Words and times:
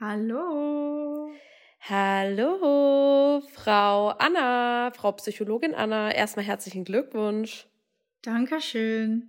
Hallo. 0.00 1.32
Hallo, 1.80 3.40
Frau 3.52 4.10
Anna, 4.10 4.92
Frau 4.94 5.10
Psychologin 5.10 5.74
Anna. 5.74 6.12
Erstmal 6.12 6.44
herzlichen 6.44 6.84
Glückwunsch. 6.84 7.66
Dankeschön. 8.22 9.28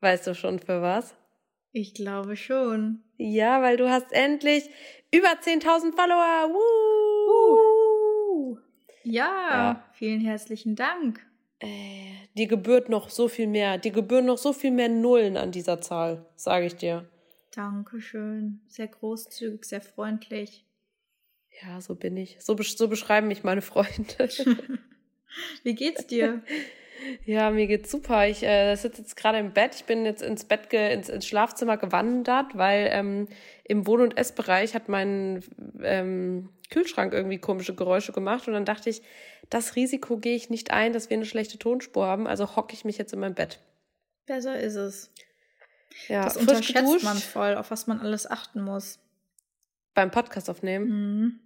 Weißt 0.00 0.26
du 0.26 0.34
schon 0.34 0.58
für 0.58 0.80
was? 0.80 1.14
Ich 1.72 1.92
glaube 1.92 2.36
schon. 2.36 3.02
Ja, 3.18 3.60
weil 3.60 3.76
du 3.76 3.90
hast 3.90 4.10
endlich 4.12 4.70
über 5.12 5.28
10.000 5.28 5.94
Follower. 5.94 6.48
Woo! 6.54 8.52
Uh. 8.52 8.58
Ja, 9.02 9.48
ja, 9.50 9.84
vielen 9.92 10.22
herzlichen 10.22 10.76
Dank. 10.76 11.20
Äh, 11.58 12.14
die 12.38 12.46
gebührt 12.46 12.88
noch 12.88 13.10
so 13.10 13.28
viel 13.28 13.48
mehr. 13.48 13.76
Die 13.76 13.92
gebühren 13.92 14.24
noch 14.24 14.38
so 14.38 14.54
viel 14.54 14.70
mehr 14.70 14.88
Nullen 14.88 15.36
an 15.36 15.52
dieser 15.52 15.82
Zahl, 15.82 16.24
sage 16.36 16.64
ich 16.64 16.76
dir. 16.76 17.06
Dankeschön. 17.50 18.60
Sehr 18.68 18.88
großzügig, 18.88 19.64
sehr 19.64 19.80
freundlich. 19.80 20.64
Ja, 21.62 21.80
so 21.80 21.94
bin 21.94 22.16
ich. 22.16 22.36
So, 22.40 22.56
so 22.56 22.88
beschreiben 22.88 23.28
mich 23.28 23.42
meine 23.42 23.62
Freunde. 23.62 24.28
Wie 25.62 25.74
geht's 25.74 26.06
dir? 26.06 26.42
Ja, 27.24 27.50
mir 27.50 27.66
geht's 27.66 27.90
super. 27.90 28.26
Ich 28.28 28.42
äh, 28.42 28.74
sitze 28.74 29.00
jetzt 29.00 29.16
gerade 29.16 29.38
im 29.38 29.52
Bett. 29.52 29.74
Ich 29.74 29.84
bin 29.84 30.04
jetzt 30.04 30.22
ins 30.22 30.44
Bett, 30.44 30.68
ge 30.70 30.92
ins, 30.92 31.08
ins 31.08 31.26
Schlafzimmer 31.26 31.76
gewandert, 31.76 32.56
weil 32.56 32.90
ähm, 32.92 33.26
im 33.64 33.86
Wohn- 33.86 34.02
und 34.02 34.18
Essbereich 34.18 34.74
hat 34.74 34.88
mein 34.88 35.42
ähm, 35.82 36.50
Kühlschrank 36.68 37.12
irgendwie 37.12 37.38
komische 37.38 37.74
Geräusche 37.74 38.12
gemacht. 38.12 38.46
Und 38.48 38.54
dann 38.54 38.64
dachte 38.64 38.90
ich, 38.90 39.02
das 39.48 39.76
Risiko 39.76 40.18
gehe 40.18 40.36
ich 40.36 40.50
nicht 40.50 40.72
ein, 40.72 40.92
dass 40.92 41.10
wir 41.10 41.16
eine 41.16 41.26
schlechte 41.26 41.58
Tonspur 41.58 42.06
haben. 42.06 42.26
Also 42.26 42.56
hocke 42.56 42.74
ich 42.74 42.84
mich 42.84 42.98
jetzt 42.98 43.12
in 43.12 43.20
mein 43.20 43.34
Bett. 43.34 43.60
Besser 44.26 44.60
ist 44.60 44.76
es. 44.76 45.10
Ja, 46.08 46.24
das 46.24 46.36
unterschätzt 46.36 47.02
man 47.02 47.18
voll, 47.18 47.56
auf 47.56 47.70
was 47.70 47.86
man 47.86 48.00
alles 48.00 48.30
achten 48.30 48.62
muss. 48.62 48.98
Beim 49.94 50.10
Podcast 50.10 50.48
aufnehmen? 50.48 50.86
Mhm. 50.88 51.40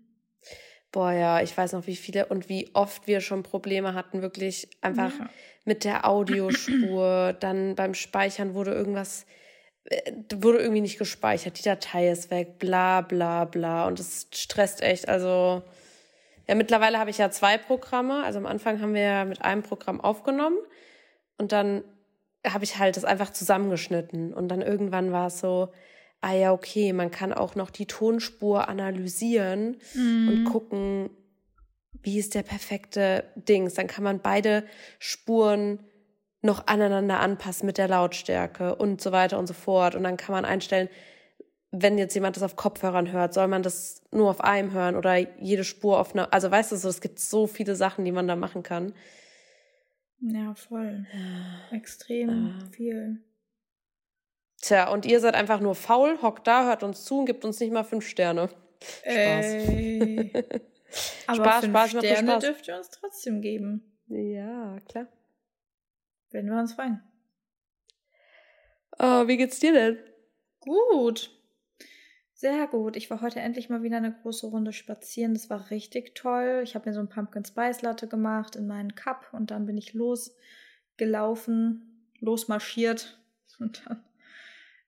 Boah, 0.93 1.11
ja, 1.12 1.41
ich 1.41 1.57
weiß 1.57 1.73
noch, 1.73 1.89
wie 1.89 1.97
viele 1.97 2.27
und 2.27 2.48
wie 2.48 2.70
oft 2.72 3.09
wir 3.09 3.20
schon 3.20 3.42
Probleme 3.42 3.95
hatten, 3.95 4.22
wirklich 4.22 4.69
einfach 4.81 5.19
ja. 5.19 5.28
mit 5.65 5.83
der 5.83 6.09
Audiospur. 6.09 7.33
Dann 7.41 7.75
beim 7.75 7.95
Speichern 7.95 8.55
wurde 8.55 8.72
irgendwas, 8.72 9.27
äh, 9.87 10.12
wurde 10.37 10.59
irgendwie 10.59 10.83
nicht 10.83 10.98
gespeichert, 10.98 11.59
die 11.59 11.65
Datei 11.65 12.11
ist 12.11 12.31
weg, 12.31 12.59
bla 12.61 13.00
bla 13.00 13.45
bla. 13.45 13.89
Und 13.89 13.98
es 13.98 14.28
stresst 14.33 14.83
echt. 14.83 15.09
Also, 15.09 15.62
ja, 16.47 16.55
mittlerweile 16.55 17.00
habe 17.00 17.11
ich 17.11 17.19
ja 17.19 17.31
zwei 17.31 17.59
Programme. 17.59 18.22
Also 18.22 18.39
am 18.39 18.47
Anfang 18.47 18.81
haben 18.81 18.95
wir 18.95 19.03
ja 19.03 19.25
mit 19.25 19.42
einem 19.42 19.65
Programm 19.65 20.00
aufgenommen 20.00 20.59
und 21.39 21.50
dann 21.53 21.83
habe 22.47 22.64
ich 22.64 22.78
halt 22.78 22.97
das 22.97 23.05
einfach 23.05 23.31
zusammengeschnitten. 23.31 24.34
Und 24.34 24.48
dann 24.48 24.62
irgendwann 24.62 25.12
war 25.12 25.28
es 25.28 25.41
so, 25.41 25.73
ah 26.20 26.33
ja, 26.33 26.53
okay, 26.53 26.92
man 26.92 27.11
kann 27.11 27.33
auch 27.33 27.55
noch 27.55 27.70
die 27.70 27.87
Tonspur 27.87 28.69
analysieren 28.69 29.77
mhm. 29.95 30.28
und 30.28 30.45
gucken, 30.45 31.11
wie 32.03 32.19
ist 32.19 32.34
der 32.34 32.42
perfekte 32.42 33.25
Dings. 33.34 33.75
Dann 33.75 33.87
kann 33.87 34.05
man 34.05 34.20
beide 34.20 34.65
Spuren 34.98 35.81
noch 36.42 36.67
aneinander 36.67 37.20
anpassen 37.20 37.67
mit 37.67 37.78
der 37.78 37.89
Lautstärke 37.89 38.75
und 38.75 39.00
so 39.00 39.12
weiter 39.12 39.39
und 39.39 39.47
so 39.47 39.55
fort. 39.55 39.95
Und 39.95 40.05
dann 40.05 40.19
kann 40.19 40.34
man 40.34 40.45
einstellen, 40.45 40.89
wenn 41.70 41.98
jetzt 41.98 42.15
jemand 42.15 42.37
das 42.37 42.42
auf 42.42 42.56
Kopfhörern 42.56 43.11
hört, 43.11 43.34
soll 43.34 43.48
man 43.48 43.62
das 43.62 44.03
nur 44.12 44.31
auf 44.31 44.41
einem 44.41 44.72
hören 44.72 44.97
oder 44.97 45.17
jede 45.17 45.65
Spur 45.65 45.98
auf 45.98 46.15
einer, 46.15 46.33
also 46.33 46.50
weißt 46.50 46.72
du 46.72 46.77
so, 46.77 46.89
es 46.89 47.00
gibt 47.00 47.19
so 47.19 47.47
viele 47.47 47.75
Sachen, 47.75 48.05
die 48.05 48.12
man 48.12 48.28
da 48.28 48.37
machen 48.37 48.62
kann. 48.62 48.92
Ja, 50.20 50.55
voll. 50.55 51.07
Extrem 51.70 52.61
äh. 52.61 52.75
viel. 52.75 53.23
Tja, 54.61 54.91
und 54.91 55.05
ihr 55.05 55.21
seid 55.21 55.34
einfach 55.34 55.61
nur 55.61 55.75
faul, 55.75 56.21
hockt 56.23 56.47
da, 56.47 56.65
hört 56.67 56.83
uns 56.83 57.05
zu 57.05 57.19
und 57.19 57.27
gibt 57.27 57.45
uns 57.45 57.61
nicht 57.61 57.73
mal 57.73 57.84
fünf 57.84 58.06
Sterne. 58.06 58.48
Spaß. 58.81 59.06
Ey. 59.06 60.33
Aber 61.27 61.37
Spaß, 61.37 61.61
fünf 61.61 61.73
Spaß, 61.73 61.91
Sterne 61.91 62.31
Spaß. 62.31 62.45
dürft 62.45 62.69
ihr 62.69 62.77
uns 62.77 62.91
trotzdem 62.91 63.41
geben. 63.43 63.98
Ja, 64.09 64.79
klar. 64.89 65.06
Wenn 66.31 66.47
wir 66.47 66.59
uns 66.59 66.72
freuen. 66.75 67.03
Oh, 68.99 69.27
wie 69.27 69.37
geht's 69.37 69.59
dir 69.59 69.72
denn? 69.72 69.99
Gut. 70.61 71.31
Sehr 72.44 72.66
gut. 72.66 72.97
Ich 72.97 73.09
war 73.09 73.22
heute 73.22 73.41
endlich 73.41 73.71
mal 73.71 73.82
wieder 73.82 73.97
eine 73.97 74.12
große 74.12 74.49
Runde 74.49 74.75
spazieren. 74.75 75.32
Das 75.32 75.49
war 75.49 75.71
richtig 75.71 76.15
toll. 76.15 76.60
Ich 76.62 76.75
habe 76.75 76.87
mir 76.87 76.93
so 76.93 77.00
ein 77.00 77.09
Pumpkin 77.09 77.43
Spice 77.43 77.81
Latte 77.81 78.06
gemacht 78.06 78.55
in 78.55 78.66
meinen 78.66 78.94
Cup 78.94 79.32
und 79.32 79.50
dann 79.50 79.65
bin 79.65 79.78
ich 79.78 79.94
losgelaufen, 79.94 82.10
losmarschiert 82.21 83.19
und 83.60 83.87
dann 83.87 84.05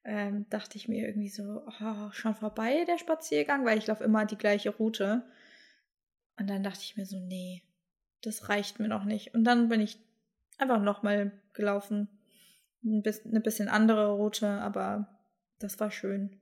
ähm, 0.04 0.46
dachte 0.50 0.76
ich 0.76 0.86
mir 0.86 1.06
irgendwie 1.06 1.30
so, 1.30 1.62
oh, 1.80 2.10
schon 2.10 2.34
vorbei 2.34 2.84
der 2.84 2.98
Spaziergang, 2.98 3.64
weil 3.64 3.78
ich 3.78 3.86
laufe 3.86 4.04
immer 4.04 4.26
die 4.26 4.36
gleiche 4.36 4.68
Route. 4.68 5.24
Und 6.38 6.50
dann 6.50 6.62
dachte 6.62 6.80
ich 6.82 6.98
mir 6.98 7.06
so, 7.06 7.18
nee, 7.20 7.62
das 8.20 8.50
reicht 8.50 8.80
mir 8.80 8.88
noch 8.88 9.06
nicht. 9.06 9.34
Und 9.34 9.44
dann 9.44 9.70
bin 9.70 9.80
ich 9.80 9.98
einfach 10.58 10.82
nochmal 10.82 11.32
gelaufen. 11.54 12.10
Eine 12.84 13.40
bisschen 13.40 13.70
andere 13.70 14.10
Route, 14.10 14.46
aber 14.46 15.08
das 15.58 15.80
war 15.80 15.90
schön. 15.90 16.38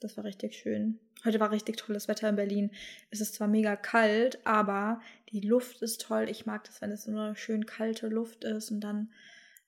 Das 0.00 0.16
war 0.16 0.24
richtig 0.24 0.54
schön. 0.54 1.00
Heute 1.24 1.40
war 1.40 1.50
richtig 1.50 1.76
tolles 1.76 2.06
Wetter 2.06 2.28
in 2.28 2.36
Berlin. 2.36 2.70
Es 3.10 3.20
ist 3.20 3.34
zwar 3.34 3.48
mega 3.48 3.74
kalt, 3.74 4.38
aber 4.46 5.00
die 5.30 5.40
Luft 5.40 5.82
ist 5.82 6.02
toll. 6.02 6.28
Ich 6.28 6.46
mag 6.46 6.64
das, 6.64 6.80
wenn 6.80 6.92
es 6.92 7.04
so 7.04 7.10
eine 7.10 7.34
schön 7.34 7.66
kalte 7.66 8.06
Luft 8.06 8.44
ist 8.44 8.70
und 8.70 8.80
dann 8.80 9.10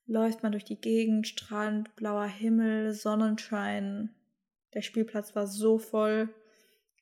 läuft 0.06 0.42
man 0.42 0.52
durch 0.52 0.64
die 0.64 0.80
Gegend, 0.80 1.26
strahlend 1.26 1.96
blauer 1.96 2.26
Himmel, 2.26 2.92
Sonnenschein. 2.92 4.14
Der 4.74 4.82
Spielplatz 4.82 5.34
war 5.34 5.48
so 5.48 5.78
voll, 5.78 6.28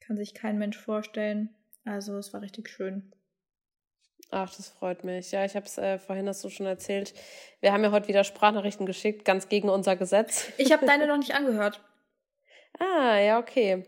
kann 0.00 0.16
sich 0.16 0.32
kein 0.32 0.58
Mensch 0.58 0.78
vorstellen. 0.78 1.50
Also 1.84 2.16
es 2.16 2.32
war 2.32 2.40
richtig 2.40 2.70
schön. 2.70 3.12
Ach, 4.30 4.54
das 4.54 4.68
freut 4.68 5.04
mich. 5.04 5.30
Ja, 5.32 5.44
ich 5.44 5.56
habe 5.56 5.64
es 5.64 5.78
äh, 5.78 5.98
vorhin 5.98 6.28
hast 6.28 6.44
du 6.44 6.50
schon 6.50 6.66
erzählt. 6.66 7.14
Wir 7.60 7.72
haben 7.72 7.82
ja 7.82 7.92
heute 7.92 8.08
wieder 8.08 8.24
Sprachnachrichten 8.24 8.84
geschickt, 8.84 9.24
ganz 9.24 9.48
gegen 9.48 9.70
unser 9.70 9.96
Gesetz. 9.96 10.52
Ich 10.58 10.70
habe 10.72 10.84
deine 10.84 11.06
noch 11.06 11.16
nicht 11.16 11.34
angehört. 11.34 11.80
Ah, 12.78 13.18
ja, 13.18 13.38
okay. 13.38 13.84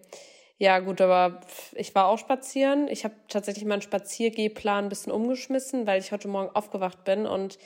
Ja, 0.58 0.78
gut, 0.80 1.00
aber 1.00 1.40
ich 1.74 1.94
war 1.94 2.06
auch 2.06 2.18
spazieren. 2.18 2.88
Ich 2.88 3.04
habe 3.04 3.14
tatsächlich 3.28 3.64
meinen 3.64 3.82
Spaziergehplan 3.82 4.84
ein 4.84 4.88
bisschen 4.88 5.12
umgeschmissen, 5.12 5.86
weil 5.86 6.00
ich 6.00 6.12
heute 6.12 6.28
Morgen 6.28 6.54
aufgewacht 6.54 7.04
bin 7.04 7.26
und 7.26 7.58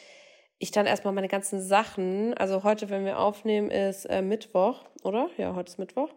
ich 0.59 0.71
dann 0.71 0.87
erstmal 0.87 1.13
meine 1.13 1.29
ganzen 1.29 1.61
Sachen, 1.61 2.35
also 2.35 2.63
heute, 2.63 2.91
wenn 2.91 3.05
wir 3.05 3.19
aufnehmen, 3.19 3.71
ist 3.71 4.05
äh, 4.07 4.23
Mittwoch, 4.23 4.85
oder? 5.03 5.29
Ja, 5.37 5.55
heute 5.55 5.71
ist 5.71 5.79
Mittwoch. 5.79 6.11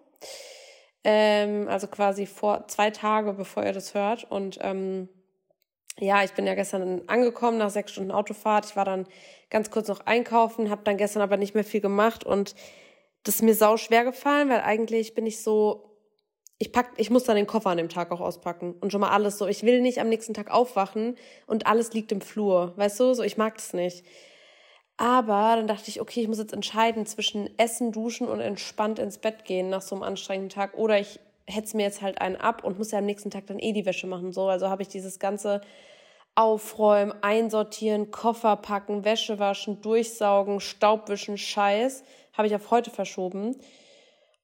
Ähm, 1.03 1.67
also 1.67 1.87
quasi 1.87 2.25
vor 2.27 2.67
zwei 2.67 2.91
Tage, 2.91 3.33
bevor 3.33 3.63
ihr 3.63 3.73
das 3.73 3.95
hört. 3.95 4.29
Und 4.29 4.59
ähm, 4.61 5.09
ja, 5.99 6.23
ich 6.23 6.33
bin 6.33 6.45
ja 6.45 6.53
gestern 6.53 7.01
angekommen 7.07 7.57
nach 7.57 7.71
sechs 7.71 7.91
Stunden 7.91 8.11
Autofahrt. 8.11 8.65
Ich 8.65 8.75
war 8.75 8.85
dann 8.85 9.07
ganz 9.49 9.71
kurz 9.71 9.87
noch 9.87 10.01
einkaufen, 10.05 10.69
habe 10.69 10.83
dann 10.83 10.97
gestern 10.97 11.23
aber 11.23 11.37
nicht 11.37 11.55
mehr 11.55 11.63
viel 11.63 11.81
gemacht 11.81 12.23
und 12.23 12.53
das 13.27 13.35
ist 13.35 13.41
mir 13.41 13.55
sau 13.55 13.77
schwer 13.77 14.03
gefallen, 14.03 14.49
weil 14.49 14.61
eigentlich 14.61 15.13
bin 15.13 15.25
ich 15.25 15.41
so, 15.41 15.83
ich 16.59 16.71
pack, 16.71 16.91
ich 16.97 17.09
muss 17.09 17.25
dann 17.25 17.35
den 17.35 17.47
Koffer 17.47 17.69
an 17.69 17.77
dem 17.77 17.89
Tag 17.89 18.11
auch 18.11 18.21
auspacken 18.21 18.75
und 18.79 18.91
schon 18.91 19.01
mal 19.01 19.11
alles 19.11 19.37
so. 19.37 19.47
Ich 19.47 19.63
will 19.63 19.81
nicht 19.81 19.99
am 19.99 20.09
nächsten 20.09 20.33
Tag 20.33 20.49
aufwachen 20.49 21.17
und 21.45 21.67
alles 21.67 21.93
liegt 21.93 22.11
im 22.11 22.21
Flur, 22.21 22.73
weißt 22.77 22.99
du? 22.99 23.13
So, 23.13 23.23
ich 23.23 23.37
mag 23.37 23.55
das 23.55 23.73
nicht. 23.73 24.05
Aber 24.95 25.55
dann 25.55 25.67
dachte 25.67 25.89
ich, 25.89 26.01
okay, 26.01 26.21
ich 26.21 26.27
muss 26.27 26.39
jetzt 26.39 26.53
entscheiden 26.53 27.05
zwischen 27.05 27.49
Essen, 27.59 27.91
Duschen 27.91 28.27
und 28.27 28.39
entspannt 28.39 28.97
ins 28.97 29.19
Bett 29.19 29.45
gehen 29.45 29.69
nach 29.69 29.83
so 29.83 29.93
einem 29.95 30.03
anstrengenden 30.03 30.49
Tag. 30.49 30.75
Oder 30.75 30.99
ich 30.99 31.19
hetze 31.45 31.77
mir 31.77 31.83
jetzt 31.83 32.01
halt 32.01 32.19
einen 32.19 32.35
ab 32.35 32.63
und 32.63 32.79
muss 32.79 32.91
ja 32.91 32.99
am 32.99 33.05
nächsten 33.05 33.29
Tag 33.29 33.45
dann 33.45 33.59
eh 33.59 33.73
die 33.73 33.85
Wäsche 33.85 34.07
machen. 34.07 34.31
So, 34.31 34.47
also 34.47 34.69
habe 34.69 34.81
ich 34.81 34.87
dieses 34.87 35.19
ganze 35.19 35.61
Aufräumen, 36.33 37.13
Einsortieren, 37.21 38.09
Koffer 38.09 38.55
packen, 38.55 39.05
Wäsche 39.05 39.37
waschen, 39.37 39.81
durchsaugen, 39.81 40.59
Staubwischen, 40.59 41.37
Scheiß, 41.37 42.03
habe 42.37 42.47
ich 42.47 42.55
auf 42.55 42.71
heute 42.71 42.91
verschoben. 42.91 43.57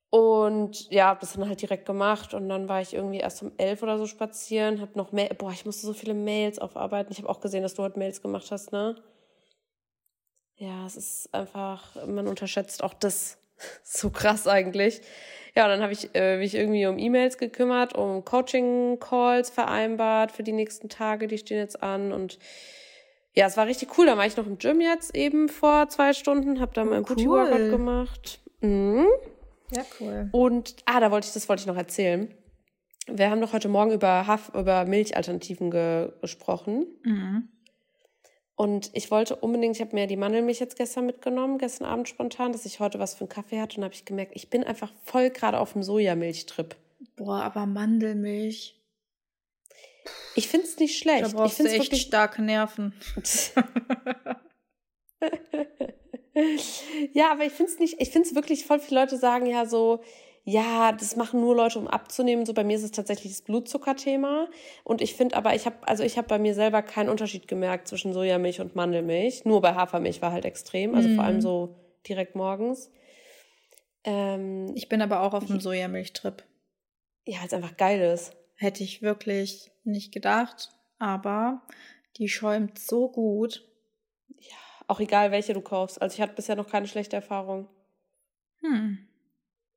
Und 0.09 0.91
ja, 0.91 1.07
habe 1.07 1.21
das 1.21 1.33
dann 1.33 1.47
halt 1.47 1.61
direkt 1.61 1.85
gemacht 1.85 2.33
und 2.35 2.47
dann 2.47 2.69
war 2.69 2.81
ich 2.81 2.93
irgendwie 2.93 3.17
erst 3.17 3.41
um 3.41 3.51
elf 3.57 3.81
oder 3.81 3.97
so 3.97 4.05
spazieren, 4.05 4.79
habe 4.79 4.91
noch 4.95 5.11
Mail, 5.11 5.33
boah, 5.35 5.51
ich 5.51 5.65
musste 5.65 5.87
so 5.87 5.93
viele 5.93 6.13
Mails 6.13 6.59
aufarbeiten. 6.59 7.11
Ich 7.11 7.17
habe 7.17 7.29
auch 7.29 7.41
gesehen, 7.41 7.63
dass 7.63 7.73
du 7.73 7.81
heute 7.81 7.97
Mails 7.97 8.21
gemacht 8.21 8.51
hast, 8.51 8.71
ne? 8.71 8.95
ja, 10.57 10.85
es 10.85 10.95
ist 10.95 11.33
einfach, 11.33 11.95
man 12.07 12.27
unterschätzt 12.27 12.83
auch 12.83 12.93
das 12.93 13.37
so 13.83 14.09
krass 14.09 14.47
eigentlich. 14.47 15.01
Ja, 15.55 15.65
und 15.65 15.69
dann 15.69 15.81
habe 15.81 15.93
ich 15.93 16.15
äh, 16.15 16.37
mich 16.37 16.55
irgendwie 16.55 16.87
um 16.87 16.97
E-Mails 16.97 17.37
gekümmert, 17.37 17.95
um 17.95 18.25
Coaching-Calls 18.25 19.51
vereinbart 19.51 20.31
für 20.31 20.43
die 20.43 20.51
nächsten 20.51 20.89
Tage, 20.89 21.27
die 21.27 21.37
stehen 21.37 21.59
jetzt 21.59 21.83
an 21.83 22.11
und 22.11 22.39
ja, 23.35 23.47
es 23.47 23.57
war 23.57 23.67
richtig 23.67 23.97
cool. 23.97 24.05
Da 24.05 24.17
war 24.17 24.25
ich 24.25 24.37
noch 24.37 24.45
im 24.45 24.57
Gym 24.57 24.81
jetzt 24.81 25.15
eben 25.15 25.49
vor 25.49 25.89
zwei 25.89 26.13
Stunden, 26.13 26.59
habe 26.59 26.73
da 26.73 26.83
oh, 26.83 26.85
mein 26.85 26.99
cool. 26.99 27.15
Booty-Workout 27.15 27.69
gemacht. 27.69 28.39
Mhm. 28.61 29.07
Ja, 29.75 29.83
cool. 29.99 30.29
Und, 30.31 30.75
ah, 30.85 30.99
da 30.99 31.11
wollte 31.11 31.27
ich, 31.27 31.33
das 31.33 31.49
wollte 31.49 31.61
ich 31.61 31.67
noch 31.67 31.77
erzählen. 31.77 32.33
Wir 33.07 33.29
haben 33.29 33.41
doch 33.41 33.53
heute 33.53 33.69
Morgen 33.69 33.91
über 33.91 34.27
Haff, 34.27 34.51
über 34.53 34.85
Milchalternativen 34.85 35.71
ge 35.71 36.11
gesprochen. 36.21 36.85
Mhm. 37.03 37.49
Und 38.55 38.91
ich 38.93 39.09
wollte 39.09 39.35
unbedingt, 39.35 39.75
ich 39.75 39.81
habe 39.81 39.95
mir 39.95 40.05
die 40.05 40.15
Mandelmilch 40.15 40.59
jetzt 40.59 40.77
gestern 40.77 41.07
mitgenommen, 41.07 41.57
gestern 41.57 41.85
Abend 41.85 42.07
spontan, 42.07 42.51
dass 42.51 42.65
ich 42.65 42.79
heute 42.79 42.99
was 42.99 43.15
für 43.15 43.21
einen 43.21 43.29
Kaffee 43.29 43.59
hatte. 43.59 43.77
Und 43.77 43.83
habe 43.83 43.95
ich 43.95 44.05
gemerkt, 44.05 44.33
ich 44.35 44.49
bin 44.49 44.63
einfach 44.63 44.93
voll 45.03 45.31
gerade 45.31 45.59
auf 45.59 45.73
dem 45.73 45.81
Sojamilchtrip. 45.81 46.75
Boah, 47.15 47.41
aber 47.41 47.65
Mandelmilch. 47.65 48.79
Ich 50.35 50.47
finde 50.47 50.67
es 50.67 50.77
nicht 50.77 50.97
schlecht. 50.97 51.23
Da 51.23 51.29
brauchst 51.29 51.59
ich 51.59 51.65
du 51.65 51.71
echt 51.71 51.97
starke 51.97 52.41
Nerven. 52.41 52.93
ja, 57.13 57.31
aber 57.31 57.45
ich 57.45 57.53
finde 57.53 57.71
es 57.71 57.79
nicht, 57.79 58.01
ich 58.01 58.09
finde 58.09 58.27
es 58.27 58.35
wirklich, 58.35 58.65
voll 58.65 58.79
viele 58.79 59.01
Leute 59.01 59.17
sagen 59.17 59.45
ja 59.45 59.65
so, 59.65 60.01
ja, 60.45 60.91
das 60.91 61.15
machen 61.15 61.39
nur 61.39 61.55
Leute, 61.55 61.79
um 61.79 61.87
abzunehmen. 61.87 62.45
So 62.45 62.53
bei 62.53 62.65
mir 62.65 62.75
ist 62.75 62.83
es 62.83 62.91
tatsächlich 62.91 63.31
das 63.31 63.43
Blutzuckerthema. 63.43 64.49
Und 64.83 65.01
ich 65.01 65.15
finde 65.15 65.37
aber, 65.37 65.55
ich 65.55 65.65
habe, 65.65 65.77
also 65.87 66.03
ich 66.03 66.17
habe 66.17 66.27
bei 66.27 66.37
mir 66.37 66.53
selber 66.53 66.81
keinen 66.81 67.09
Unterschied 67.09 67.47
gemerkt 67.47 67.87
zwischen 67.87 68.11
Sojamilch 68.11 68.59
und 68.59 68.75
Mandelmilch. 68.75 69.45
Nur 69.45 69.61
bei 69.61 69.73
Hafermilch 69.73 70.21
war 70.21 70.33
halt 70.33 70.43
extrem, 70.43 70.95
also 70.95 71.07
mm. 71.07 71.15
vor 71.15 71.23
allem 71.23 71.35
mhm. 71.37 71.41
so 71.41 71.75
direkt 72.07 72.35
morgens. 72.35 72.91
Ähm, 74.03 74.73
ich 74.75 74.89
bin 74.89 75.01
aber 75.01 75.21
auch 75.21 75.33
auf 75.33 75.45
dem 75.45 75.61
Sojamilchtrip. 75.61 76.43
Ja, 77.25 77.39
weil 77.39 77.47
es 77.47 77.53
einfach 77.53 77.77
geil 77.77 78.01
ist. 78.01 78.33
Hätte 78.63 78.81
ich 78.81 79.01
wirklich 79.01 79.71
nicht 79.83 80.13
gedacht, 80.13 80.69
aber 80.97 81.63
die 82.15 82.29
schäumt 82.29 82.79
so 82.79 83.09
gut. 83.09 83.61
Ja, 84.39 84.55
auch 84.87 85.01
egal, 85.01 85.31
welche 85.31 85.53
du 85.53 85.59
kaufst. 85.59 86.01
Also 86.01 86.13
ich 86.13 86.21
hatte 86.21 86.35
bisher 86.35 86.55
noch 86.55 86.69
keine 86.69 86.87
schlechte 86.87 87.17
Erfahrung. 87.17 87.67
Hm. 88.61 89.05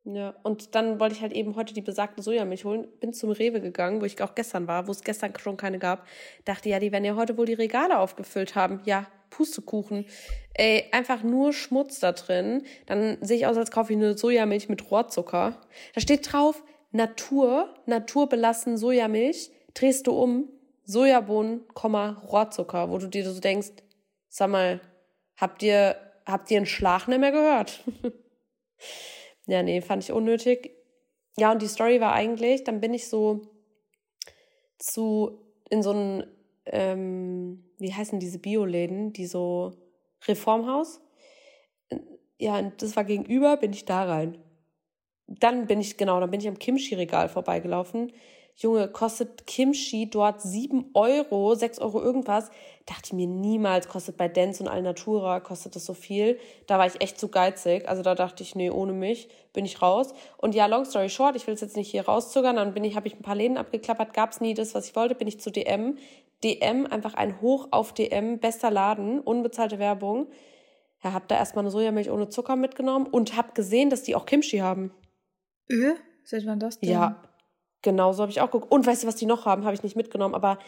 Ja, 0.05 0.37
und 0.45 0.77
dann 0.77 1.01
wollte 1.01 1.17
ich 1.17 1.21
halt 1.21 1.33
eben 1.33 1.57
heute 1.57 1.75
die 1.75 1.81
besagte 1.81 2.23
Sojamilch 2.23 2.65
holen. 2.65 2.87
Bin 3.01 3.13
zum 3.13 3.33
Rewe 3.33 3.61
gegangen, 3.61 4.01
wo 4.01 4.05
ich 4.05 4.23
auch 4.23 4.37
gestern 4.37 4.69
war, 4.69 4.87
wo 4.87 4.93
es 4.93 5.03
gestern 5.03 5.37
schon 5.37 5.57
keine 5.57 5.81
gab. 5.81 6.07
Dachte, 6.45 6.69
ja, 6.69 6.79
die 6.79 6.93
werden 6.93 7.05
ja 7.05 7.17
heute 7.17 7.37
wohl 7.37 7.47
die 7.47 7.55
Regale 7.55 7.99
aufgefüllt 7.99 8.55
haben. 8.55 8.83
Ja, 8.85 9.09
Pustekuchen. 9.31 10.07
Ey, 10.55 10.85
einfach 10.93 11.25
nur 11.25 11.53
Schmutz 11.53 11.99
da 11.99 12.13
drin. 12.13 12.63
Dann 12.87 13.19
sehe 13.21 13.39
ich 13.39 13.47
aus, 13.49 13.57
als 13.57 13.73
kaufe 13.73 13.93
ich 13.93 13.99
eine 13.99 14.17
Sojamilch 14.17 14.69
mit 14.69 14.93
Rohrzucker. 14.93 15.61
Da 15.93 16.01
steht 16.01 16.33
drauf, 16.33 16.63
Natur, 16.97 17.75
naturbelassen 17.85 18.79
Sojamilch, 18.79 19.51
drehst 19.75 20.07
du 20.07 20.13
um, 20.13 20.49
Sojabohnen, 20.85 21.65
Rohrzucker, 21.83 22.91
wo 22.91 22.99
du 22.99 23.09
dir 23.09 23.29
so 23.29 23.39
denkst, 23.39 23.73
sag 24.29 24.51
mal, 24.51 24.81
habt 25.37 25.63
ihr, 25.63 25.97
habt 26.25 26.51
ihr 26.51 26.57
einen 26.57 26.67
Schlag 26.67 27.07
nicht 27.09 27.19
mehr 27.19 27.33
gehört? 27.33 27.85
ja, 29.47 29.63
nee, 29.63 29.81
fand 29.81 30.05
ich 30.05 30.13
unnötig. 30.13 30.71
Ja, 31.37 31.53
und 31.53 31.61
die 31.61 31.69
Story 31.69 32.01
war 32.01 32.13
eigentlich, 32.13 32.65
dann 32.65 32.81
bin 32.81 32.95
ich 32.95 33.09
so 33.09 33.43
zu, 34.79 35.39
in 35.69 35.83
so 35.83 35.93
ein, 35.93 36.25
ähm, 36.67 37.65
wie 37.79 37.93
heißen 37.93 38.21
diese 38.21 38.39
Bioläden, 38.39 39.13
die 39.13 39.27
so 39.27 39.73
Reformhaus? 40.27 41.01
Ja, 42.39 42.59
und 42.59 42.81
das 42.81 42.97
war 42.97 43.05
gegenüber, 43.05 43.57
bin 43.57 43.73
ich 43.73 43.85
da 43.85 44.05
rein 44.05 44.39
dann 45.27 45.67
bin 45.67 45.81
ich, 45.81 45.97
genau, 45.97 46.21
dann 46.21 46.31
bin 46.31 46.41
ich 46.41 46.49
am 46.49 46.59
Kimchi-Regal 46.59 47.29
vorbeigelaufen. 47.29 48.13
Junge, 48.59 48.89
kostet 48.89 49.47
Kimchi 49.47 50.09
dort 50.09 50.41
sieben 50.41 50.87
Euro, 50.95 51.55
sechs 51.55 51.79
Euro 51.79 52.01
irgendwas. 52.01 52.51
Dachte 52.87 53.03
ich 53.05 53.13
mir 53.13 53.27
niemals, 53.27 53.87
kostet 53.87 54.17
bei 54.17 54.29
Dance 54.29 54.63
und 54.63 54.69
Alnatura, 54.71 55.41
kostet 55.41 55.77
das 55.77 55.85
so 55.85 55.93
viel. 55.93 56.39
Da 56.67 56.79
war 56.79 56.87
ich 56.87 57.03
echt 57.03 57.21
zu 57.21 57.29
geizig. 57.29 57.87
Also 57.87 58.03
da 58.03 58.15
dachte 58.15 58.43
ich, 58.43 58.55
nee, 58.55 58.71
ohne 58.71 58.95
mich 58.95 59.29
bin 59.53 59.67
ich 59.67 59.83
raus. 59.83 60.15
Und 60.39 60.55
ja, 60.55 60.65
long 60.67 60.87
story 60.87 61.11
short, 61.11 61.37
ich 61.37 61.47
will 61.47 61.53
es 61.53 61.61
jetzt 61.61 61.77
nicht 61.77 61.91
hier 61.91 62.07
rauszögern. 62.07 62.57
Dann 62.57 62.73
bin 62.73 62.85
ich, 62.85 62.97
habe 62.97 63.09
ich 63.09 63.17
ein 63.17 63.23
paar 63.23 63.35
Läden 63.35 63.59
abgeklappert, 63.59 64.15
gab's 64.15 64.41
nie 64.41 64.55
das, 64.55 64.75
was 64.75 64.89
ich 64.89 64.97
wollte, 64.97 65.15
bin 65.15 65.29
ich 65.29 65.39
zu 65.39 65.51
DM. 65.51 65.99
DM, 66.43 66.87
einfach 66.87 67.13
ein 67.13 67.43
Hoch 67.43 67.69
auf 67.73 67.93
DM, 67.93 68.39
bester 68.39 68.71
Laden, 68.71 69.21
unbezahlte 69.21 69.79
Werbung. 69.79 70.29
Ja, 71.05 71.13
hab 71.13 71.29
da 71.29 71.37
erstmal 71.37 71.65
eine 71.65 71.71
Sojamilch 71.71 72.11
ohne 72.11 72.31
Zucker 72.31 72.57
mitgenommen 72.57 73.07
und 73.07 73.37
hab 73.37 73.55
gesehen, 73.55 73.91
dass 73.91 74.03
die 74.03 74.15
auch 74.15 74.25
Kimchi 74.25 74.59
haben. 74.59 74.93
Öh? 75.71 75.95
Seit 76.25 76.47
wann 76.47 76.59
das 76.59 76.81
denn? 76.81 76.91
Ja, 76.91 77.23
genau 77.83 78.13
so 78.13 78.23
habe 78.23 78.31
ich 78.33 78.41
auch 78.41 78.51
geguckt. 78.51 78.73
Und 78.73 78.87
weißt 78.87 79.03
du, 79.03 79.07
was 79.07 79.17
die 79.17 79.27
noch 79.27 79.47
haben? 79.47 79.65
Habe 79.65 79.75
ich 79.75 79.83
nicht 79.83 79.97
mitgenommen, 79.97 80.35
aber 80.35 80.59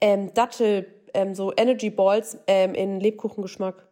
ähm, 0.00 0.32
Dattel, 0.34 0.86
ähm, 1.14 1.34
so 1.34 1.52
Energy 1.56 1.90
Balls 1.90 2.38
ähm, 2.46 2.74
in 2.74 3.00
Lebkuchengeschmack. 3.00 3.88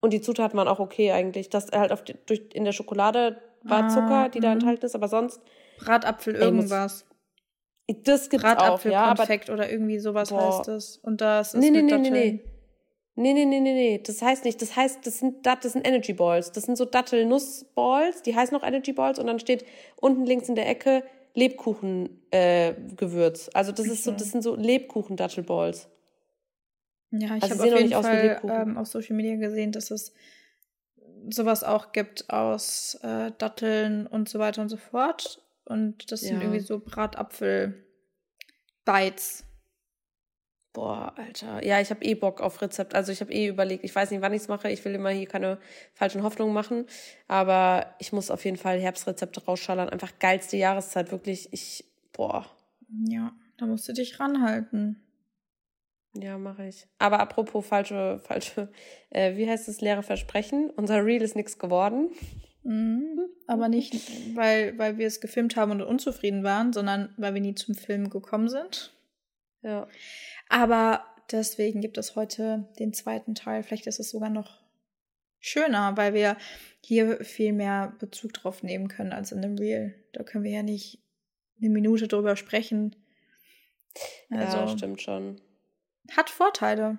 Und 0.00 0.12
die 0.12 0.20
Zutaten 0.20 0.56
waren 0.56 0.68
auch 0.68 0.80
okay 0.80 1.12
eigentlich. 1.12 1.50
Das 1.50 1.70
halt 1.70 1.92
auf 1.92 2.02
die, 2.02 2.14
durch, 2.26 2.42
in 2.52 2.64
der 2.64 2.72
Schokolade 2.72 3.40
war 3.62 3.84
ah, 3.84 3.88
Zucker, 3.88 4.28
die 4.28 4.40
da 4.40 4.48
mhm. 4.48 4.60
enthalten 4.60 4.86
ist, 4.86 4.94
aber 4.94 5.08
sonst. 5.08 5.40
Bratapfel 5.78 6.34
irgendwas. 6.34 7.06
Das 8.04 8.30
gibt's 8.30 8.44
auch, 8.44 8.84
ja. 8.84 9.04
Aber, 9.04 9.24
oder 9.52 9.70
irgendwie 9.70 9.98
sowas 9.98 10.30
boah. 10.30 10.58
heißt 10.58 10.68
das. 10.68 10.96
Und 10.98 11.20
das 11.20 11.54
ist 11.54 11.60
nee, 11.60 11.70
nee, 11.70 11.82
nee, 11.82 11.98
nee, 11.98 12.10
nee. 12.10 12.44
Nee, 13.14 13.34
nee, 13.34 13.44
nee, 13.44 13.60
nee, 13.60 13.74
nee. 13.74 13.98
Das 13.98 14.22
heißt 14.22 14.44
nicht. 14.44 14.62
Das 14.62 14.74
heißt, 14.74 15.06
das 15.06 15.18
sind, 15.18 15.44
das 15.44 15.72
sind 15.72 15.86
Energy 15.86 16.14
Balls. 16.14 16.50
Das 16.52 16.64
sind 16.64 16.76
so 16.76 16.86
Dattel-Nuss-Balls. 16.86 18.22
Die 18.22 18.34
heißen 18.34 18.56
auch 18.56 18.62
Energy 18.62 18.92
Balls. 18.92 19.18
Und 19.18 19.26
dann 19.26 19.38
steht 19.38 19.66
unten 19.96 20.24
links 20.24 20.48
in 20.48 20.54
der 20.54 20.66
Ecke 20.68 21.04
Lebkuchen-Gewürz. 21.34 23.48
Äh, 23.48 23.50
also 23.54 23.72
das 23.72 23.86
ist 23.86 24.04
so, 24.04 24.12
das 24.12 24.30
sind 24.30 24.42
so 24.42 24.56
Lebkuchen-Dattel-Balls. 24.56 25.88
Ja, 27.10 27.36
ich 27.36 27.42
also 27.42 27.58
habe 27.58 27.74
auf 27.74 27.78
jeden 27.78 28.02
Fall 28.02 28.40
ähm, 28.44 28.78
auf 28.78 28.86
Social 28.86 29.16
Media 29.16 29.36
gesehen, 29.36 29.72
dass 29.72 29.90
es 29.90 30.14
sowas 31.28 31.64
auch 31.64 31.92
gibt 31.92 32.30
aus 32.30 32.98
äh, 33.02 33.30
Datteln 33.36 34.06
und 34.06 34.30
so 34.30 34.38
weiter 34.38 34.62
und 34.62 34.70
so 34.70 34.78
fort. 34.78 35.42
Und 35.64 36.10
das 36.10 36.22
ja. 36.22 36.28
sind 36.28 36.40
irgendwie 36.40 36.60
so 36.60 36.78
Bratapfel-Bites. 36.78 39.44
Boah, 40.72 41.12
Alter. 41.18 41.64
Ja, 41.64 41.80
ich 41.80 41.90
habe 41.90 42.02
eh 42.02 42.14
Bock 42.14 42.40
auf 42.40 42.62
Rezept. 42.62 42.94
Also 42.94 43.12
ich 43.12 43.20
habe 43.20 43.32
eh 43.32 43.46
überlegt, 43.46 43.84
ich 43.84 43.94
weiß 43.94 44.10
nicht, 44.10 44.22
wann 44.22 44.32
ich 44.32 44.42
es 44.42 44.48
mache. 44.48 44.70
Ich 44.70 44.82
will 44.84 44.94
immer 44.94 45.10
hier 45.10 45.26
keine 45.26 45.58
falschen 45.92 46.22
Hoffnungen 46.22 46.54
machen. 46.54 46.86
Aber 47.28 47.94
ich 47.98 48.12
muss 48.12 48.30
auf 48.30 48.44
jeden 48.44 48.56
Fall 48.56 48.80
Herbstrezepte 48.80 49.44
rausschallern. 49.44 49.90
Einfach 49.90 50.18
geilste 50.18 50.56
Jahreszeit, 50.56 51.12
wirklich. 51.12 51.52
Ich, 51.52 51.84
boah. 52.12 52.46
Ja, 53.06 53.32
da 53.58 53.66
musst 53.66 53.86
du 53.88 53.92
dich 53.92 54.18
ranhalten. 54.18 55.02
Ja, 56.14 56.38
mache 56.38 56.66
ich. 56.66 56.86
Aber 56.98 57.20
apropos 57.20 57.66
falsche, 57.66 58.18
falsche, 58.24 58.70
äh, 59.10 59.36
wie 59.36 59.48
heißt 59.48 59.68
es, 59.68 59.82
leere 59.82 60.02
Versprechen? 60.02 60.70
Unser 60.70 61.04
Reel 61.04 61.20
ist 61.20 61.36
nichts 61.36 61.58
geworden. 61.58 62.10
Mhm, 62.64 63.28
aber 63.46 63.68
nicht, 63.68 63.94
weil, 64.36 64.78
weil 64.78 64.96
wir 64.96 65.06
es 65.06 65.20
gefilmt 65.20 65.56
haben 65.56 65.72
und 65.72 65.82
unzufrieden 65.82 66.44
waren, 66.44 66.72
sondern 66.72 67.12
weil 67.18 67.34
wir 67.34 67.40
nie 67.40 67.54
zum 67.54 67.74
Film 67.74 68.08
gekommen 68.08 68.48
sind. 68.48 68.92
Ja. 69.62 69.88
Aber 70.48 71.04
deswegen 71.30 71.80
gibt 71.80 71.98
es 71.98 72.16
heute 72.16 72.68
den 72.78 72.92
zweiten 72.92 73.34
Teil. 73.34 73.62
Vielleicht 73.62 73.86
ist 73.86 74.00
es 74.00 74.10
sogar 74.10 74.30
noch 74.30 74.60
schöner, 75.40 75.96
weil 75.96 76.14
wir 76.14 76.36
hier 76.80 77.24
viel 77.24 77.52
mehr 77.52 77.94
Bezug 77.98 78.32
drauf 78.32 78.62
nehmen 78.62 78.88
können 78.88 79.12
als 79.12 79.32
in 79.32 79.42
dem 79.42 79.56
Reel. 79.56 79.94
Da 80.12 80.22
können 80.22 80.44
wir 80.44 80.52
ja 80.52 80.62
nicht 80.62 81.02
eine 81.60 81.70
Minute 81.70 82.08
drüber 82.08 82.36
sprechen. 82.36 82.96
Also, 84.30 84.58
ja, 84.58 84.68
stimmt 84.68 85.02
schon. 85.02 85.40
Hat 86.16 86.30
Vorteile. 86.30 86.98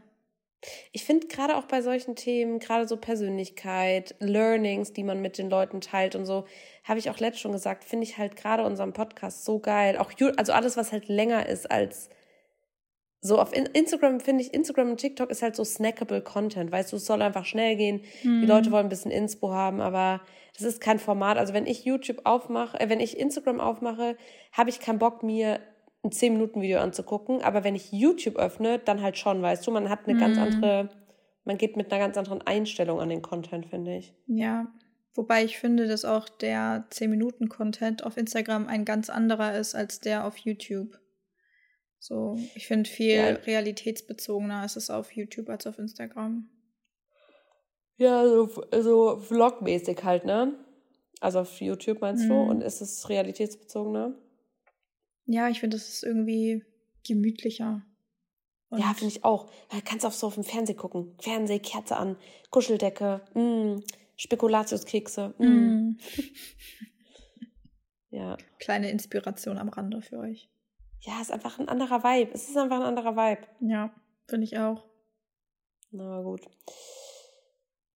Ich 0.93 1.03
finde 1.03 1.27
gerade 1.27 1.57
auch 1.57 1.65
bei 1.65 1.81
solchen 1.81 2.15
Themen, 2.15 2.59
gerade 2.59 2.87
so 2.87 2.95
Persönlichkeit, 2.95 4.15
Learnings, 4.19 4.93
die 4.93 5.03
man 5.03 5.21
mit 5.21 5.37
den 5.37 5.49
Leuten 5.49 5.81
teilt 5.81 6.15
und 6.15 6.25
so, 6.25 6.45
habe 6.83 6.99
ich 6.99 7.09
auch 7.09 7.19
letztes 7.19 7.41
schon 7.41 7.51
gesagt, 7.51 7.83
finde 7.83 8.05
ich 8.05 8.17
halt 8.17 8.37
gerade 8.37 8.63
unseren 8.63 8.93
Podcast 8.93 9.43
so 9.43 9.59
geil. 9.59 9.97
Auch 9.97 10.13
also 10.37 10.53
alles, 10.53 10.77
was 10.77 10.93
halt 10.93 11.09
länger 11.09 11.47
ist 11.47 11.69
als 11.69 12.09
so 13.23 13.39
auf 13.39 13.51
Instagram 13.53 14.19
finde 14.19 14.43
ich, 14.43 14.53
Instagram 14.53 14.91
und 14.91 14.97
TikTok 14.97 15.31
ist 15.31 15.41
halt 15.41 15.55
so 15.55 15.63
snackable 15.63 16.21
Content, 16.21 16.71
weißt 16.71 16.91
du, 16.91 16.97
es 16.97 17.05
soll 17.05 17.21
einfach 17.21 17.45
schnell 17.45 17.77
gehen. 17.77 18.01
Mhm. 18.21 18.41
Die 18.41 18.47
Leute 18.47 18.69
wollen 18.69 18.87
ein 18.87 18.89
bisschen 18.89 19.11
Inspo 19.11 19.53
haben, 19.53 19.79
aber 19.79 20.21
das 20.57 20.63
ist 20.63 20.81
kein 20.81 20.99
Format. 20.99 21.37
Also 21.37 21.53
wenn 21.53 21.65
ich 21.65 21.85
YouTube 21.85 22.21
aufmache, 22.25 22.79
äh, 22.79 22.89
wenn 22.89 22.99
ich 22.99 23.17
Instagram 23.17 23.61
aufmache, 23.61 24.17
habe 24.51 24.69
ich 24.69 24.81
keinen 24.81 24.99
Bock, 24.99 25.23
mir 25.23 25.61
ein 26.03 26.11
10-Minuten-Video 26.11 26.79
anzugucken. 26.79 27.41
Aber 27.41 27.63
wenn 27.63 27.75
ich 27.75 27.93
YouTube 27.93 28.35
öffne, 28.35 28.77
dann 28.79 29.01
halt 29.01 29.17
schon, 29.17 29.41
weißt 29.41 29.65
du, 29.65 29.71
man 29.71 29.89
hat 29.89 30.05
eine 30.05 30.15
mhm. 30.15 30.19
ganz 30.19 30.37
andere, 30.37 30.89
man 31.45 31.57
geht 31.57 31.77
mit 31.77 31.91
einer 31.91 32.03
ganz 32.03 32.17
anderen 32.17 32.41
Einstellung 32.41 32.99
an 32.99 33.07
den 33.07 33.21
Content, 33.21 33.67
finde 33.67 33.95
ich. 33.95 34.13
Ja. 34.27 34.67
Wobei 35.15 35.45
ich 35.45 35.59
finde, 35.59 35.87
dass 35.87 36.05
auch 36.05 36.27
der 36.27 36.87
10-Minuten-Content 36.91 38.03
auf 38.03 38.17
Instagram 38.17 38.67
ein 38.67 38.83
ganz 38.83 39.09
anderer 39.09 39.55
ist 39.57 39.75
als 39.75 39.99
der 39.99 40.25
auf 40.25 40.37
YouTube. 40.37 40.99
So, 42.03 42.37
ich 42.53 42.67
finde 42.67 42.89
viel 42.89 43.15
ja. 43.15 43.29
realitätsbezogener 43.29 44.65
ist 44.65 44.75
es 44.75 44.89
auf 44.89 45.13
YouTube 45.13 45.47
als 45.47 45.65
auf 45.67 45.79
Instagram. 45.79 46.49
Ja, 47.95 48.27
so, 48.27 48.49
so 48.81 49.19
vlogmäßig 49.19 50.03
halt, 50.03 50.25
ne? 50.25 50.53
Also 51.21 51.39
auf 51.39 51.61
YouTube 51.61 52.01
meinst 52.01 52.25
mhm. 52.25 52.29
du? 52.29 52.35
Und 52.41 52.61
ist 52.61 52.81
es 52.81 53.07
realitätsbezogener? 53.07 54.13
Ja, 55.27 55.47
ich 55.47 55.61
finde, 55.61 55.77
es 55.77 55.87
ist 55.87 56.03
irgendwie 56.03 56.65
gemütlicher. 57.07 57.85
Und 58.67 58.79
ja, 58.79 58.93
finde 58.93 59.13
ich 59.13 59.23
auch. 59.23 59.49
Weil 59.69 59.79
du 59.79 59.85
kannst 59.85 60.05
auch 60.05 60.11
so 60.11 60.27
auf 60.27 60.33
dem 60.33 60.43
Fernsehen 60.43 60.77
gucken. 60.77 61.15
Fernseh, 61.21 61.59
Kerze 61.59 61.95
an, 61.95 62.17
Kuscheldecke, 62.49 63.21
mm, 63.33 63.81
Spekulatiuskekse. 64.17 65.35
Mm. 65.37 65.45
Mm. 65.45 65.99
ja. 68.09 68.35
Kleine 68.59 68.91
Inspiration 68.91 69.57
am 69.57 69.69
Rande 69.69 70.01
für 70.01 70.17
euch 70.17 70.49
ja, 71.05 71.19
ist 71.21 71.31
einfach 71.31 71.59
ein 71.59 71.67
anderer 71.67 72.03
Vibe. 72.03 72.31
Es 72.33 72.49
ist 72.49 72.57
einfach 72.57 72.77
ein 72.77 72.85
anderer 72.85 73.15
Vibe. 73.15 73.41
Ja, 73.59 73.93
finde 74.27 74.45
ich 74.45 74.57
auch. 74.57 74.83
Na 75.91 76.21
gut. 76.21 76.41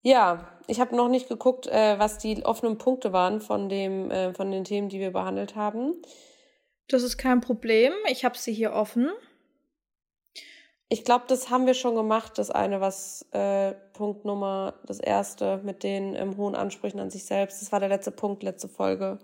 Ja, 0.02 0.60
ich 0.68 0.80
habe 0.80 0.96
noch 0.96 1.08
nicht 1.10 1.28
geguckt, 1.28 1.68
äh, 1.68 1.98
was 2.00 2.18
die 2.18 2.46
offenen 2.46 2.78
Punkte 2.78 3.14
waren 3.14 3.42
von 3.42 3.70
dem, 3.70 4.12
äh, 4.12 4.34
von 4.34 4.52
den 4.52 4.64
Themen, 4.66 4.90
die 4.90 5.00
wir 5.00 5.12
behandelt 5.12 5.56
haben. 5.56 5.94
Das 6.90 7.04
ist 7.04 7.18
kein 7.18 7.42
Problem. 7.42 7.94
Ich 8.10 8.24
habe 8.24 8.38
sie 8.38 8.54
hier 8.54 8.74
offen. 8.74 9.10
Ich 10.90 11.04
glaube, 11.04 11.26
das 11.28 11.50
haben 11.50 11.66
wir 11.66 11.74
schon 11.74 11.96
gemacht, 11.96 12.38
das 12.38 12.50
eine, 12.50 12.80
was 12.80 13.26
äh, 13.32 13.74
Punkt 13.94 14.24
Nummer, 14.24 14.76
das 14.86 15.00
erste 15.00 15.58
mit 15.64 15.84
den 15.84 16.16
ähm, 16.16 16.38
hohen 16.38 16.56
Ansprüchen 16.56 17.00
an 17.00 17.10
sich 17.10 17.26
selbst. 17.26 17.62
Das 17.62 17.72
war 17.72 17.80
der 17.80 17.90
letzte 17.90 18.12
Punkt, 18.12 18.44
letzte 18.44 18.70
Folge. 18.70 19.20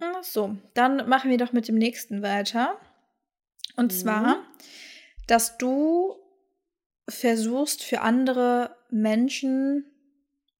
Ach 0.00 0.22
so, 0.22 0.56
dann 0.74 1.08
machen 1.08 1.30
wir 1.30 1.38
doch 1.38 1.52
mit 1.52 1.68
dem 1.68 1.76
nächsten 1.76 2.22
weiter. 2.22 2.76
Und 3.76 3.92
mhm. 3.92 3.96
zwar, 3.96 4.44
dass 5.26 5.58
du 5.58 6.16
versuchst 7.08 7.84
für 7.84 8.00
andere 8.00 8.76
Menschen 8.90 9.84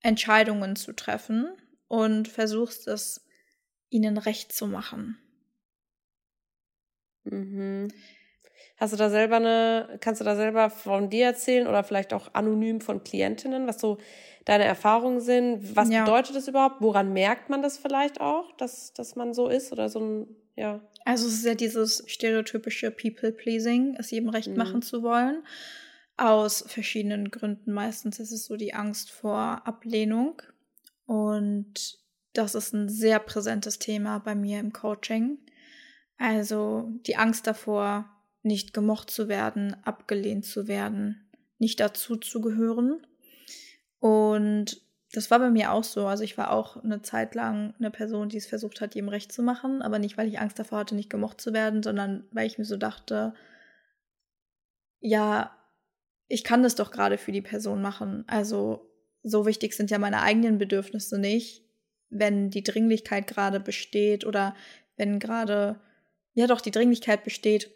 Entscheidungen 0.03 0.77
zu 0.77 0.93
treffen 0.93 1.49
und 1.89 2.29
versuchst 2.29 2.87
es 2.87 3.27
ihnen 3.91 4.19
recht 4.19 4.53
zu 4.53 4.67
machen. 4.67 5.19
Mhm. 7.25 7.89
Hast 8.77 8.93
du 8.93 8.97
da 8.97 9.09
selber 9.09 9.37
eine, 9.37 9.99
kannst 10.01 10.21
du 10.21 10.25
da 10.25 10.37
selber 10.37 10.71
von 10.71 11.09
dir 11.09 11.27
erzählen 11.27 11.67
oder 11.67 11.83
vielleicht 11.83 12.13
auch 12.13 12.35
anonym 12.35 12.81
von 12.81 13.03
Klientinnen, 13.03 13.67
was 13.67 13.81
so 13.81 13.99
deine 14.45 14.65
Erfahrungen 14.65 15.21
sind? 15.21 15.75
Was 15.75 15.91
ja. 15.91 16.05
bedeutet 16.05 16.37
das 16.37 16.47
überhaupt? 16.47 16.81
Woran 16.81 17.13
merkt 17.13 17.49
man 17.49 17.63
das 17.63 17.79
vielleicht 17.79 18.21
auch, 18.21 18.53
dass, 18.57 18.93
dass 18.93 19.17
man 19.17 19.33
so 19.33 19.49
ist 19.49 19.73
oder 19.73 19.89
so 19.89 20.01
ein, 20.01 20.37
ja? 20.57 20.81
Also 21.07 21.29
es 21.29 21.35
ist 21.35 21.45
ja 21.45 21.55
dieses 21.55 22.03
stereotypische 22.09 22.91
People-Pleasing, 22.91 23.95
es 23.97 24.11
jedem 24.11 24.29
recht 24.29 24.49
mhm. 24.49 24.57
machen 24.57 24.83
zu 24.83 25.05
wollen. 25.05 25.45
Aus 26.17 26.65
verschiedenen 26.67 27.31
Gründen. 27.31 27.73
Meistens 27.73 28.19
ist 28.19 28.33
es 28.33 28.47
so 28.47 28.57
die 28.57 28.75
Angst 28.75 29.13
vor 29.13 29.65
Ablehnung. 29.69 30.43
Und 31.05 32.01
das 32.33 32.57
ist 32.57 32.75
ein 32.75 32.89
sehr 32.89 33.21
präsentes 33.21 33.79
Thema 33.79 34.19
bei 34.19 34.35
mir 34.35 34.59
im 34.59 34.73
Coaching. 34.73 35.39
Also 36.19 36.91
die 37.07 37.15
Angst 37.15 37.47
davor, 37.47 38.11
nicht 38.43 38.75
gemocht 38.75 39.09
zu 39.09 39.29
werden, 39.29 39.77
abgelehnt 39.85 40.45
zu 40.45 40.67
werden, 40.67 41.31
nicht 41.59 41.79
dazu 41.79 42.17
zu 42.17 42.41
gehören. 42.41 43.07
Und 44.01 44.83
das 45.13 45.31
war 45.31 45.39
bei 45.39 45.51
mir 45.51 45.73
auch 45.73 45.85
so. 45.85 46.07
Also 46.07 46.25
ich 46.25 46.37
war 46.37 46.51
auch 46.51 46.83
eine 46.83 47.03
Zeit 47.03 47.35
lang 47.35 47.75
eine 47.79 47.91
Person, 47.91 48.29
die 48.29 48.37
es 48.37 48.47
versucht 48.47 48.81
hat, 48.81 48.95
jedem 48.95 49.09
recht 49.09 49.33
zu 49.33 49.43
machen, 49.43 49.83
aber 49.83 49.99
nicht, 49.99 50.17
weil 50.17 50.29
ich 50.29 50.41
Angst 50.41 50.59
davor 50.59 50.79
hatte, 50.79 50.95
nicht 50.95 51.11
gemocht 51.11 51.41
zu 51.41 51.53
werden, 51.53 51.83
sondern 51.83 52.25
weil 52.33 52.47
ich 52.47 52.59
mir 52.59 52.65
so 52.65 52.77
dachte, 52.77 53.35
ja, 55.01 55.57
ich 56.29 56.43
kann 56.43 56.63
das 56.63 56.75
doch 56.75 56.91
gerade 56.91 57.19
für 57.19 57.33
die 57.33 57.43
Person 57.43 57.81
machen. 57.81 58.25
Also 58.27 58.91
so 59.23 59.47
wichtig 59.47 59.75
sind 59.75 59.91
ja 59.91 59.99
meine 59.99 60.23
eigenen 60.23 60.59
Bedürfnisse 60.59 61.19
nicht, 61.19 61.65
wenn 62.11 62.51
die 62.51 62.63
Dringlichkeit 62.63 63.27
gerade 63.27 63.61
besteht 63.61 64.25
oder 64.27 64.55
wenn 64.97 65.19
gerade, 65.19 65.81
ja 66.35 66.47
doch, 66.47 66.61
die 66.61 66.71
Dringlichkeit 66.71 67.25
besteht, 67.25 67.71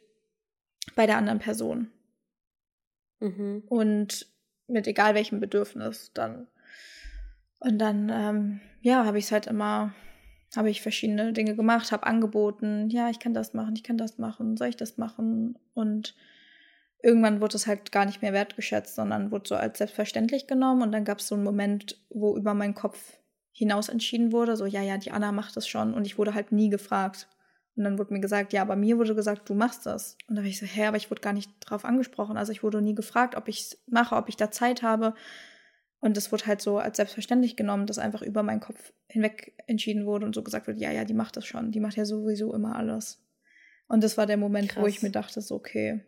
bei 0.97 1.07
der 1.07 1.17
anderen 1.17 1.39
Person. 1.39 1.91
Mhm. 3.21 3.65
Und 3.69 4.27
mit 4.67 4.87
egal 4.87 5.15
welchem 5.15 5.41
Bedürfnis 5.41 6.13
dann. 6.15 6.49
Und 7.61 7.79
dann, 7.79 8.11
ähm, 8.13 8.61
ja, 8.81 9.05
habe 9.05 9.19
ich 9.19 9.27
es 9.27 9.33
halt 9.33 9.47
immer, 9.47 9.93
habe 10.57 10.71
ich 10.71 10.83
verschiedene 10.83 11.33
Dinge 11.33 11.55
gemacht, 11.55 11.93
habe 11.93 12.07
angeboten, 12.07 12.89
ja, 12.89 13.11
ich 13.11 13.19
kann 13.19 13.35
das 13.35 13.55
machen, 13.55 13.77
ich 13.77 13.85
kann 13.85 13.99
das 13.99 14.19
machen, 14.19 14.57
soll 14.57 14.69
ich 14.69 14.77
das 14.77 14.97
machen? 14.97 15.59
Und 15.75 16.15
irgendwann 17.03 17.41
wurde 17.41 17.57
es 17.57 17.67
halt 17.67 17.93
gar 17.93 18.07
nicht 18.07 18.23
mehr 18.23 18.33
wertgeschätzt, 18.33 18.95
sondern 18.95 19.31
wurde 19.31 19.49
so 19.49 19.57
als 19.57 19.79
selbstverständlich 19.79 20.47
genommen. 20.47 20.83
Und 20.83 20.93
dann 20.93 21.05
gab 21.05 21.19
es 21.19 21.29
so 21.29 21.35
einen 21.35 21.45
Moment, 21.45 22.01
wo 22.09 22.37
über 22.37 22.55
meinen 22.55 22.75
Kopf 22.75 23.19
hinaus 23.53 23.89
entschieden 23.91 24.33
wurde, 24.33 24.57
so, 24.57 24.65
ja, 24.65 24.81
ja, 24.83 24.97
die 24.97 25.11
Anna 25.11 25.33
macht 25.33 25.57
das 25.57 25.69
schon. 25.69 25.93
Und 25.93 26.07
ich 26.07 26.17
wurde 26.17 26.35
halt 26.35 26.53
nie 26.53 26.71
gefragt. 26.71 27.29
Und 27.77 27.85
dann 27.85 27.99
wurde 27.99 28.13
mir 28.13 28.21
gesagt, 28.21 28.53
ja, 28.53 28.63
aber 28.63 28.77
mir 28.77 28.99
wurde 28.99 29.15
gesagt, 29.15 29.49
du 29.49 29.55
machst 29.55 29.87
das. 29.87 30.17
Und 30.29 30.37
da 30.37 30.43
war 30.43 30.49
ich 30.49 30.59
so, 30.59 30.67
hä, 30.67 30.87
aber 30.87 30.97
ich 30.97 31.11
wurde 31.11 31.21
gar 31.21 31.33
nicht 31.33 31.51
drauf 31.61 31.85
angesprochen. 31.85 32.37
Also 32.37 32.53
ich 32.53 32.63
wurde 32.63 32.81
nie 32.83 32.95
gefragt, 32.95 33.37
ob 33.37 33.49
ich 33.49 33.61
es 33.61 33.83
mache, 33.87 34.17
ob 34.17 34.29
ich 34.29 34.37
da 34.37 34.51
Zeit 34.51 34.83
habe. 34.83 35.15
Und 36.01 36.17
es 36.17 36.33
wurde 36.33 36.47
halt 36.47 36.63
so 36.63 36.79
als 36.79 36.97
selbstverständlich 36.97 37.57
genommen, 37.57 37.87
dass 37.87 37.99
einfach 37.99 38.23
über 38.23 38.43
meinen 38.43 38.61
Kopf 38.61 38.93
hinweg 39.07 39.55
entschieden 39.67 40.07
wurde 40.07 40.25
und 40.25 40.35
so 40.35 40.43
gesagt 40.43 40.67
wird, 40.67 40.81
ja, 40.81 40.91
ja, 40.91 41.05
die 41.05 41.15
macht 41.15 41.37
das 41.37 41.45
schon. 41.47 41.73
Die 41.73 41.81
macht 41.81 41.97
ja 41.97 42.07
sowieso 42.07 42.55
immer 42.55 42.77
alles. 42.77 43.23
Und 43.87 44.03
das 44.03 44.17
war 44.17 44.27
der 44.27 44.39
Moment, 44.39 44.71
Krass. 44.71 44.83
wo 44.83 44.87
ich 44.87 45.03
mir 45.03 45.11
dachte, 45.11 45.43
so, 45.43 45.57
okay, 45.57 46.01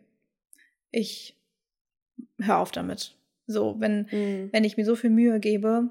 ich 0.89 1.37
hör 2.39 2.57
auf 2.57 2.71
damit. 2.71 3.15
So, 3.45 3.75
wenn, 3.79 4.07
mhm. 4.11 4.49
wenn 4.51 4.63
ich 4.63 4.77
mir 4.77 4.85
so 4.85 4.95
viel 4.95 5.09
Mühe 5.09 5.39
gebe 5.39 5.89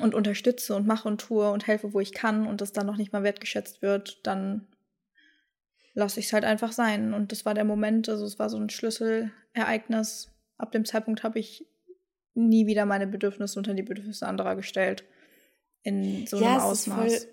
und 0.00 0.14
unterstütze 0.14 0.74
und 0.74 0.86
mache 0.86 1.06
und 1.06 1.20
tue 1.20 1.50
und 1.50 1.66
helfe, 1.66 1.92
wo 1.92 2.00
ich 2.00 2.12
kann 2.12 2.46
und 2.46 2.60
das 2.60 2.72
dann 2.72 2.86
noch 2.86 2.96
nicht 2.96 3.12
mal 3.12 3.22
wertgeschätzt 3.22 3.82
wird, 3.82 4.26
dann 4.26 4.66
lasse 5.94 6.18
ich 6.18 6.26
es 6.26 6.32
halt 6.32 6.44
einfach 6.44 6.72
sein. 6.72 7.14
Und 7.14 7.30
das 7.30 7.44
war 7.44 7.54
der 7.54 7.64
Moment, 7.64 8.08
also 8.08 8.24
es 8.24 8.38
war 8.38 8.48
so 8.48 8.56
ein 8.56 8.70
Schlüsselereignis. 8.70 10.30
Ab 10.56 10.72
dem 10.72 10.84
Zeitpunkt 10.84 11.22
habe 11.22 11.38
ich 11.38 11.66
nie 12.34 12.66
wieder 12.66 12.86
meine 12.86 13.06
Bedürfnisse 13.06 13.58
unter 13.58 13.74
die 13.74 13.82
Bedürfnisse 13.82 14.26
anderer 14.26 14.56
gestellt. 14.56 15.04
In 15.82 16.26
so 16.26 16.38
ja, 16.38 16.54
einem 16.54 16.60
Ausmaß. 16.62 16.96
Voll, 16.96 17.28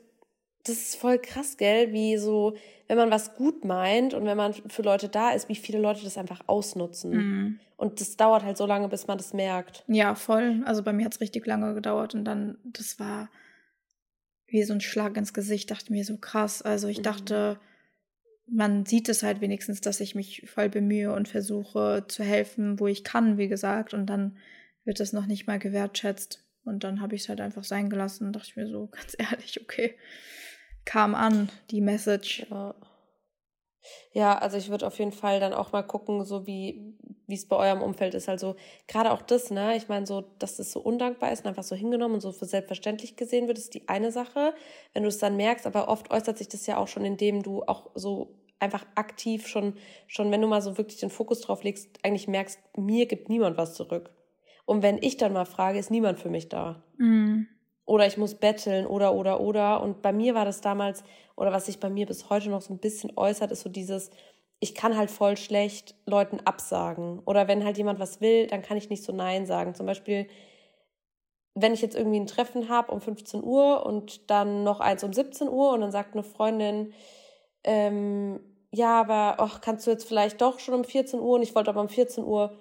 das 0.64 0.76
ist 0.76 0.96
voll 0.96 1.20
krass, 1.20 1.58
gell? 1.58 1.94
Wie 1.94 2.18
so, 2.18 2.56
wenn 2.88 2.98
man 2.98 3.12
was 3.12 3.36
gut 3.36 3.64
meint 3.64 4.14
und 4.14 4.26
wenn 4.26 4.38
man 4.38 4.54
für 4.54 4.82
Leute 4.82 5.10
da 5.10 5.32
ist, 5.32 5.50
wie 5.50 5.56
viele 5.56 5.80
Leute 5.80 6.04
das 6.04 6.18
einfach 6.18 6.42
ausnutzen. 6.48 7.12
Mhm. 7.12 7.60
Und 7.78 8.02
das 8.02 8.18
dauert 8.18 8.44
halt 8.44 8.58
so 8.58 8.66
lange, 8.66 8.90
bis 8.90 9.08
man 9.08 9.18
das 9.18 9.34
merkt. 9.34 9.84
Ja, 9.88 10.16
voll. 10.16 10.62
Also 10.66 10.84
bei 10.84 10.92
mir 10.92 11.06
hat 11.06 11.14
es 11.14 11.22
richtig 11.22 11.46
lange 11.46 11.74
gedauert 11.74 12.14
und 12.14 12.26
dann, 12.26 12.58
das 12.66 13.00
war 13.00 13.30
wie 14.48 14.64
so 14.64 14.74
ein 14.74 14.82
Schlag 14.82 15.16
ins 15.16 15.34
Gesicht, 15.34 15.72
dachte 15.72 15.94
mir 15.94 16.04
so 16.04 16.18
krass. 16.18 16.62
Also 16.62 16.88
ich 16.88 17.00
mhm. 17.00 17.04
dachte, 17.04 17.60
man 18.48 18.86
sieht 18.86 19.08
es 19.10 19.24
halt 19.24 19.42
wenigstens, 19.42 19.80
dass 19.82 20.00
ich 20.00 20.16
mich 20.16 20.50
voll 20.50 20.70
bemühe 20.70 21.14
und 21.14 21.28
versuche 21.28 22.06
zu 22.08 22.24
helfen, 22.24 22.80
wo 22.80 22.88
ich 22.88 23.04
kann, 23.04 23.38
wie 23.38 23.48
gesagt. 23.48 23.94
Und 23.94 24.08
dann 24.08 24.38
wird 24.86 25.00
es 25.00 25.14
noch 25.14 25.26
nicht 25.26 25.48
mal 25.48 25.60
gewertschätzt. 25.60 26.46
Und 26.64 26.84
dann 26.84 27.02
habe 27.02 27.16
ich 27.16 27.24
es 27.24 27.30
halt 27.30 27.42
einfach 27.42 27.64
sein 27.64 27.90
gelassen 27.90 28.28
und 28.28 28.34
dachte 28.34 28.48
ich 28.50 28.56
mir 28.56 28.68
so, 28.68 28.88
ganz 28.92 29.16
ehrlich, 29.18 29.62
okay, 29.62 29.96
kam 30.86 31.16
an, 31.16 31.50
die 31.72 31.82
Message. 31.82 32.46
Ja. 32.50 32.76
Ja, 34.12 34.38
also 34.38 34.58
ich 34.58 34.70
würde 34.70 34.86
auf 34.86 35.00
jeden 35.00 35.12
Fall 35.12 35.40
dann 35.40 35.54
auch 35.54 35.72
mal 35.72 35.84
gucken, 35.84 36.26
so 36.26 36.46
wie 36.46 36.98
es 37.28 37.48
bei 37.48 37.56
eurem 37.56 37.82
Umfeld 37.82 38.14
ist. 38.14 38.28
Also 38.28 38.56
gerade 38.88 39.12
auch 39.12 39.22
das, 39.22 39.52
ne? 39.52 39.76
Ich 39.78 39.88
meine, 39.88 40.06
so, 40.06 40.22
dass 40.40 40.58
das 40.58 40.72
so 40.72 40.80
undankbar 40.82 41.32
ist 41.32 41.42
und 41.42 41.48
einfach 41.48 41.64
so 41.64 41.76
hingenommen 41.76 42.16
und 42.16 42.22
so 42.22 42.32
für 42.32 42.46
selbstverständlich 42.46 43.16
gesehen 43.16 43.48
wird, 43.48 43.58
ist 43.58 43.74
die 43.74 43.88
eine 43.88 44.12
Sache. 44.12 44.54
Wenn 44.94 45.04
du 45.04 45.10
es 45.10 45.18
dann 45.18 45.38
merkst, 45.38 45.66
aber 45.66 45.88
oft 45.88 46.12
äußert 46.12 46.38
sich 46.38 46.50
das 46.50 46.66
ja 46.68 46.78
auch 46.78 46.88
schon, 46.88 47.06
indem 47.06 47.44
du 47.44 47.64
auch 47.64 47.92
so 47.96 48.36
einfach 48.60 48.86
aktiv 48.96 49.48
schon, 49.48 49.76
schon, 50.08 50.32
wenn 50.32 50.42
du 50.42 50.48
mal 50.48 50.62
so 50.62 50.78
wirklich 50.78 51.00
den 51.00 51.10
Fokus 51.10 51.42
drauf 51.42 51.64
legst, 51.64 52.00
eigentlich 52.04 52.28
merkst, 52.28 52.60
mir 52.78 53.06
gibt 53.06 53.30
niemand 53.30 53.58
was 53.58 53.74
zurück. 53.74 54.12
Und 54.70 54.84
wenn 54.84 55.00
ich 55.02 55.18
dann 55.18 55.34
mal 55.34 55.46
frage, 55.46 55.80
ist 55.80 55.90
niemand 55.90 56.20
für 56.20 56.30
mich 56.30 56.48
da. 56.48 56.84
Mhm. 56.98 57.48
Oder 57.86 58.06
ich 58.06 58.18
muss 58.18 58.36
betteln 58.36 58.86
oder, 58.86 59.16
oder, 59.16 59.42
oder. 59.42 59.82
Und 59.82 60.04
bei 60.04 60.14
mir 60.14 60.36
war 60.36 60.46
das 60.46 60.62
damals, 60.62 61.04
oder 61.36 61.52
was 61.52 61.66
sich 61.66 61.80
bei 61.80 61.90
mir 61.90 62.06
bis 62.06 62.30
heute 62.30 62.52
noch 62.52 62.62
so 62.62 62.76
ein 62.76 62.78
bisschen 62.78 63.12
äußert, 63.16 63.52
ist 63.52 63.62
so 63.62 63.70
dieses, 63.70 64.12
ich 64.60 64.76
kann 64.76 64.96
halt 64.96 65.10
voll 65.10 65.38
schlecht 65.38 65.96
Leuten 66.06 66.40
absagen. 66.46 67.18
Oder 67.26 67.48
wenn 67.48 67.66
halt 67.66 67.80
jemand 67.80 68.00
was 68.00 68.22
will, 68.22 68.46
dann 68.46 68.62
kann 68.62 68.78
ich 68.78 68.92
nicht 68.92 69.04
so 69.04 69.12
Nein 69.12 69.48
sagen. 69.48 69.74
Zum 69.74 69.88
Beispiel, 69.88 70.28
wenn 71.56 71.74
ich 71.74 71.82
jetzt 71.82 71.96
irgendwie 71.96 72.20
ein 72.20 72.28
Treffen 72.28 72.70
habe 72.70 72.92
um 72.92 73.02
15 73.02 73.44
Uhr 73.44 73.84
und 73.88 74.30
dann 74.30 74.64
noch 74.64 74.82
eins 74.82 75.04
um 75.04 75.12
17 75.12 75.50
Uhr 75.50 75.72
und 75.72 75.82
dann 75.82 75.92
sagt 75.92 76.14
eine 76.14 76.22
Freundin, 76.22 76.94
ähm, 77.64 78.40
ja, 78.70 79.02
aber 79.02 79.44
ach, 79.44 79.62
kannst 79.62 79.88
du 79.88 79.92
jetzt 79.92 80.08
vielleicht 80.08 80.42
doch 80.42 80.60
schon 80.60 80.76
um 80.76 80.84
14 80.84 81.20
Uhr 81.20 81.38
und 81.38 81.42
ich 81.42 81.56
wollte 81.56 81.72
aber 81.72 81.82
um 81.82 81.90
14 81.90 82.24
Uhr 82.24 82.56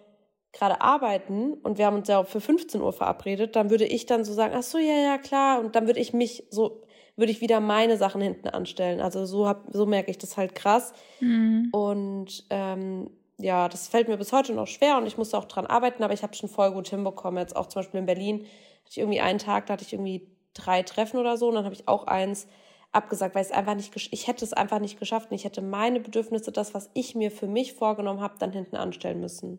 gerade 0.52 0.80
arbeiten 0.80 1.54
und 1.54 1.78
wir 1.78 1.86
haben 1.86 1.96
uns 1.96 2.08
ja 2.08 2.24
für 2.24 2.40
15 2.40 2.80
Uhr 2.80 2.92
verabredet, 2.92 3.54
dann 3.56 3.70
würde 3.70 3.84
ich 3.84 4.06
dann 4.06 4.24
so 4.24 4.32
sagen, 4.32 4.54
ach 4.56 4.62
so, 4.62 4.78
ja, 4.78 4.96
ja, 4.96 5.18
klar. 5.18 5.60
Und 5.60 5.76
dann 5.76 5.86
würde 5.86 6.00
ich 6.00 6.12
mich 6.12 6.44
so 6.50 6.82
würde 7.18 7.32
ich 7.32 7.40
wieder 7.40 7.58
meine 7.58 7.96
Sachen 7.96 8.20
hinten 8.20 8.48
anstellen. 8.48 9.00
Also 9.00 9.26
so, 9.26 9.48
hab, 9.48 9.64
so 9.72 9.86
merke 9.86 10.08
ich 10.08 10.18
das 10.18 10.36
halt 10.36 10.54
krass. 10.54 10.92
Mhm. 11.18 11.68
Und 11.72 12.46
ähm, 12.48 13.10
ja, 13.38 13.68
das 13.68 13.88
fällt 13.88 14.06
mir 14.06 14.16
bis 14.16 14.32
heute 14.32 14.52
noch 14.52 14.68
schwer 14.68 14.98
und 14.98 15.06
ich 15.06 15.18
musste 15.18 15.36
auch 15.36 15.44
dran 15.44 15.66
arbeiten, 15.66 16.04
aber 16.04 16.14
ich 16.14 16.22
habe 16.22 16.34
schon 16.34 16.48
voll 16.48 16.72
gut 16.72 16.88
hinbekommen. 16.88 17.40
Jetzt 17.40 17.56
auch 17.56 17.66
zum 17.66 17.82
Beispiel 17.82 18.00
in 18.00 18.06
Berlin 18.06 18.38
hatte 18.38 18.90
ich 18.90 18.98
irgendwie 18.98 19.20
einen 19.20 19.40
Tag, 19.40 19.66
da 19.66 19.72
hatte 19.72 19.84
ich 19.84 19.92
irgendwie 19.92 20.28
drei 20.54 20.84
Treffen 20.84 21.18
oder 21.18 21.36
so 21.36 21.48
und 21.48 21.56
dann 21.56 21.64
habe 21.64 21.74
ich 21.74 21.88
auch 21.88 22.06
eins 22.06 22.46
abgesagt, 22.92 23.34
weil 23.34 23.42
es 23.42 23.50
einfach 23.50 23.74
nicht, 23.74 23.94
ich 23.96 24.26
hätte 24.28 24.44
es 24.44 24.52
einfach 24.52 24.78
nicht 24.78 24.98
geschafft 24.98 25.30
und 25.30 25.36
ich 25.36 25.44
hätte 25.44 25.60
meine 25.60 25.98
Bedürfnisse, 25.98 26.52
das, 26.52 26.72
was 26.72 26.88
ich 26.94 27.16
mir 27.16 27.32
für 27.32 27.48
mich 27.48 27.74
vorgenommen 27.74 28.20
habe, 28.20 28.34
dann 28.38 28.52
hinten 28.52 28.76
anstellen 28.76 29.20
müssen. 29.20 29.58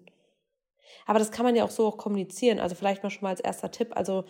Aber 1.06 1.20
das 1.20 1.32
kann 1.32 1.46
man 1.46 1.56
ja 1.56 1.64
auch 1.64 1.70
so 1.70 1.88
auch 1.88 1.98
kommunizieren. 1.98 2.60
Also 2.60 2.76
vielleicht 2.76 3.04
mal 3.04 3.10
schon 3.10 3.24
mal 3.24 3.30
als 3.30 3.40
erster 3.40 3.72
Tipp. 3.72 3.96
Also 3.96 4.26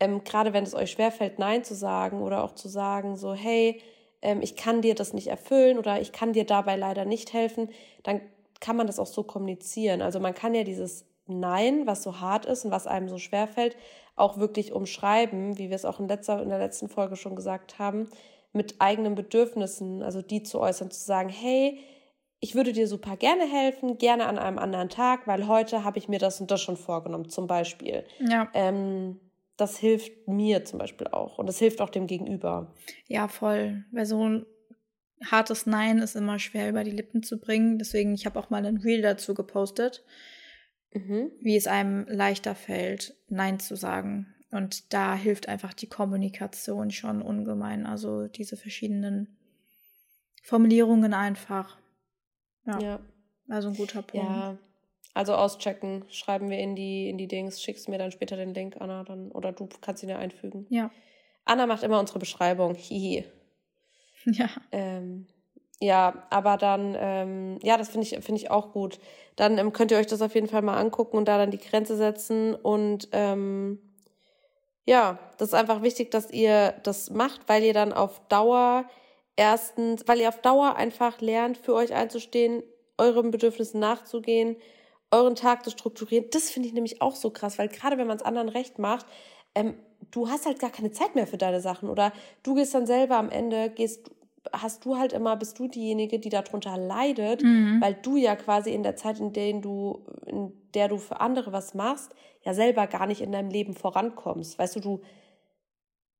ähm, 0.00 0.24
gerade 0.24 0.52
wenn 0.52 0.64
es 0.64 0.74
euch 0.74 0.90
schwerfällt, 0.90 1.38
Nein 1.38 1.64
zu 1.64 1.74
sagen 1.74 2.22
oder 2.22 2.44
auch 2.44 2.52
zu 2.52 2.68
sagen, 2.68 3.16
so, 3.16 3.34
hey, 3.34 3.80
ähm, 4.22 4.40
ich 4.42 4.56
kann 4.56 4.82
dir 4.82 4.94
das 4.94 5.12
nicht 5.12 5.28
erfüllen 5.28 5.78
oder 5.78 6.00
ich 6.00 6.12
kann 6.12 6.32
dir 6.32 6.44
dabei 6.44 6.76
leider 6.76 7.04
nicht 7.04 7.32
helfen, 7.32 7.70
dann 8.02 8.20
kann 8.60 8.76
man 8.76 8.86
das 8.86 8.98
auch 8.98 9.06
so 9.06 9.22
kommunizieren. 9.22 10.02
Also 10.02 10.20
man 10.20 10.34
kann 10.34 10.54
ja 10.54 10.64
dieses 10.64 11.06
Nein, 11.26 11.86
was 11.86 12.02
so 12.02 12.20
hart 12.20 12.44
ist 12.44 12.66
und 12.66 12.70
was 12.70 12.86
einem 12.86 13.08
so 13.08 13.18
schwerfällt, 13.18 13.76
auch 14.14 14.38
wirklich 14.38 14.72
umschreiben, 14.72 15.58
wie 15.58 15.70
wir 15.70 15.76
es 15.76 15.86
auch 15.86 15.98
in, 15.98 16.08
letzter, 16.08 16.42
in 16.42 16.50
der 16.50 16.58
letzten 16.58 16.88
Folge 16.88 17.16
schon 17.16 17.34
gesagt 17.34 17.78
haben, 17.78 18.08
mit 18.52 18.76
eigenen 18.78 19.14
Bedürfnissen, 19.14 20.02
also 20.02 20.22
die 20.22 20.42
zu 20.42 20.60
äußern, 20.60 20.90
zu 20.90 21.02
sagen, 21.02 21.28
hey, 21.28 21.78
ich 22.44 22.54
würde 22.54 22.74
dir 22.74 22.86
super 22.86 23.16
gerne 23.16 23.50
helfen, 23.50 23.96
gerne 23.96 24.26
an 24.26 24.38
einem 24.38 24.58
anderen 24.58 24.90
Tag, 24.90 25.26
weil 25.26 25.48
heute 25.48 25.82
habe 25.82 25.96
ich 25.96 26.08
mir 26.08 26.18
das 26.18 26.42
und 26.42 26.50
das 26.50 26.60
schon 26.60 26.76
vorgenommen, 26.76 27.30
zum 27.30 27.46
Beispiel. 27.46 28.04
Ja. 28.20 28.50
Ähm, 28.52 29.18
das 29.56 29.78
hilft 29.78 30.28
mir 30.28 30.62
zum 30.66 30.78
Beispiel 30.78 31.06
auch 31.06 31.38
und 31.38 31.46
das 31.46 31.58
hilft 31.58 31.80
auch 31.80 31.88
dem 31.88 32.06
Gegenüber. 32.06 32.74
Ja, 33.06 33.28
voll. 33.28 33.86
Weil 33.92 34.04
so 34.04 34.28
ein 34.28 34.46
hartes 35.24 35.64
Nein 35.64 36.00
ist 36.00 36.16
immer 36.16 36.38
schwer 36.38 36.68
über 36.68 36.84
die 36.84 36.90
Lippen 36.90 37.22
zu 37.22 37.40
bringen. 37.40 37.78
Deswegen, 37.78 38.12
ich 38.12 38.26
habe 38.26 38.38
auch 38.38 38.50
mal 38.50 38.66
ein 38.66 38.76
Reel 38.76 39.00
dazu 39.00 39.32
gepostet, 39.32 40.04
mhm. 40.92 41.30
wie 41.40 41.56
es 41.56 41.66
einem 41.66 42.04
leichter 42.08 42.54
fällt, 42.54 43.14
Nein 43.28 43.58
zu 43.58 43.74
sagen. 43.74 44.34
Und 44.50 44.92
da 44.92 45.14
hilft 45.14 45.48
einfach 45.48 45.72
die 45.72 45.88
Kommunikation 45.88 46.90
schon 46.90 47.22
ungemein. 47.22 47.86
Also 47.86 48.26
diese 48.26 48.58
verschiedenen 48.58 49.38
Formulierungen 50.42 51.14
einfach. 51.14 51.78
Ja. 52.66 52.78
ja. 52.80 53.00
Also 53.48 53.68
ein 53.68 53.76
guter 53.76 54.02
Punkt. 54.02 54.26
Ja. 54.26 54.56
Also 55.12 55.34
auschecken, 55.34 56.04
schreiben 56.10 56.50
wir 56.50 56.58
in 56.58 56.74
die, 56.74 57.08
in 57.08 57.18
die 57.18 57.28
Dings, 57.28 57.62
schickst 57.62 57.88
mir 57.88 57.98
dann 57.98 58.10
später 58.10 58.36
den 58.36 58.52
Link, 58.52 58.76
Anna, 58.80 59.04
dann, 59.04 59.30
oder 59.30 59.52
du 59.52 59.68
kannst 59.80 60.02
ihn 60.02 60.08
ja 60.08 60.18
einfügen. 60.18 60.66
Ja. 60.70 60.90
Anna 61.44 61.66
macht 61.66 61.82
immer 61.82 62.00
unsere 62.00 62.18
Beschreibung. 62.18 62.74
Hihi. 62.74 63.24
Ja. 64.26 64.48
Ähm, 64.72 65.26
ja, 65.80 66.26
aber 66.30 66.56
dann, 66.56 66.96
ähm, 66.98 67.58
ja, 67.62 67.76
das 67.76 67.90
finde 67.90 68.06
ich, 68.06 68.24
finde 68.24 68.40
ich 68.40 68.50
auch 68.50 68.72
gut. 68.72 68.98
Dann 69.36 69.58
ähm, 69.58 69.74
könnt 69.74 69.90
ihr 69.90 69.98
euch 69.98 70.06
das 70.06 70.22
auf 70.22 70.34
jeden 70.34 70.48
Fall 70.48 70.62
mal 70.62 70.78
angucken 70.78 71.18
und 71.18 71.28
da 71.28 71.36
dann 71.36 71.50
die 71.50 71.58
Grenze 71.58 71.94
setzen 71.98 72.54
und 72.54 73.08
ähm, 73.12 73.78
ja, 74.86 75.18
das 75.36 75.48
ist 75.48 75.54
einfach 75.54 75.82
wichtig, 75.82 76.10
dass 76.10 76.30
ihr 76.30 76.72
das 76.84 77.10
macht, 77.10 77.42
weil 77.48 77.62
ihr 77.62 77.74
dann 77.74 77.92
auf 77.92 78.20
Dauer 78.28 78.84
erstens, 79.36 80.06
weil 80.06 80.20
ihr 80.20 80.28
auf 80.28 80.40
Dauer 80.40 80.76
einfach 80.76 81.20
lernt, 81.20 81.58
für 81.58 81.74
euch 81.74 81.92
einzustehen, 81.92 82.62
euren 82.98 83.30
Bedürfnissen 83.30 83.80
nachzugehen, 83.80 84.56
euren 85.10 85.34
Tag 85.34 85.64
zu 85.64 85.70
strukturieren. 85.70 86.26
Das 86.30 86.50
finde 86.50 86.68
ich 86.68 86.74
nämlich 86.74 87.02
auch 87.02 87.14
so 87.14 87.30
krass, 87.30 87.58
weil 87.58 87.68
gerade 87.68 87.98
wenn 87.98 88.06
man 88.06 88.16
es 88.16 88.22
anderen 88.22 88.48
recht 88.48 88.78
macht, 88.78 89.06
ähm, 89.54 89.74
du 90.10 90.28
hast 90.28 90.46
halt 90.46 90.58
gar 90.58 90.70
keine 90.70 90.90
Zeit 90.90 91.14
mehr 91.14 91.26
für 91.26 91.38
deine 91.38 91.60
Sachen 91.60 91.88
oder 91.88 92.12
du 92.42 92.54
gehst 92.54 92.74
dann 92.74 92.86
selber 92.86 93.16
am 93.16 93.30
Ende, 93.30 93.70
gehst, 93.70 94.10
hast 94.52 94.84
du 94.84 94.96
halt 94.98 95.12
immer, 95.12 95.36
bist 95.36 95.58
du 95.58 95.68
diejenige, 95.68 96.18
die 96.18 96.28
darunter 96.28 96.76
leidet, 96.76 97.42
mhm. 97.42 97.80
weil 97.80 97.94
du 97.94 98.16
ja 98.16 98.36
quasi 98.36 98.72
in 98.72 98.82
der 98.82 98.96
Zeit, 98.96 99.18
in 99.20 99.32
der 99.32 99.52
du, 99.54 100.04
in 100.26 100.52
der 100.74 100.88
du 100.88 100.98
für 100.98 101.20
andere 101.20 101.52
was 101.52 101.74
machst, 101.74 102.14
ja 102.42 102.52
selber 102.52 102.86
gar 102.86 103.06
nicht 103.06 103.20
in 103.20 103.32
deinem 103.32 103.50
Leben 103.50 103.74
vorankommst. 103.74 104.58
Weißt 104.58 104.76
du, 104.76 104.80
du, 104.80 105.00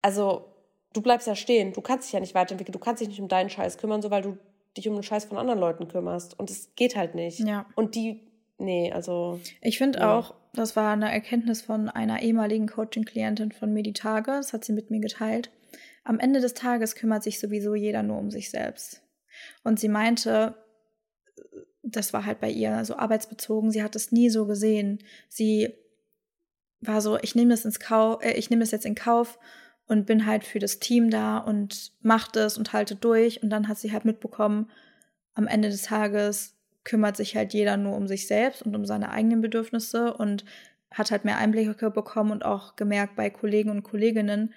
also 0.00 0.53
du 0.94 1.02
bleibst 1.02 1.26
ja 1.26 1.34
stehen, 1.34 1.72
du 1.74 1.82
kannst 1.82 2.06
dich 2.06 2.12
ja 2.12 2.20
nicht 2.20 2.34
weiterentwickeln, 2.34 2.72
du 2.72 2.78
kannst 2.78 3.02
dich 3.02 3.08
nicht 3.08 3.20
um 3.20 3.28
deinen 3.28 3.50
Scheiß 3.50 3.76
kümmern, 3.76 4.00
so 4.00 4.10
weil 4.10 4.22
du 4.22 4.38
dich 4.76 4.88
um 4.88 4.94
den 4.94 5.02
Scheiß 5.02 5.26
von 5.26 5.36
anderen 5.36 5.60
Leuten 5.60 5.88
kümmerst. 5.88 6.38
Und 6.38 6.50
es 6.50 6.74
geht 6.74 6.96
halt 6.96 7.14
nicht. 7.14 7.40
Ja. 7.40 7.66
Und 7.74 7.94
die, 7.94 8.20
nee, 8.58 8.90
also. 8.92 9.40
Ich 9.60 9.78
finde 9.78 9.98
ja. 9.98 10.18
auch, 10.18 10.34
das 10.54 10.76
war 10.76 10.92
eine 10.92 11.12
Erkenntnis 11.12 11.62
von 11.62 11.88
einer 11.88 12.22
ehemaligen 12.22 12.68
Coaching-Klientin 12.68 13.52
von 13.52 13.72
mir 13.72 13.82
die 13.82 13.92
Tage, 13.92 14.32
das 14.32 14.52
hat 14.52 14.64
sie 14.64 14.72
mit 14.72 14.90
mir 14.90 15.00
geteilt. 15.00 15.50
Am 16.04 16.18
Ende 16.18 16.40
des 16.40 16.54
Tages 16.54 16.94
kümmert 16.94 17.22
sich 17.22 17.40
sowieso 17.40 17.74
jeder 17.74 18.02
nur 18.02 18.18
um 18.18 18.30
sich 18.30 18.50
selbst. 18.50 19.02
Und 19.62 19.80
sie 19.80 19.88
meinte, 19.88 20.54
das 21.82 22.12
war 22.12 22.24
halt 22.24 22.40
bei 22.40 22.50
ihr 22.50 22.84
so 22.84 22.96
arbeitsbezogen, 22.96 23.70
sie 23.70 23.82
hat 23.82 23.96
es 23.96 24.12
nie 24.12 24.30
so 24.30 24.46
gesehen. 24.46 24.98
Sie 25.28 25.72
war 26.80 27.00
so, 27.00 27.18
ich 27.20 27.34
nehme 27.34 27.50
das 27.50 27.64
ins 27.64 27.80
Kauf, 27.80 28.22
äh, 28.22 28.32
ich 28.32 28.50
nehme 28.50 28.60
das 28.60 28.70
jetzt 28.70 28.86
in 28.86 28.94
Kauf 28.94 29.38
und 29.86 30.06
bin 30.06 30.26
halt 30.26 30.44
für 30.44 30.58
das 30.58 30.78
Team 30.78 31.10
da 31.10 31.38
und 31.38 31.92
mach 32.00 32.28
das 32.28 32.56
und 32.56 32.72
halte 32.72 32.96
durch. 32.96 33.42
Und 33.42 33.50
dann 33.50 33.68
hat 33.68 33.78
sie 33.78 33.92
halt 33.92 34.04
mitbekommen, 34.04 34.70
am 35.34 35.46
Ende 35.46 35.68
des 35.68 35.82
Tages 35.82 36.56
kümmert 36.84 37.16
sich 37.16 37.36
halt 37.36 37.54
jeder 37.54 37.76
nur 37.76 37.96
um 37.96 38.06
sich 38.06 38.26
selbst 38.26 38.62
und 38.62 38.74
um 38.76 38.84
seine 38.84 39.10
eigenen 39.10 39.40
Bedürfnisse 39.40 40.14
und 40.14 40.44
hat 40.90 41.10
halt 41.10 41.24
mehr 41.24 41.38
Einblicke 41.38 41.90
bekommen 41.90 42.30
und 42.30 42.44
auch 42.44 42.76
gemerkt 42.76 43.16
bei 43.16 43.30
Kollegen 43.30 43.70
und 43.70 43.82
Kolleginnen, 43.82 44.54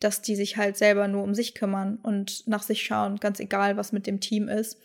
dass 0.00 0.22
die 0.22 0.36
sich 0.36 0.56
halt 0.56 0.76
selber 0.76 1.08
nur 1.08 1.22
um 1.22 1.34
sich 1.34 1.54
kümmern 1.54 1.98
und 2.02 2.46
nach 2.46 2.62
sich 2.62 2.82
schauen, 2.82 3.16
ganz 3.16 3.40
egal, 3.40 3.76
was 3.76 3.92
mit 3.92 4.06
dem 4.06 4.20
Team 4.20 4.48
ist. 4.48 4.78